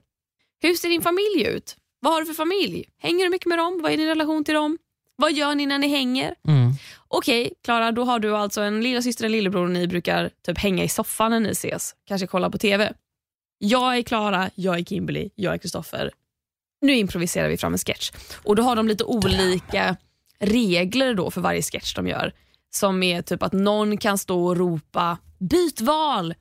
Hur 0.61 0.73
ser 0.73 0.89
din 0.89 1.01
familj 1.01 1.43
ut? 1.45 1.75
Vad 1.99 2.13
har 2.13 2.19
du 2.21 2.25
för 2.25 2.33
familj? 2.33 2.85
Hänger 3.01 3.25
du 3.25 3.29
mycket 3.31 3.47
med 3.47 3.57
dem? 3.57 3.79
Vad 3.83 3.91
är 3.91 3.97
din 3.97 4.07
relation 4.07 4.43
till 4.43 4.53
dem? 4.53 4.77
Vad 5.15 5.33
gör 5.33 5.55
ni 5.55 5.65
när 5.65 5.77
ni 5.77 5.87
hänger? 5.87 6.35
Mm. 6.47 6.71
Okej, 7.07 7.53
Klara, 7.63 7.91
då 7.91 8.03
har 8.03 8.19
du 8.19 8.35
alltså 8.35 8.61
en 8.61 8.81
lilla 8.81 9.01
syster 9.01 9.23
och 9.23 9.25
en 9.25 9.31
lillebror 9.31 9.63
och 9.63 9.69
ni 9.69 9.87
brukar 9.87 10.29
typ 10.45 10.57
hänga 10.57 10.83
i 10.83 10.89
soffan 10.89 11.31
när 11.31 11.39
ni 11.39 11.49
ses. 11.49 11.95
Kanske 12.07 12.27
kolla 12.27 12.49
på 12.49 12.57
TV. 12.57 12.93
Jag 13.57 13.97
är 13.97 14.01
Klara, 14.01 14.49
jag 14.55 14.79
är 14.79 14.83
Kimberly, 14.83 15.29
jag 15.35 15.53
är 15.53 15.57
Kristoffer. 15.57 16.11
Nu 16.81 16.95
improviserar 16.95 17.49
vi 17.49 17.57
fram 17.57 17.73
en 17.73 17.79
sketch. 17.79 18.11
Och 18.43 18.55
Då 18.55 18.63
har 18.63 18.75
de 18.75 18.87
lite 18.87 19.03
olika 19.03 19.97
regler 20.39 21.13
då 21.13 21.31
för 21.31 21.41
varje 21.41 21.61
sketch 21.61 21.95
de 21.95 22.07
gör. 22.07 22.33
Som 22.69 23.03
är 23.03 23.21
typ 23.21 23.43
att 23.43 23.53
någon 23.53 23.97
kan 23.97 24.17
stå 24.17 24.45
och 24.45 24.57
ropa 24.57 25.17
byt 25.39 25.81
val. 25.81 26.33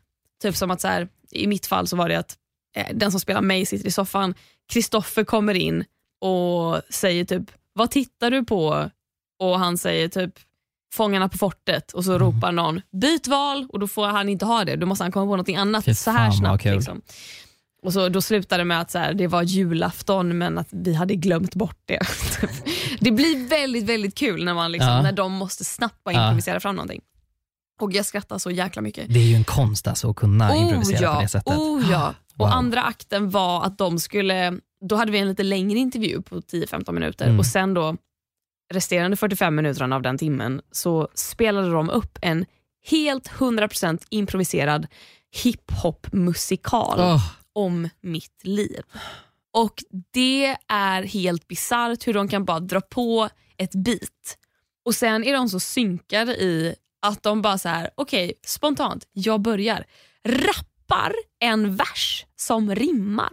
Typ 0.43 0.57
som 0.57 0.71
att 0.71 0.81
så 0.81 0.89
här, 0.89 1.09
i 1.31 1.47
mitt 1.47 1.67
fall 1.67 1.89
så 1.89 1.97
var 1.97 2.09
det 2.09 2.19
att 2.19 2.37
eh, 2.77 2.87
den 2.95 3.11
som 3.11 3.21
spelar 3.21 3.43
mig 3.43 3.67
sitter 3.67 3.87
i 3.87 3.91
soffan. 3.91 4.35
Kristoffer 4.73 5.25
kommer 5.25 5.55
in 5.55 5.85
och 6.21 6.83
säger 6.91 7.25
typ 7.25 7.51
vad 7.73 7.91
tittar 7.91 8.31
du 8.31 8.45
på? 8.45 8.91
Och 9.39 9.59
han 9.59 9.79
säger 9.79 10.09
typ 10.09 10.35
Fångarna 10.95 11.29
på 11.29 11.39
fortet 11.39 11.93
och 11.93 12.05
så 12.05 12.11
mm. 12.11 12.23
ropar 12.23 12.53
någon 12.53 12.81
byt 12.93 13.29
val 13.29 13.67
och 13.73 13.79
då 13.79 13.89
får 13.89 14.07
han 14.07 14.29
inte 14.29 14.45
ha 14.45 14.65
det. 14.65 14.77
Då 14.77 14.87
måste 14.87 15.05
han 15.05 15.13
komma 15.13 15.27
på 15.27 15.37
något 15.37 15.49
annat 15.49 15.85
Fy 15.85 15.95
så 15.95 16.11
här 16.11 16.31
snabbt. 16.31 16.65
Liksom. 16.65 17.03
Och 17.83 17.93
så, 17.93 18.09
Då 18.09 18.23
slutade 18.23 18.61
det 18.61 18.65
med 18.65 18.81
att 18.81 18.91
så 18.91 18.99
här, 18.99 19.15
det 19.15 19.27
var 19.27 19.43
julafton 19.43 20.39
men 20.39 20.59
att 20.59 20.69
vi 20.71 20.95
hade 20.95 21.15
glömt 21.15 21.55
bort 21.55 21.81
det. 21.85 22.01
det 23.01 23.11
blir 23.11 23.49
väldigt 23.49 23.85
väldigt 23.85 24.15
kul 24.15 24.45
när, 24.45 24.55
man 24.55 24.73
liksom, 24.73 24.91
ja. 24.91 25.03
när 25.03 25.13
de 25.13 25.33
måste 25.33 25.65
snabbt 25.65 26.05
bara 26.05 26.15
improvisera 26.15 26.55
ja. 26.55 26.61
fram 26.61 26.77
någonting. 26.77 27.01
Och 27.81 27.93
jag 27.93 28.07
skrattar 28.07 28.39
så 28.39 28.51
jäkla 28.51 28.83
mycket. 28.83 29.15
Det 29.15 29.21
är 29.21 29.25
ju 29.25 29.35
en 29.35 29.45
konst 29.45 29.87
alltså 29.87 30.11
att 30.11 30.17
kunna 30.17 30.51
oh, 30.51 30.63
improvisera 30.63 31.03
ja, 31.03 31.15
på 31.15 31.21
det 31.21 31.29
sättet. 31.29 31.57
Oh, 31.57 31.91
ja. 31.91 32.15
Wow. 32.39 32.47
Och 32.47 32.55
andra 32.55 32.83
akten 32.83 33.31
var 33.31 33.65
att 33.65 33.79
de 33.79 33.99
skulle, 33.99 34.59
då 34.89 34.97
hade 34.97 35.13
vi 35.13 35.19
en 35.19 35.29
lite 35.29 35.43
längre 35.43 35.79
intervju 35.79 36.23
på 36.23 36.41
10-15 36.41 36.93
minuter 36.93 37.25
mm. 37.27 37.39
och 37.39 37.47
sen 37.47 37.75
då 37.75 37.97
resterande 38.75 39.17
45 39.17 39.55
minuterna 39.55 39.97
av 39.97 40.03
den 40.03 40.19
timmen 40.19 40.61
så 40.73 41.09
spelade 41.15 41.71
de 41.71 41.91
upp 41.91 42.19
en 42.23 42.47
helt 42.87 43.31
100% 43.31 44.03
improviserad 44.11 44.87
hiphop-musikal 45.43 47.01
oh. 47.01 47.33
Om 47.57 47.89
mitt 48.01 48.41
liv. 48.43 48.83
Och 49.53 49.83
Det 50.13 50.57
är 50.69 51.03
helt 51.03 51.49
bisarrt 51.49 52.07
hur 52.07 52.15
de 52.15 52.29
kan 52.29 52.45
bara 52.45 52.61
dra 52.61 52.81
på 52.81 53.29
ett 53.57 53.75
beat 53.75 54.39
och 54.85 54.95
sen 54.95 55.25
är 55.25 55.33
de 55.33 55.49
så 55.49 55.61
synkade 55.61 56.33
i 56.37 56.75
att 57.03 57.23
de 57.23 57.43
bara 57.43 57.59
så 57.59 57.69
här, 57.69 57.91
okej 57.95 58.25
okay, 58.25 58.35
spontant, 58.47 59.05
jag 59.13 59.41
börjar. 59.41 59.85
Rappar 60.25 61.15
en 61.39 61.77
vers 61.77 62.27
som 62.37 62.75
rimmar 62.75 63.31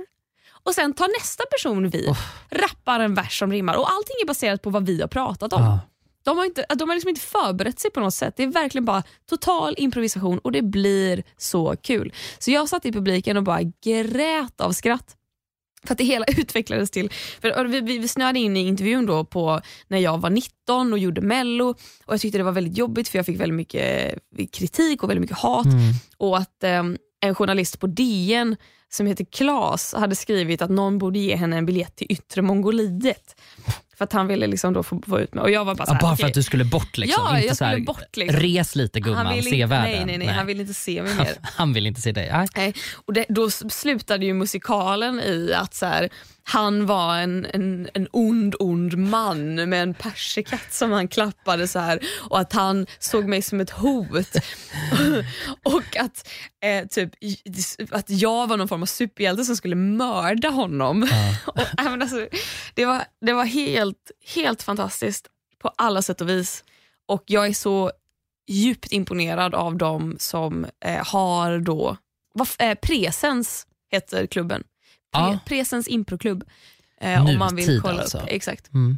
och 0.63 0.73
sen 0.75 0.93
tar 0.93 1.19
nästa 1.19 1.43
person 1.45 1.89
vid, 1.89 2.09
oh. 2.09 2.19
rappar 2.49 2.99
en 2.99 3.13
vers 3.13 3.39
som 3.39 3.51
rimmar 3.51 3.75
och 3.75 3.91
allting 3.91 4.15
är 4.21 4.27
baserat 4.27 4.61
på 4.61 4.69
vad 4.69 4.85
vi 4.85 5.01
har 5.01 5.07
pratat 5.07 5.53
om. 5.53 5.61
Ah. 5.63 5.79
De 6.23 6.37
har, 6.37 6.45
inte, 6.45 6.65
de 6.75 6.89
har 6.89 6.95
liksom 6.95 7.09
inte 7.09 7.21
förberett 7.21 7.79
sig 7.79 7.91
på 7.91 7.99
något 7.99 8.13
sätt. 8.13 8.33
Det 8.37 8.43
är 8.43 8.47
verkligen 8.47 8.85
bara 8.85 9.03
total 9.29 9.73
improvisation 9.77 10.39
och 10.39 10.51
det 10.51 10.61
blir 10.61 11.23
så 11.37 11.75
kul. 11.75 12.13
Så 12.39 12.51
jag 12.51 12.69
satt 12.69 12.85
i 12.85 12.91
publiken 12.91 13.37
och 13.37 13.43
bara 13.43 13.61
grät 13.83 14.61
av 14.61 14.71
skratt. 14.71 15.15
För 15.85 15.93
att 15.93 15.97
det 15.97 16.03
hela 16.03 16.25
utvecklades 16.37 16.91
till, 16.91 17.11
för 17.41 17.65
vi, 17.65 17.81
vi, 17.81 17.97
vi 17.97 18.07
snöade 18.07 18.39
in 18.39 18.57
i 18.57 18.59
intervjun 18.59 19.05
då 19.05 19.25
på 19.25 19.61
när 19.87 19.97
jag 19.97 20.21
var 20.21 20.29
19 20.29 20.93
och 20.93 20.99
gjorde 20.99 21.21
mello 21.21 21.69
och 22.05 22.13
jag 22.13 22.21
tyckte 22.21 22.37
det 22.37 22.43
var 22.43 22.51
väldigt 22.51 22.77
jobbigt 22.77 23.07
för 23.07 23.19
jag 23.19 23.25
fick 23.25 23.39
väldigt 23.39 23.55
mycket 23.55 24.19
kritik 24.51 25.03
och 25.03 25.09
väldigt 25.09 25.21
mycket 25.21 25.37
hat. 25.37 25.65
Mm. 25.65 25.93
Och 26.17 26.37
att 26.37 26.63
eh, 26.63 26.83
en 27.19 27.35
journalist 27.35 27.79
på 27.79 27.87
DN 27.87 28.55
som 28.89 29.05
heter 29.05 29.25
Klas 29.25 29.93
hade 29.93 30.15
skrivit 30.15 30.61
att 30.61 30.69
någon 30.69 30.97
borde 30.97 31.19
ge 31.19 31.35
henne 31.35 31.57
en 31.57 31.65
biljett 31.65 31.95
till 31.95 32.07
yttre 32.09 32.41
Mongoliet. 32.41 33.41
För 33.97 34.03
att 34.03 34.13
han 34.13 34.27
ville 34.27 34.47
liksom 34.47 34.73
då 34.73 34.83
få, 34.83 35.01
få 35.07 35.19
ut 35.19 35.33
mig. 35.33 35.41
Och 35.41 35.51
jag 35.51 35.65
var 35.65 35.75
bara, 35.75 35.85
så 35.85 35.93
här, 35.93 36.01
bara 36.01 36.17
för 36.17 36.27
att 36.27 36.33
du 36.33 36.43
skulle 36.43 36.65
bort 36.65 36.97
liksom? 36.97 37.23
Ja, 37.27 37.35
inte 37.35 37.47
jag 37.47 37.55
skulle 37.55 37.81
bort. 37.81 38.17
Liksom. 38.17 38.39
Res 38.39 38.75
lite 38.75 38.99
gumman, 38.99 39.43
se 39.43 39.65
världen. 39.65 39.91
Nej, 39.91 40.05
nej, 40.05 40.17
nej, 40.17 40.27
nej, 40.27 40.35
han 40.35 40.45
ville 40.45 40.61
inte 40.61 40.73
se 40.73 41.03
mig 41.03 41.15
mer. 41.17 41.37
han 41.43 41.73
ville 41.73 41.89
inte 41.89 42.01
se 42.01 42.11
dig? 42.11 42.29
Nej. 42.31 42.47
nej. 42.55 42.73
Och 43.05 43.13
det, 43.13 43.25
då 43.29 43.49
slutade 43.49 44.25
ju 44.25 44.33
musikalen 44.33 45.19
i 45.19 45.53
att 45.53 45.73
så 45.73 45.85
här, 45.85 46.09
han 46.43 46.85
var 46.85 47.17
en, 47.17 47.45
en, 47.45 47.89
en 47.93 48.07
ond, 48.11 48.55
ond 48.59 48.97
man 48.97 49.69
med 49.69 49.83
en 49.83 49.93
persikatt 49.93 50.73
som 50.73 50.91
han 50.91 51.07
klappade 51.07 51.67
så 51.67 51.79
här 51.79 51.99
och 52.29 52.39
att 52.39 52.53
han 52.53 52.85
såg 52.99 53.27
mig 53.27 53.41
som 53.41 53.59
ett 53.59 53.69
hot. 53.69 54.09
och 55.63 55.97
att, 55.97 56.29
eh, 56.63 56.87
typ, 56.87 57.11
att 57.91 58.09
jag 58.09 58.47
var 58.47 58.57
någon 58.57 58.67
form 58.67 58.81
av 58.81 58.85
superhjälte 58.85 59.45
som 59.45 59.55
skulle 59.55 59.75
mörda 59.75 60.49
honom. 60.49 61.07
Ja. 61.11 61.35
och, 61.51 61.79
äh, 61.79 61.93
alltså, 61.93 62.27
det, 62.73 62.85
var, 62.85 63.03
det 63.21 63.33
var 63.33 63.45
helt, 63.45 64.11
helt 64.35 64.63
fantastiskt 64.63 65.27
på 65.61 65.71
alla 65.77 66.01
sätt 66.01 66.21
och 66.21 66.29
vis. 66.29 66.63
Och 67.07 67.23
jag 67.25 67.47
är 67.47 67.53
så 67.53 67.91
djupt 68.47 68.91
imponerad 68.91 69.55
av 69.55 69.77
dem 69.77 70.15
som 70.19 70.65
eh, 70.85 71.05
har 71.05 71.59
då, 71.59 71.97
vad, 72.33 72.47
eh, 72.59 72.75
Presens 72.75 73.67
heter 73.91 74.25
klubben. 74.25 74.63
Ja. 75.13 75.39
Presens 75.45 75.87
improklubb. 75.87 76.43
Eh, 77.01 77.25
om 77.25 77.37
man 77.37 77.55
vill 77.55 77.81
kolla 77.81 78.01
alltså. 78.01 78.17
upp. 78.17 78.23
Exakt. 78.27 78.73
Mm. 78.73 78.97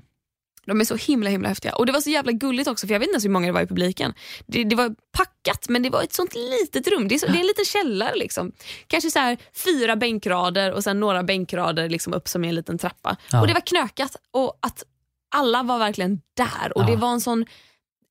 De 0.66 0.82
är 0.82 0.86
så 0.86 0.96
himla 0.96 1.30
himla 1.30 1.50
häftiga. 1.50 1.76
Och 1.76 1.86
Det 1.86 1.92
var 1.92 2.02
så 2.02 2.10
jävla 2.10 2.32
gulligt 2.32 2.68
också 2.68 2.88
för 2.88 2.94
jag 2.94 3.00
vet 3.00 3.08
inte 3.08 3.14
ens 3.14 3.26
hur 3.26 3.30
många 3.30 3.48
det 3.48 3.52
var 3.54 3.62
i 3.62 3.68
publiken. 3.68 4.14
Det, 4.46 4.64
det 4.64 4.76
var 4.76 4.96
packat 5.12 5.70
men 5.70 5.84
det 5.84 5.90
var 5.90 6.04
ett 6.04 6.14
sånt 6.14 6.36
litet 6.36 6.88
rum. 6.88 7.08
Det 7.08 7.16
är, 7.16 7.20
så, 7.20 7.26
det 7.26 7.38
är 7.38 7.40
en 7.40 7.48
liten 7.48 7.66
källare. 7.66 8.16
Liksom. 8.16 8.52
Kanske 8.88 9.12
så 9.12 9.20
här, 9.20 9.38
fyra 9.66 9.96
bänkrader 9.96 10.74
och 10.74 10.84
sen 10.84 11.00
några 11.00 11.24
bänkrader 11.24 11.90
liksom 11.90 12.14
upp 12.14 12.28
som 12.28 12.44
en 12.44 12.56
liten 12.56 12.78
trappa. 12.78 13.18
Ja. 13.32 13.42
Och 13.42 13.48
Det 13.48 13.54
var 13.54 13.62
knökat 13.62 14.16
och 14.32 14.60
att 14.62 14.84
alla 15.36 15.64
var 15.64 15.80
verkligen 15.80 16.22
där 16.34 16.78
och 16.78 16.82
ja. 16.82 16.88
det 16.88 16.96
var 16.96 17.12
en 17.12 17.22
sån 17.22 17.46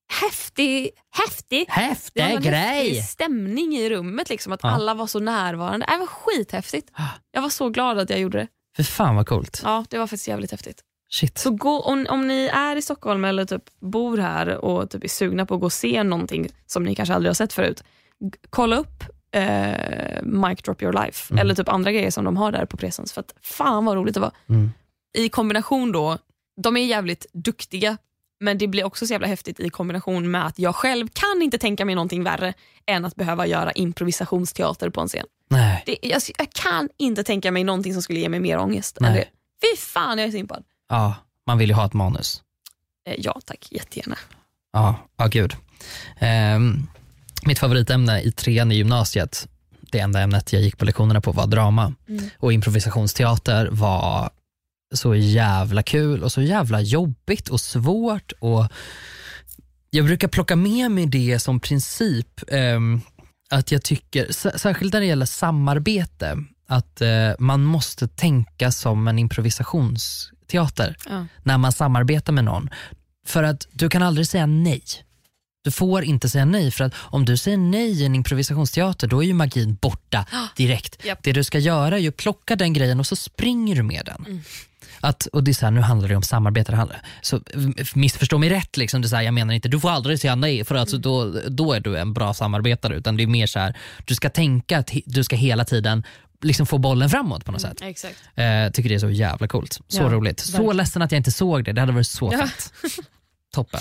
häftig, 0.08 0.90
häftig, 1.10 1.66
häftig 1.68 2.42
grej. 2.42 2.54
Häftig 2.54 3.04
stämning 3.04 3.76
i 3.76 3.90
rummet. 3.90 4.28
Liksom, 4.28 4.52
att 4.52 4.60
ja. 4.62 4.70
alla 4.70 4.94
var 4.94 5.06
så 5.06 5.20
närvarande. 5.20 5.86
Det 5.90 5.96
var 5.96 6.06
skithäftigt. 6.06 6.90
Jag 7.32 7.42
var 7.42 7.48
så 7.48 7.68
glad 7.68 7.98
att 7.98 8.10
jag 8.10 8.20
gjorde 8.20 8.38
det. 8.38 8.48
För 8.76 8.82
fan 8.82 9.16
vad 9.16 9.26
coolt. 9.26 9.60
Ja, 9.64 9.84
det 9.90 9.98
var 9.98 10.06
faktiskt 10.06 10.28
jävligt 10.28 10.50
häftigt. 10.50 10.82
Shit. 11.10 11.38
Så 11.38 11.50
gå, 11.50 11.80
om, 11.80 12.06
om 12.10 12.28
ni 12.28 12.50
är 12.52 12.76
i 12.76 12.82
Stockholm 12.82 13.24
eller 13.24 13.44
typ 13.44 13.62
bor 13.80 14.18
här 14.18 14.48
och 14.64 14.90
typ 14.90 15.04
är 15.04 15.08
sugna 15.08 15.46
på 15.46 15.54
att 15.54 15.60
gå 15.60 15.66
och 15.66 15.72
se 15.72 16.02
någonting 16.02 16.48
som 16.66 16.84
ni 16.84 16.94
kanske 16.94 17.14
aldrig 17.14 17.28
har 17.28 17.34
sett 17.34 17.52
förut. 17.52 17.84
Kolla 18.50 18.76
upp 18.76 19.04
eh, 19.34 20.22
Mic 20.22 20.62
Drop 20.62 20.82
Your 20.82 20.92
Life 21.04 21.32
mm. 21.32 21.40
eller 21.40 21.54
typ 21.54 21.68
andra 21.68 21.92
grejer 21.92 22.10
som 22.10 22.24
de 22.24 22.36
har 22.36 22.52
där 22.52 22.66
på 22.66 22.76
Presens. 22.76 23.12
För 23.12 23.20
att 23.20 23.34
fan 23.42 23.84
vad 23.84 23.96
roligt 23.96 24.14
det 24.14 24.20
var. 24.20 24.32
Mm. 24.48 24.70
I 25.14 25.28
kombination 25.28 25.92
då, 25.92 26.18
de 26.62 26.76
är 26.76 26.84
jävligt 26.84 27.26
duktiga 27.32 27.96
men 28.44 28.58
det 28.58 28.66
blir 28.66 28.84
också 28.84 29.06
så 29.06 29.12
jävla 29.12 29.26
häftigt 29.26 29.60
i 29.60 29.70
kombination 29.70 30.30
med 30.30 30.46
att 30.46 30.58
jag 30.58 30.74
själv 30.74 31.08
kan 31.12 31.42
inte 31.42 31.58
tänka 31.58 31.84
mig 31.84 31.94
någonting 31.94 32.24
värre 32.24 32.54
än 32.86 33.04
att 33.04 33.16
behöva 33.16 33.46
göra 33.46 33.72
improvisationsteater 33.72 34.90
på 34.90 35.00
en 35.00 35.08
scen. 35.08 35.26
Nej. 35.50 35.82
Det, 35.86 35.98
jag, 36.02 36.22
jag, 36.38 36.50
kan 36.52 36.88
inte 36.96 37.24
tänka 37.24 37.50
mig 37.50 37.64
någonting 37.64 37.92
som 37.92 38.02
skulle 38.02 38.18
ge 38.18 38.28
mig 38.28 38.40
mer 38.40 38.58
ångest 38.58 38.96
Nej. 39.00 39.10
än 39.10 39.16
det. 39.16 39.24
Fy 39.62 39.80
fan 39.80 40.18
jag 40.18 40.26
är 40.26 40.30
så 40.30 40.36
impad. 40.36 40.64
Ja, 40.88 41.14
man 41.46 41.58
vill 41.58 41.68
ju 41.68 41.74
ha 41.74 41.86
ett 41.86 41.92
manus. 41.92 42.42
Eh, 43.06 43.14
ja 43.18 43.40
tack, 43.44 43.68
jättegärna. 43.70 44.18
Ja, 44.72 44.96
ja 45.16 45.26
gud. 45.26 45.56
Um, 46.56 46.88
mitt 47.46 47.58
favoritämne 47.58 48.20
i 48.20 48.32
trean 48.32 48.72
i 48.72 48.74
gymnasiet, 48.74 49.48
det 49.80 49.98
enda 49.98 50.20
ämnet 50.20 50.52
jag 50.52 50.62
gick 50.62 50.78
på 50.78 50.84
lektionerna 50.84 51.20
på 51.20 51.32
var 51.32 51.46
drama. 51.46 51.94
Mm. 52.08 52.30
Och 52.38 52.52
improvisationsteater 52.52 53.68
var 53.70 54.30
så 54.94 55.14
jävla 55.14 55.82
kul 55.82 56.22
och 56.22 56.32
så 56.32 56.42
jävla 56.42 56.80
jobbigt 56.80 57.48
och 57.48 57.60
svårt. 57.60 58.32
Och 58.38 58.66
jag 59.90 60.04
brukar 60.04 60.28
plocka 60.28 60.56
med 60.56 60.90
mig 60.90 61.06
det 61.06 61.38
som 61.38 61.60
princip, 61.60 62.52
eh, 62.52 62.80
att 63.50 63.72
jag 63.72 63.82
tycker, 63.82 64.32
särskilt 64.58 64.92
när 64.92 65.00
det 65.00 65.06
gäller 65.06 65.26
samarbete, 65.26 66.38
att 66.68 67.00
eh, 67.00 67.30
man 67.38 67.64
måste 67.64 68.08
tänka 68.08 68.72
som 68.72 69.08
en 69.08 69.18
improvisationsteater 69.18 70.96
ja. 71.08 71.26
när 71.42 71.58
man 71.58 71.72
samarbetar 71.72 72.32
med 72.32 72.44
någon. 72.44 72.70
För 73.26 73.42
att 73.42 73.68
du 73.72 73.88
kan 73.88 74.02
aldrig 74.02 74.26
säga 74.26 74.46
nej. 74.46 74.82
Du 75.64 75.70
får 75.70 76.04
inte 76.04 76.28
säga 76.28 76.44
nej 76.44 76.70
för 76.70 76.84
att 76.84 76.94
om 76.96 77.24
du 77.24 77.36
säger 77.36 77.56
nej 77.56 77.90
i 77.90 78.04
en 78.04 78.14
improvisationsteater 78.14 79.06
då 79.06 79.22
är 79.22 79.26
ju 79.26 79.34
magin 79.34 79.74
borta 79.74 80.26
direkt. 80.56 81.04
Yep. 81.04 81.18
Det 81.22 81.32
du 81.32 81.44
ska 81.44 81.58
göra 81.58 81.94
är 81.94 82.00
ju 82.00 82.12
plocka 82.12 82.56
den 82.56 82.72
grejen 82.72 83.00
och 83.00 83.06
så 83.06 83.16
springer 83.16 83.76
du 83.76 83.82
med 83.82 84.02
den. 84.06 84.24
Mm. 84.26 84.42
Att, 85.04 85.26
och 85.26 85.44
det 85.44 85.50
är 85.50 85.52
så 85.52 85.66
här, 85.66 85.70
nu 85.70 85.80
handlar 85.80 86.08
det 86.08 86.16
om 86.16 86.22
samarbete. 86.22 86.88
Så 87.22 87.40
missförstå 87.94 88.38
mig 88.38 88.48
rätt, 88.50 88.76
liksom, 88.76 89.00
det 89.02 89.06
är 89.06 89.08
så 89.08 89.16
här, 89.16 89.22
jag 89.22 89.34
menar 89.34 89.54
inte 89.54 89.68
du 89.68 89.80
får 89.80 89.90
aldrig 89.90 90.20
säga 90.20 90.34
nej 90.34 90.64
för 90.64 90.74
alltså, 90.74 90.98
då, 90.98 91.40
då 91.48 91.72
är 91.72 91.80
du 91.80 91.98
en 91.98 92.12
bra 92.12 92.34
samarbetare. 92.34 92.94
Utan 92.96 93.16
det 93.16 93.22
är 93.22 93.26
mer 93.26 93.46
så 93.46 93.58
här, 93.58 93.76
du 94.04 94.14
ska 94.14 94.30
tänka 94.30 94.78
att 94.78 94.90
du 95.06 95.24
ska 95.24 95.36
hela 95.36 95.64
tiden 95.64 96.04
liksom 96.42 96.66
få 96.66 96.78
bollen 96.78 97.10
framåt 97.10 97.44
på 97.44 97.52
något 97.52 97.60
sätt. 97.60 97.78
Exakt. 97.82 98.14
Eh, 98.34 98.70
tycker 98.72 98.88
det 98.88 98.94
är 98.94 98.98
så 98.98 99.10
jävla 99.10 99.48
coolt. 99.48 99.72
Så 99.88 100.02
Ja, 100.02 100.08
roligt. 100.08 100.40
Så 100.40 100.52
verkligen. 100.52 100.76
ledsen 100.76 101.02
att 101.02 101.12
jag 101.12 101.18
inte 101.18 101.30
såg 101.32 101.64
det. 101.64 101.72
Det 101.72 101.80
hade 101.80 101.92
varit 101.92 102.06
så 102.06 102.30
Ja. 102.32 102.38
fett. 102.46 102.72
Toppen. 103.54 103.80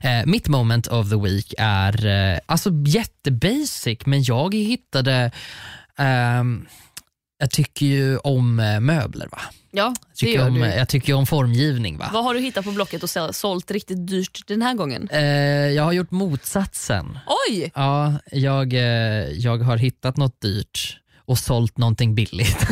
Eh, 0.00 0.26
mitt 0.26 0.48
moment 0.48 0.86
of 0.86 1.10
the 1.10 1.16
week 1.16 1.54
är 1.58 2.06
eh, 2.06 2.38
alltså 2.46 2.70
jättebasic 2.86 3.98
men 4.06 4.22
jag 4.22 4.54
hittade 4.54 5.30
ehm, 5.98 6.66
jag 7.38 7.50
tycker 7.50 7.86
ju 7.86 8.16
om 8.18 8.60
eh, 8.60 8.80
möbler. 8.80 9.28
Va? 9.32 9.40
Ja, 9.70 9.94
det 10.10 10.16
tycker, 10.16 10.38
gör 10.38 10.48
om, 10.48 10.54
du. 10.54 10.60
jag 10.60 10.88
tycker 10.88 11.14
om 11.14 11.26
formgivning. 11.26 11.98
Va? 11.98 12.10
Vad 12.12 12.24
har 12.24 12.34
du 12.34 12.40
hittat 12.40 12.64
på 12.64 12.70
Blocket 12.70 13.02
och 13.02 13.10
sålt 13.36 13.70
riktigt 13.70 14.06
dyrt 14.06 14.40
den 14.46 14.62
här 14.62 14.74
gången? 14.74 15.08
Eh, 15.10 15.20
jag 15.68 15.82
har 15.82 15.92
gjort 15.92 16.10
motsatsen. 16.10 17.18
Oj! 17.48 17.72
Ja, 17.74 18.14
jag, 18.32 18.72
eh, 18.72 18.80
jag 19.30 19.58
har 19.58 19.76
hittat 19.76 20.16
något 20.16 20.40
dyrt 20.40 20.98
och 21.28 21.38
sålt 21.38 21.78
någonting 21.78 22.14
billigt. 22.14 22.66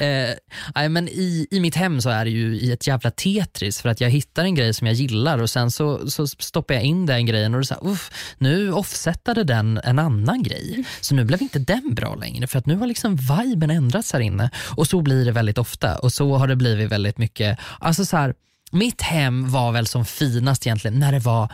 eh, 0.00 0.88
men 0.88 1.08
i, 1.08 1.46
I 1.50 1.60
mitt 1.60 1.74
hem 1.74 2.00
så 2.00 2.10
är 2.10 2.24
det 2.24 2.30
ju 2.30 2.56
i 2.56 2.72
ett 2.72 2.86
jävla 2.86 3.10
Tetris 3.10 3.80
för 3.80 3.88
att 3.88 4.00
jag 4.00 4.10
hittar 4.10 4.44
en 4.44 4.54
grej 4.54 4.74
som 4.74 4.86
jag 4.86 4.94
gillar 4.96 5.38
och 5.38 5.50
sen 5.50 5.70
så, 5.70 6.10
så 6.10 6.26
stoppar 6.26 6.74
jag 6.74 6.84
in 6.84 7.06
den 7.06 7.26
grejen 7.26 7.54
och 7.54 7.60
är 7.60 7.62
så 7.62 7.74
här, 7.74 7.98
nu 8.38 8.72
offsetade 8.72 9.44
den 9.44 9.80
en 9.84 9.98
annan 9.98 10.42
grej. 10.42 10.84
Så 11.00 11.14
nu 11.14 11.24
blev 11.24 11.42
inte 11.42 11.58
den 11.58 11.94
bra 11.94 12.14
längre 12.14 12.46
för 12.46 12.58
att 12.58 12.66
nu 12.66 12.76
har 12.76 12.86
liksom 12.86 13.16
viben 13.16 13.70
ändrats 13.70 14.12
här 14.12 14.20
inne. 14.20 14.50
Och 14.76 14.86
så 14.86 15.02
blir 15.02 15.24
det 15.24 15.32
väldigt 15.32 15.58
ofta 15.58 15.98
och 15.98 16.12
så 16.12 16.36
har 16.36 16.48
det 16.48 16.56
blivit 16.56 16.92
väldigt 16.92 17.18
mycket, 17.18 17.58
alltså 17.78 18.04
så 18.04 18.16
här, 18.16 18.34
mitt 18.72 19.02
hem 19.02 19.50
var 19.50 19.72
väl 19.72 19.86
som 19.86 20.04
finast 20.04 20.66
egentligen 20.66 20.98
när 20.98 21.12
det 21.12 21.18
var 21.18 21.52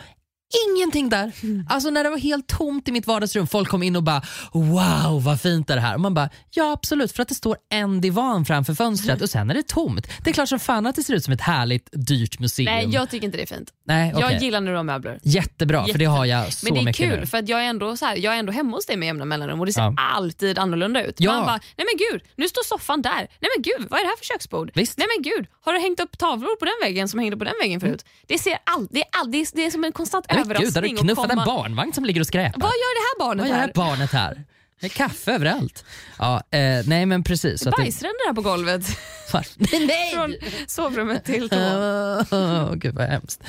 ingenting 0.75 1.09
där. 1.09 1.31
Alltså 1.69 1.89
när 1.89 2.03
det 2.03 2.09
var 2.09 2.17
helt 2.17 2.47
tomt 2.47 2.87
i 2.87 2.91
mitt 2.91 3.07
vardagsrum. 3.07 3.47
Folk 3.47 3.69
kom 3.69 3.83
in 3.83 3.95
och 3.95 4.03
bara 4.03 4.21
wow 4.53 5.23
vad 5.23 5.41
fint 5.41 5.69
är 5.69 5.75
det 5.75 5.81
här. 5.81 5.93
Och 5.95 6.01
man 6.01 6.13
bara 6.13 6.29
ja 6.51 6.71
absolut 6.71 7.11
för 7.11 7.21
att 7.21 7.29
det 7.29 7.35
står 7.35 7.57
en 7.69 8.01
divan 8.01 8.45
framför 8.45 8.73
fönstret 8.73 9.21
och 9.21 9.29
sen 9.29 9.49
är 9.49 9.53
det 9.53 9.67
tomt. 9.67 10.07
Det 10.23 10.29
är 10.29 10.33
klart 10.33 10.49
som 10.49 10.59
fan 10.59 10.85
att 10.85 10.95
det 10.95 11.03
ser 11.03 11.13
ut 11.13 11.23
som 11.23 11.33
ett 11.33 11.41
härligt 11.41 11.89
dyrt 11.91 12.39
museum. 12.39 12.65
Nej, 12.65 12.87
jag 12.91 13.09
tycker 13.09 13.25
inte 13.25 13.37
det 13.37 13.43
är 13.43 13.55
fint. 13.57 13.69
Nej, 13.87 14.13
okej. 14.15 14.27
Jag 14.31 14.41
gillar 14.43 14.61
när 14.61 14.71
du 14.71 14.77
har 14.77 14.83
möbler. 14.83 15.19
Jättebra 15.23 15.85
för 15.87 15.97
det 15.99 16.05
har 16.05 16.25
jag 16.25 16.53
så 16.53 16.65
Men 16.65 16.73
det 16.73 16.79
är 16.79 16.83
mycket 16.85 17.09
kul 17.09 17.19
nu. 17.19 17.25
för 17.25 17.37
att 17.37 17.49
jag 17.49 17.59
är, 17.65 17.69
ändå 17.69 17.97
så 17.97 18.05
här, 18.05 18.15
jag 18.15 18.35
är 18.35 18.39
ändå 18.39 18.51
hemma 18.51 18.77
hos 18.77 18.85
dig 18.85 18.97
med 18.97 19.05
jämna 19.05 19.25
mellanrum 19.25 19.59
och 19.59 19.65
det 19.65 19.73
ser 19.73 19.81
Ja. 19.81 19.95
alltid 20.15 20.59
annorlunda 20.59 21.03
ut. 21.03 21.15
Ja. 21.17 21.33
Man 21.33 21.45
bara, 21.45 21.59
nej 21.77 21.87
men 21.91 21.97
gud, 22.11 22.21
nu 22.35 22.47
står 22.47 22.63
soffan 22.63 23.01
där. 23.01 23.11
Nej 23.39 23.49
men 23.55 23.61
gud, 23.63 23.87
vad 23.89 23.99
är 23.99 24.03
det 24.03 24.09
här 24.09 24.17
för 24.17 24.25
köksbord? 24.25 24.71
Visst. 24.75 24.97
Nej 24.97 25.07
men 25.17 25.23
gud, 25.23 25.47
har 25.61 25.73
du 25.73 25.79
hängt 25.79 25.99
upp 25.99 26.17
tavlor 26.17 26.55
på 26.59 26.65
den 26.65 26.73
väggen 26.81 27.07
som 27.09 27.19
hängde 27.19 27.37
på 27.37 27.43
den 27.43 27.53
väggen 27.61 27.79
förut? 27.79 28.05
Det, 28.27 28.37
ser 28.37 28.57
all, 28.63 28.87
det, 28.91 28.99
är 28.99 29.05
all, 29.19 29.31
det, 29.31 29.37
är, 29.41 29.47
det 29.55 29.65
är 29.65 29.71
som 29.71 29.83
en 29.83 29.91
konstant 29.91 30.25
Men 30.47 30.57
gud, 30.57 30.57
har 30.57 30.81
överraskning. 30.81 30.95
du 30.95 31.01
knuffat 31.01 31.23
en 31.23 31.29
komma- 31.29 31.45
barnvagn 31.45 31.93
som 31.93 32.05
ligger 32.05 32.21
och 32.21 32.27
skräpar? 32.27 32.61
Vad 32.61 32.69
gör 32.71 32.95
det 32.95 33.23
här 33.23 33.27
barnet 33.27 33.41
Vad 33.41 33.49
gör 33.49 33.55
det 33.55 33.61
här? 33.61 33.71
barnet 33.75 34.11
här? 34.11 34.43
Det 34.79 34.87
är 34.87 34.89
kaffe 34.89 35.31
överallt. 35.33 35.85
Ja, 36.19 36.35
eh, 36.51 36.59
nej 36.85 37.05
men 37.05 37.23
precis. 37.23 37.61
Det- 37.61 37.71
Bajsränder 37.71 38.27
här 38.27 38.33
på 38.33 38.41
golvet. 38.41 38.81
Nej! 39.69 40.11
Från 40.15 40.35
sovrummet 40.67 41.25
till 41.25 41.49
toan. 41.49 42.25
Åh, 42.31 42.73
Gud 42.75 42.95
vad 42.95 43.07
hemskt. 43.07 43.41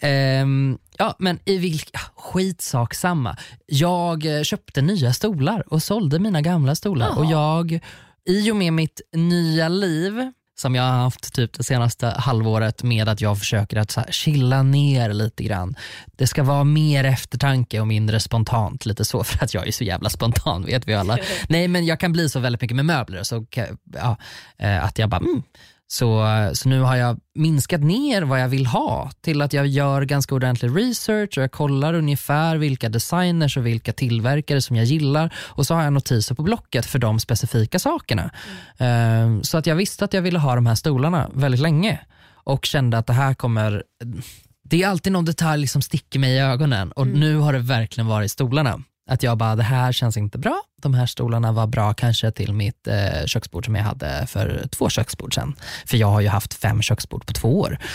Ehm, 0.00 0.78
ja, 0.98 1.16
men 1.18 1.38
i 1.44 1.56
vilk, 1.58 1.90
ah, 1.92 2.20
skitsak 2.20 2.94
samma. 2.94 3.36
Jag 3.66 4.36
eh, 4.36 4.42
köpte 4.42 4.82
nya 4.82 5.12
stolar 5.12 5.72
och 5.72 5.82
sålde 5.82 6.18
mina 6.18 6.40
gamla 6.40 6.74
stolar. 6.74 7.18
Och 7.18 7.24
jag, 7.24 7.80
I 8.24 8.50
och 8.50 8.56
med 8.56 8.72
mitt 8.72 9.00
nya 9.12 9.68
liv 9.68 10.32
som 10.60 10.74
jag 10.74 10.82
har 10.82 10.90
haft 10.98 11.34
typ 11.34 11.52
det 11.52 11.64
senaste 11.64 12.06
halvåret 12.06 12.82
med 12.82 13.08
att 13.08 13.20
jag 13.20 13.38
försöker 13.38 13.76
att 13.76 13.90
så 13.90 14.00
här, 14.00 14.12
chilla 14.12 14.62
ner 14.62 15.12
lite 15.12 15.44
grann. 15.44 15.74
Det 16.16 16.26
ska 16.26 16.42
vara 16.42 16.64
mer 16.64 17.04
eftertanke 17.04 17.80
och 17.80 17.86
mindre 17.86 18.20
spontant. 18.20 18.86
Lite 18.86 19.04
så 19.04 19.24
för 19.24 19.44
att 19.44 19.54
jag 19.54 19.68
är 19.68 19.72
så 19.72 19.84
jävla 19.84 20.10
spontan 20.10 20.64
vet 20.64 20.88
vi 20.88 20.94
alla. 20.94 21.18
Nej 21.48 21.68
men 21.68 21.86
jag 21.86 22.00
kan 22.00 22.12
bli 22.12 22.28
så 22.28 22.40
väldigt 22.40 22.62
mycket 22.62 22.76
med 22.76 22.84
möbler. 22.84 23.22
Så, 23.22 23.46
ja, 23.94 24.16
eh, 24.58 24.84
att 24.84 24.98
jag 24.98 25.08
bara 25.08 25.20
mm, 25.20 25.42
så, 25.92 26.26
så 26.54 26.68
nu 26.68 26.80
har 26.80 26.96
jag 26.96 27.18
minskat 27.34 27.80
ner 27.80 28.22
vad 28.22 28.40
jag 28.40 28.48
vill 28.48 28.66
ha 28.66 29.10
till 29.20 29.42
att 29.42 29.52
jag 29.52 29.66
gör 29.66 30.02
ganska 30.02 30.34
ordentlig 30.34 30.76
research 30.76 31.38
och 31.38 31.42
jag 31.42 31.52
kollar 31.52 31.94
ungefär 31.94 32.56
vilka 32.56 32.88
designers 32.88 33.56
och 33.56 33.66
vilka 33.66 33.92
tillverkare 33.92 34.60
som 34.60 34.76
jag 34.76 34.84
gillar 34.84 35.34
och 35.36 35.66
så 35.66 35.74
har 35.74 35.82
jag 35.82 35.92
notiser 35.92 36.34
på 36.34 36.42
Blocket 36.42 36.86
för 36.86 36.98
de 36.98 37.20
specifika 37.20 37.78
sakerna. 37.78 38.30
Ehm, 38.78 39.42
Så 39.42 39.58
att 39.58 39.66
jag 39.66 39.76
visste 39.76 40.04
att 40.04 40.12
jag 40.14 40.22
ville 40.22 40.38
ha 40.38 40.54
de 40.54 40.66
här 40.66 40.74
stolarna 40.74 41.30
väldigt 41.34 41.60
länge 41.60 42.00
och 42.44 42.64
kände 42.64 42.98
att 42.98 43.06
det 43.06 43.12
här 43.12 43.34
kommer 43.34 43.82
det 44.64 44.82
är 44.82 44.88
alltid 44.88 45.12
någon 45.12 45.24
detalj 45.24 45.66
som 45.66 45.82
sticker 45.82 46.18
mig 46.18 46.34
i 46.34 46.38
ögonen 46.38 46.92
och 46.92 47.06
nu 47.06 47.36
har 47.36 47.52
det 47.52 47.58
verkligen 47.58 48.06
varit 48.08 48.30
stolarna. 48.30 48.80
Att 49.10 49.22
jag 49.22 49.38
bara, 49.38 49.56
det 49.56 49.62
här 49.62 49.92
känns 49.92 50.16
inte 50.16 50.38
bra. 50.38 50.62
De 50.82 50.94
här 50.94 51.06
stolarna 51.06 51.52
var 51.52 51.66
bra 51.66 51.94
kanske 51.94 52.30
till 52.30 52.52
mitt 52.52 52.86
eh, 52.86 53.26
köksbord 53.26 53.64
som 53.64 53.74
jag 53.74 53.82
hade 53.82 54.26
för 54.26 54.68
två 54.70 54.88
köksbord 54.88 55.34
sen. 55.34 55.54
För 55.86 55.96
jag 55.96 56.06
har 56.06 56.20
ju 56.20 56.28
haft 56.28 56.54
fem 56.54 56.82
köksbord 56.82 57.26
på 57.26 57.32
två 57.32 57.60
år. 57.60 57.78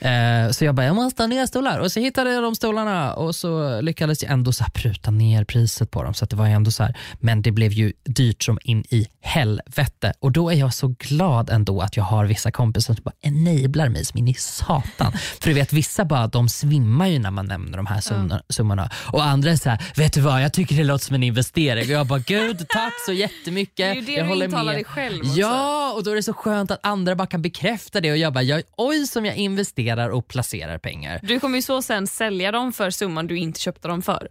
Eh, 0.00 0.50
så 0.50 0.64
jag 0.64 0.74
bara, 0.74 0.86
jag 0.86 0.94
måste 0.94 1.22
ha 1.22 1.26
nya 1.26 1.46
stolar. 1.46 1.78
Och 1.78 1.92
så 1.92 2.00
hittade 2.00 2.32
jag 2.32 2.42
de 2.42 2.54
stolarna 2.54 3.14
och 3.14 3.34
så 3.34 3.80
lyckades 3.80 4.22
jag 4.22 4.32
ändå 4.32 4.52
så 4.52 4.64
pruta 4.74 5.10
ner 5.10 5.44
priset 5.44 5.90
på 5.90 6.02
dem. 6.02 6.14
Så 6.14 6.24
att 6.24 6.30
det 6.30 6.36
var 6.36 6.46
ju 6.46 6.52
ändå 6.52 6.70
så 6.70 6.82
här, 6.82 6.96
men 7.20 7.42
det 7.42 7.50
blev 7.50 7.72
ju 7.72 7.92
dyrt 8.04 8.42
som 8.42 8.58
in 8.64 8.84
i 8.90 9.06
helvete. 9.20 10.12
Och 10.20 10.32
då 10.32 10.50
är 10.50 10.54
jag 10.54 10.74
så 10.74 10.94
glad 10.98 11.50
ändå 11.50 11.80
att 11.80 11.96
jag 11.96 12.04
har 12.04 12.24
vissa 12.24 12.50
kompisar 12.50 12.94
som 12.94 13.02
bara 13.04 13.14
enablar 13.22 13.88
mig 13.88 14.04
som 14.04 14.18
in 14.18 14.28
i 14.28 14.34
satan. 14.34 15.12
För 15.40 15.48
du 15.48 15.54
vet 15.54 15.72
vissa 15.72 16.04
bara, 16.04 16.26
de 16.26 16.48
svimmar 16.48 17.06
ju 17.06 17.18
när 17.18 17.30
man 17.30 17.46
nämner 17.46 17.76
de 17.76 17.86
här 17.86 18.00
summorna. 18.00 18.42
summorna. 18.48 18.90
Och 18.94 19.24
andra 19.24 19.50
är 19.50 19.56
så 19.56 19.70
här, 19.70 19.82
vet 19.96 20.12
du 20.12 20.20
vad, 20.20 20.42
jag 20.42 20.52
tycker 20.52 20.76
det 20.76 20.84
låter 20.84 21.04
som 21.04 21.14
en 21.14 21.22
investering. 21.22 21.84
Och 21.84 21.90
jag 21.90 22.06
bara, 22.06 22.20
gud 22.40 22.68
tack 22.68 22.92
så 23.06 23.12
jättemycket. 23.12 23.76
Det 23.76 23.82
är 23.84 23.94
ju 23.94 24.00
det 24.00 24.12
jag 24.12 24.24
du 24.24 24.28
håller 24.28 24.44
intalar 24.44 24.64
med. 24.64 24.74
dig 24.74 24.84
själv 24.84 25.20
också. 25.20 25.40
Ja, 25.40 25.92
och 25.92 26.04
då 26.04 26.10
är 26.10 26.14
det 26.14 26.22
så 26.22 26.32
skönt 26.32 26.70
att 26.70 26.80
andra 26.86 27.14
bara 27.16 27.26
kan 27.26 27.42
bekräfta 27.42 28.00
det 28.00 28.10
och 28.10 28.16
jag 28.16 28.32
bara, 28.32 28.42
jag, 28.42 28.62
oj 28.76 29.06
som 29.06 29.26
jag 29.26 29.36
investerar 29.36 30.08
och 30.08 30.28
placerar 30.28 30.78
pengar. 30.78 31.20
Du 31.22 31.40
kommer 31.40 31.58
ju 31.58 31.62
så 31.62 31.82
sen 31.82 32.06
sälja 32.06 32.52
dem 32.52 32.72
för 32.72 32.90
summan 32.90 33.26
du 33.26 33.38
inte 33.38 33.60
köpte 33.60 33.88
dem 33.88 34.02
för. 34.02 34.28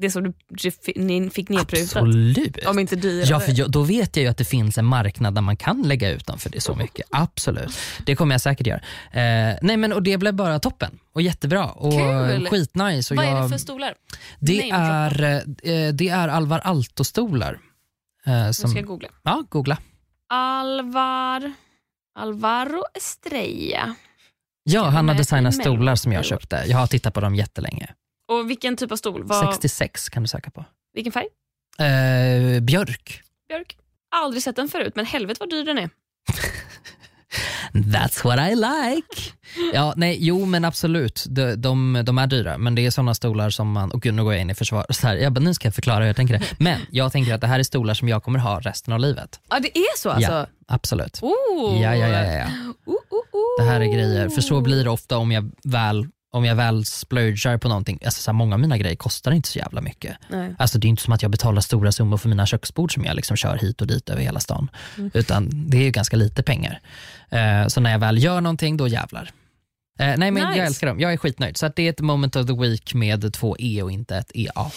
Det 0.00 0.10
som 0.10 0.22
du, 0.48 0.70
fick 1.30 1.48
nedprutat. 1.48 1.96
Absolut. 1.96 2.66
Om 2.66 2.78
inte 2.78 2.96
dyrare. 2.96 3.26
Ja, 3.28 3.40
för 3.40 3.58
jag, 3.58 3.70
då 3.70 3.82
vet 3.82 4.16
jag 4.16 4.22
ju 4.22 4.28
att 4.28 4.36
det 4.36 4.44
finns 4.44 4.78
en 4.78 4.84
marknad 4.84 5.34
där 5.34 5.42
man 5.42 5.56
kan 5.56 5.82
lägga 5.82 6.10
ut 6.10 6.26
dem 6.26 6.38
för 6.38 6.50
det 6.50 6.60
så 6.60 6.74
mycket. 6.74 7.06
Absolut. 7.10 7.78
Det 8.06 8.16
kommer 8.16 8.34
jag 8.34 8.40
säkert 8.40 8.66
göra. 8.66 8.80
Eh, 9.12 9.56
nej, 9.62 9.76
men, 9.76 9.92
och 9.92 10.02
det 10.02 10.18
blev 10.18 10.34
bara 10.34 10.58
toppen 10.58 10.98
och 11.12 11.22
jättebra 11.22 11.66
och 11.66 11.92
Kul. 11.92 12.46
skitnice. 12.48 13.14
Och 13.14 13.16
Vad 13.16 13.26
jag, 13.26 13.38
är 13.38 13.42
det 13.42 13.48
för 13.48 13.58
stolar? 13.58 13.94
det 14.38 14.72
Name-droppa. 14.72 15.24
är, 15.24 15.88
eh, 15.88 15.92
det 15.92 16.08
är 16.08 16.28
Alvar 16.28 16.60
Aalto-stolar. 16.64 17.58
Eh, 18.26 18.32
Nu 18.46 18.52
som, 18.52 18.70
ska 18.70 18.78
jag 18.78 18.86
googla. 18.88 19.08
ja, 19.22 19.44
googla. 19.48 19.78
Alvar... 20.28 21.52
Alvaro 22.18 22.82
Estrella. 22.94 23.94
Ja, 24.62 24.84
han 24.88 25.08
har 25.08 25.14
designat 25.16 25.54
stolar 25.54 25.96
som 25.96 26.12
jag 26.12 26.24
köpte. 26.24 26.64
Jag 26.66 26.78
har 26.78 26.86
tittat 26.86 27.14
på 27.14 27.20
dem 27.20 27.34
jättelänge. 27.34 27.94
Och 28.30 28.50
vilken 28.50 28.76
typ 28.76 28.92
av 28.92 28.96
stol? 28.96 29.22
Vad, 29.24 29.52
66 29.52 30.08
kan 30.08 30.22
du 30.22 30.28
söka 30.28 30.50
på. 30.50 30.64
Vilken 30.94 31.12
färg? 31.12 31.26
Eh, 31.78 32.60
björk. 32.60 33.22
Björk? 33.48 33.76
Aldrig 34.10 34.42
sett 34.42 34.56
den 34.56 34.68
förut, 34.68 34.92
men 34.96 35.06
helvete 35.06 35.36
vad 35.40 35.50
dyr 35.50 35.64
den 35.64 35.78
är. 35.78 35.90
That's 37.72 38.24
what 38.24 38.38
I 38.38 38.54
like. 38.54 39.32
Ja, 39.74 39.94
nej, 39.96 40.16
jo 40.20 40.44
men 40.44 40.64
absolut, 40.64 41.24
de, 41.28 41.54
de, 41.54 42.02
de 42.04 42.18
är 42.18 42.26
dyra 42.26 42.58
men 42.58 42.74
det 42.74 42.86
är 42.86 42.90
sådana 42.90 43.14
stolar 43.14 43.50
som 43.50 43.72
man, 43.72 43.90
och 43.90 44.02
gud 44.02 44.14
nu 44.14 44.24
går 44.24 44.32
jag 44.32 44.40
in 44.42 44.50
i 44.50 44.54
försvar, 44.54 44.86
så 44.90 45.06
här, 45.06 45.16
jag 45.16 45.32
bara, 45.32 45.40
nu 45.40 45.54
ska 45.54 45.66
jag 45.66 45.74
förklara 45.74 45.98
hur 45.98 46.06
jag 46.06 46.16
tänker 46.16 46.38
det. 46.38 46.44
Men 46.58 46.80
jag 46.90 47.12
tänker 47.12 47.34
att 47.34 47.40
det 47.40 47.46
här 47.46 47.58
är 47.58 47.62
stolar 47.62 47.94
som 47.94 48.08
jag 48.08 48.22
kommer 48.22 48.38
ha 48.38 48.60
resten 48.60 48.94
av 48.94 49.00
livet. 49.00 49.40
Ja, 49.48 49.60
det 49.60 49.78
är 49.78 49.98
så 49.98 50.10
alltså? 50.10 50.32
Ja, 50.32 50.46
absolut. 50.66 51.18
Oh. 51.22 51.82
Ja, 51.82 51.94
ja, 51.94 52.08
ja, 52.08 52.24
ja, 52.24 52.32
ja. 52.32 52.46
Oh, 52.86 52.94
oh, 52.94 53.18
oh. 53.32 53.64
Det 53.64 53.70
här 53.70 53.80
är 53.80 53.94
grejer, 53.94 54.28
för 54.28 54.40
så 54.40 54.60
blir 54.60 54.84
det 54.84 54.90
ofta 54.90 55.18
om 55.18 55.32
jag 55.32 55.50
väl 55.64 56.06
om 56.32 56.44
jag 56.44 56.56
väl 56.56 56.84
splurgar 56.84 57.58
på 57.58 57.68
någonting, 57.68 57.98
alltså 58.04 58.22
så 58.22 58.30
här, 58.30 58.36
många 58.36 58.54
av 58.54 58.60
mina 58.60 58.78
grejer 58.78 58.96
kostar 58.96 59.32
inte 59.32 59.48
så 59.48 59.58
jävla 59.58 59.80
mycket. 59.80 60.16
Nej. 60.28 60.54
Alltså 60.58 60.78
det 60.78 60.86
är 60.86 60.88
inte 60.88 61.02
som 61.02 61.12
att 61.12 61.22
jag 61.22 61.30
betalar 61.30 61.60
stora 61.60 61.92
summor 61.92 62.16
för 62.16 62.28
mina 62.28 62.46
köksbord 62.46 62.94
som 62.94 63.04
jag 63.04 63.16
liksom 63.16 63.36
kör 63.36 63.56
hit 63.58 63.80
och 63.80 63.86
dit 63.86 64.08
över 64.10 64.22
hela 64.22 64.40
stan. 64.40 64.70
Mm. 64.98 65.10
Utan 65.14 65.50
det 65.70 65.76
är 65.76 65.82
ju 65.82 65.90
ganska 65.90 66.16
lite 66.16 66.42
pengar. 66.42 66.80
Eh, 67.28 67.66
så 67.66 67.80
när 67.80 67.90
jag 67.90 67.98
väl 67.98 68.22
gör 68.22 68.40
någonting, 68.40 68.76
då 68.76 68.88
jävlar. 68.88 69.30
Eh, 69.98 70.06
nej 70.06 70.30
men 70.30 70.34
Nice. 70.34 70.58
jag 70.58 70.66
älskar 70.66 70.86
dem, 70.86 71.00
jag 71.00 71.12
är 71.12 71.16
skitnöjd. 71.16 71.56
Så 71.56 71.68
det 71.76 71.82
är 71.82 71.90
ett 71.90 72.00
moment 72.00 72.36
of 72.36 72.46
the 72.46 72.52
week 72.52 72.94
med 72.94 73.32
två 73.32 73.56
E 73.58 73.82
och 73.82 73.90
inte 73.90 74.16
ett 74.16 74.30
EA. 74.34 74.70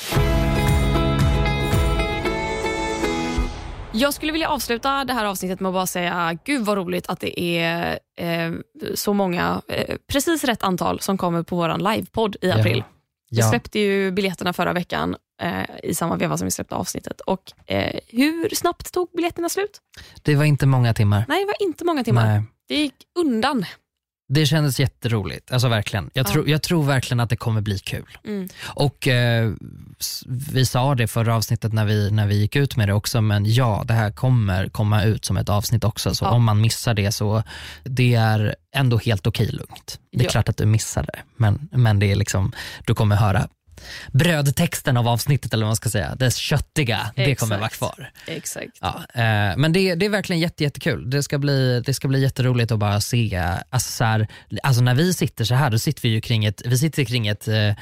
Jag 3.95 4.13
skulle 4.13 4.31
vilja 4.31 4.49
avsluta 4.49 5.05
det 5.05 5.13
här 5.13 5.25
avsnittet 5.25 5.59
med 5.59 5.69
att 5.69 5.73
bara 5.73 5.87
säga 5.87 6.37
gud 6.45 6.65
vad 6.65 6.77
roligt 6.77 7.07
att 7.09 7.19
det 7.19 7.39
är 7.59 7.99
eh, 8.17 8.51
så 8.95 9.13
många, 9.13 9.61
eh, 9.67 9.95
precis 10.11 10.43
rätt 10.43 10.63
antal 10.63 10.99
som 10.99 11.17
kommer 11.17 11.43
på 11.43 11.55
vår 11.55 11.77
livepodd 11.93 12.35
i 12.41 12.51
april. 12.51 12.83
Vi 13.31 13.37
Ja. 13.39 13.49
släppte 13.49 13.79
ju 13.79 14.11
biljetterna 14.11 14.53
förra 14.53 14.73
veckan 14.73 15.15
eh, 15.41 15.51
i 15.83 15.95
samma 15.95 16.15
veva 16.15 16.37
som 16.37 16.45
vi 16.45 16.51
släppte 16.51 16.75
avsnittet. 16.75 17.21
Och 17.21 17.41
eh, 17.71 17.99
Hur 18.07 18.55
snabbt 18.55 18.93
tog 18.93 19.09
biljetterna 19.15 19.49
slut? 19.49 19.81
Det 20.21 20.35
var 20.35 20.43
inte 20.45 20.65
många 20.65 20.93
timmar. 20.93 21.25
Nej, 21.27 21.39
det 21.39 21.45
var 21.45 21.67
inte 21.67 21.85
många 21.85 22.03
timmar. 22.03 22.25
Nej. 22.25 22.43
Det 22.67 22.75
gick 22.75 22.95
undan. 23.19 23.65
Det 24.29 24.45
kändes 24.45 24.79
jätteroligt, 24.79 25.51
alltså 25.51 25.67
verkligen. 25.67 26.09
Jag, 26.13 26.27
Ja. 26.27 26.31
tror- 26.31 26.49
jag 26.49 26.61
tror 26.61 26.83
verkligen 26.83 27.19
att 27.19 27.29
det 27.29 27.35
kommer 27.35 27.61
bli 27.61 27.79
kul. 27.79 28.17
Mm. 28.25 28.49
Och 28.63 29.07
eh, 29.07 29.51
Vi 30.27 30.65
sa 30.65 30.95
det 30.95 31.07
förra 31.07 31.35
avsnittet 31.35 31.73
när 31.73 31.85
vi, 31.85 32.11
när 32.11 32.27
vi 32.27 32.35
gick 32.35 32.55
ut 32.55 32.75
med 32.77 32.87
det 32.89 32.93
också, 32.93 33.21
men 33.21 33.53
ja, 33.53 33.83
det 33.87 33.93
här 33.93 34.11
kommer 34.11 34.69
komma 34.69 35.03
ut 35.03 35.25
som 35.25 35.37
ett 35.37 35.49
avsnitt 35.49 35.83
också. 35.83 36.15
Så 36.15 36.25
Ja. 36.25 36.31
om 36.31 36.43
man 36.43 36.61
missar 36.61 36.93
det 36.93 37.11
så 37.11 37.43
det 37.83 38.13
är 38.15 38.55
ändå 38.75 38.97
helt 38.97 39.27
okej 39.27 39.47
lugnt. 39.47 39.99
Det 40.11 40.19
är 40.19 40.23
Ja. 40.23 40.29
klart 40.29 40.49
att 40.49 40.57
du 40.57 40.65
missar 40.65 41.03
det, 41.03 41.19
men, 41.37 41.69
men 41.71 41.99
det 41.99 42.11
är 42.11 42.15
liksom, 42.15 42.51
du 42.85 42.95
kommer 42.95 43.15
höra 43.15 43.47
brödtexten 44.11 44.97
av 44.97 45.07
avsnittet, 45.07 45.53
eller 45.53 45.63
vad 45.63 45.69
man 45.69 45.75
ska 45.75 45.89
säga. 45.89 46.15
Det 46.15 46.35
köttiga, 46.35 47.11
det 47.15 47.35
kommer 47.35 47.57
vara 47.57 47.67
Exakt. 47.67 47.95
kvar. 47.95 48.11
Exakt. 48.27 48.77
Ja, 48.81 49.03
eh, 49.13 49.57
men 49.57 49.73
det, 49.73 49.95
det 49.95 50.05
är 50.05 50.09
verkligen 50.09 50.39
jätte, 50.39 50.63
jättekul. 50.63 51.09
Det 51.09 51.23
ska, 51.23 51.37
bli, 51.37 51.81
det 51.85 51.93
ska 51.93 52.07
bli 52.07 52.21
jätteroligt 52.21 52.71
att 52.71 52.79
bara 52.79 53.01
se, 53.01 53.37
alltså, 53.69 53.91
så 53.91 54.03
här, 54.03 54.27
alltså 54.63 54.81
när 54.81 54.95
vi 54.95 55.13
sitter 55.13 55.45
så 55.45 55.55
här, 55.55 55.69
då 55.69 55.79
sitter 55.79 56.01
vi 56.01 56.09
ju 56.09 56.21
kring 56.21 56.45
ett, 56.45 56.61
vi 56.65 56.77
sitter 56.77 57.03
kring 57.03 57.27
ett 57.27 57.47
eh, 57.47 57.73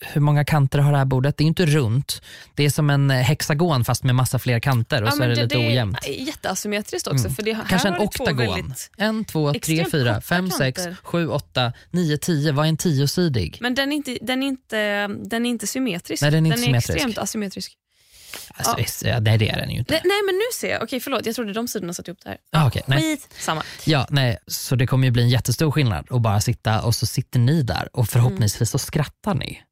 hur 0.00 0.20
många 0.20 0.44
kanter 0.44 0.78
har 0.78 0.92
det 0.92 0.98
här 0.98 1.04
bordet? 1.04 1.36
Det 1.36 1.42
är 1.42 1.44
ju 1.44 1.48
inte 1.48 1.66
runt. 1.66 2.22
Det 2.54 2.64
är 2.64 2.70
som 2.70 2.90
en 2.90 3.10
eh, 3.10 3.16
hexagon 3.16 3.84
fast 3.84 4.04
med 4.04 4.14
massa 4.14 4.38
fler 4.38 4.60
kanter 4.60 5.02
och 5.02 5.08
Ja, 5.08 5.12
så 5.12 5.16
är 5.22 5.28
men 5.28 5.36
det, 5.36 5.42
lite 5.42 5.58
ojämnt. 5.58 5.98
är 6.06 6.10
jätteasymmetriskt 6.26 7.06
också. 7.08 7.24
Mm. 7.24 7.34
För 7.34 7.42
det, 7.42 7.52
här 7.52 7.64
Kanske 7.68 7.88
en 7.88 7.94
det 7.94 8.00
oktagon. 8.00 8.74
En, 8.96 9.24
två, 9.24 9.52
tre, 9.52 9.86
fyra, 9.92 10.20
fem, 10.20 10.50
sex, 10.50 10.82
sju, 11.02 11.28
åtta, 11.28 11.72
nio, 11.90 12.16
tio. 12.18 12.52
Vad 12.52 12.64
är 12.64 12.68
en 12.68 12.76
tiosidig? 12.76 13.58
Men 13.60 13.74
den 13.74 13.92
är, 13.92 13.96
inte, 13.96 14.18
den, 14.22 14.42
är 14.42 14.46
inte, 14.46 15.06
den 15.06 15.46
är 15.46 15.50
inte 15.50 15.66
symmetrisk. 15.66 16.22
Nej, 16.22 16.30
den 16.30 16.46
är 16.46 16.56
inte 16.56 16.70
är 16.70 16.74
extremt 16.74 17.18
asymmetrisk. 17.18 17.76
Alltså, 18.54 19.06
Ja. 19.06 19.20
nej 19.20 19.38
det 19.38 19.48
är 19.48 19.56
den 19.56 19.70
ju 19.70 19.78
inte. 19.78 19.92
Nej, 19.92 20.02
nej 20.04 20.22
men 20.26 20.34
nu 20.34 20.42
ser 20.54 20.70
jag. 20.70 20.82
Okej 20.82 21.00
förlåt, 21.00 21.26
jag 21.26 21.34
trodde 21.34 21.52
de 21.52 21.68
sidorna 21.68 21.94
satt 21.94 22.08
ihop 22.08 22.18
det 22.22 22.28
här. 22.28 22.38
Ah, 22.52 22.66
okej, 22.66 22.82
nej. 22.86 23.00
Skit 23.02 23.28
samma. 23.38 23.62
Ja, 23.84 24.06
nej, 24.10 24.38
så 24.46 24.76
det 24.76 24.86
kommer 24.86 25.06
ju 25.06 25.10
bli 25.10 25.22
en 25.22 25.28
jättestor 25.28 25.70
skillnad 25.70 26.06
att 26.10 26.20
bara 26.22 26.40
sitta 26.40 26.82
och 26.82 26.94
så 26.94 27.06
sitter 27.06 27.38
ni 27.38 27.62
där 27.62 27.88
och 27.92 28.08
förhoppningsvis 28.08 28.70
så 28.70 28.78
skrattar 28.78 29.34
ni. 29.34 29.62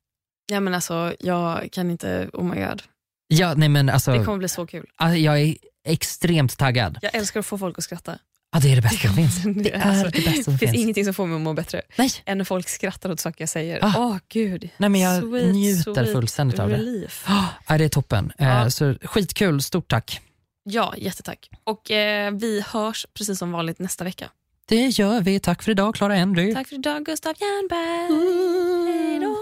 Ja 0.51 0.61
men 0.61 0.75
alltså 0.75 1.15
jag 1.21 1.69
kan 1.73 1.91
inte, 1.91 2.29
oh 2.33 2.45
my 2.45 2.61
god. 2.65 2.83
Ja, 3.29 3.55
nej 3.55 3.69
men 3.69 3.89
alltså, 3.89 4.13
Det 4.13 4.25
kommer 4.25 4.39
bli 4.39 4.49
så 4.49 4.67
kul. 4.67 4.87
alltså, 4.97 5.17
jag 5.17 5.41
är 5.41 5.57
extremt 5.85 6.59
taggad. 6.59 6.99
Jag 7.03 7.15
älskar 7.15 7.41
att 7.41 7.47
få 7.47 7.59
folk 7.59 7.79
att 7.79 7.85
skratta. 7.85 8.19
Ja, 8.53 8.59
det 8.61 8.73
är 8.73 8.77
det 8.77 8.83
bästa 8.83 9.09
som 9.09 9.17
finns. 9.17 9.43
Det 9.65 9.75
är 9.75 9.81
alltså, 9.81 10.05
det 10.11 10.25
bästa 10.25 10.43
som 10.43 10.59
finns 10.59 10.71
finns. 10.73 10.83
ingenting 10.83 11.05
som 11.05 11.15
får 11.15 11.27
mig 11.27 11.37
att 11.37 11.41
må 11.43 11.53
bättre 11.55 11.83
Nej, 11.99 12.11
än 12.25 12.39
när 12.39 12.45
folk 12.45 12.69
skrattar 12.69 13.11
åt 13.11 13.21
saker 13.21 13.43
jag 13.43 13.49
säger. 13.49 13.79
Åh 13.83 13.97
Ah. 13.97 14.19
gud. 14.29 14.69
nej 14.77 14.91
men 14.91 15.01
jag 15.01 15.23
Sweet, 15.23 15.55
njuter 15.55 15.95
sweet 15.95 16.13
fullständigt 16.13 16.59
av 16.59 16.69
det. 16.69 16.75
relief. 16.77 17.25
Ja, 17.69 17.79
det 17.79 17.85
är 17.85 17.89
toppen. 17.89 18.33
Eh, 18.39 18.49
Ja. 18.49 18.71
Så 18.71 18.95
skitkul, 19.03 19.63
stort 19.63 19.89
tack. 19.91 20.21
Ja, 20.65 20.95
jättetack. 20.97 21.51
Och 21.65 21.91
eh, 21.91 22.31
vi 22.33 22.65
hörs 22.69 23.07
precis 23.15 23.39
som 23.39 23.53
vanligt 23.53 23.79
nästa 23.79 24.05
vecka. 24.05 24.31
Det 24.69 24.87
gör 24.89 25.21
vi. 25.21 25.41
Tack 25.41 25.63
för 25.63 25.71
idag, 25.71 25.95
Clara 25.95 26.15
Henry. 26.15 26.55
Tack 26.55 26.69
för 26.69 26.75
idag 26.75 27.05
Gustav 27.05 27.35
Jernberg. 27.39 28.07
Mm. 28.07 28.87
Hej 28.87 29.21
då. 29.21 29.37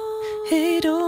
Hej 0.50 0.80
då! 0.80 0.98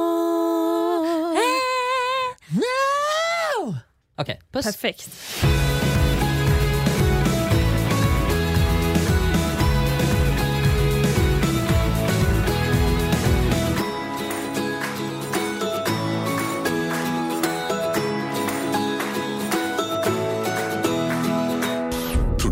No! 3.65 3.75
Okej, 4.17 4.41
puss. 4.53 4.65
Perfekt. 4.67 5.11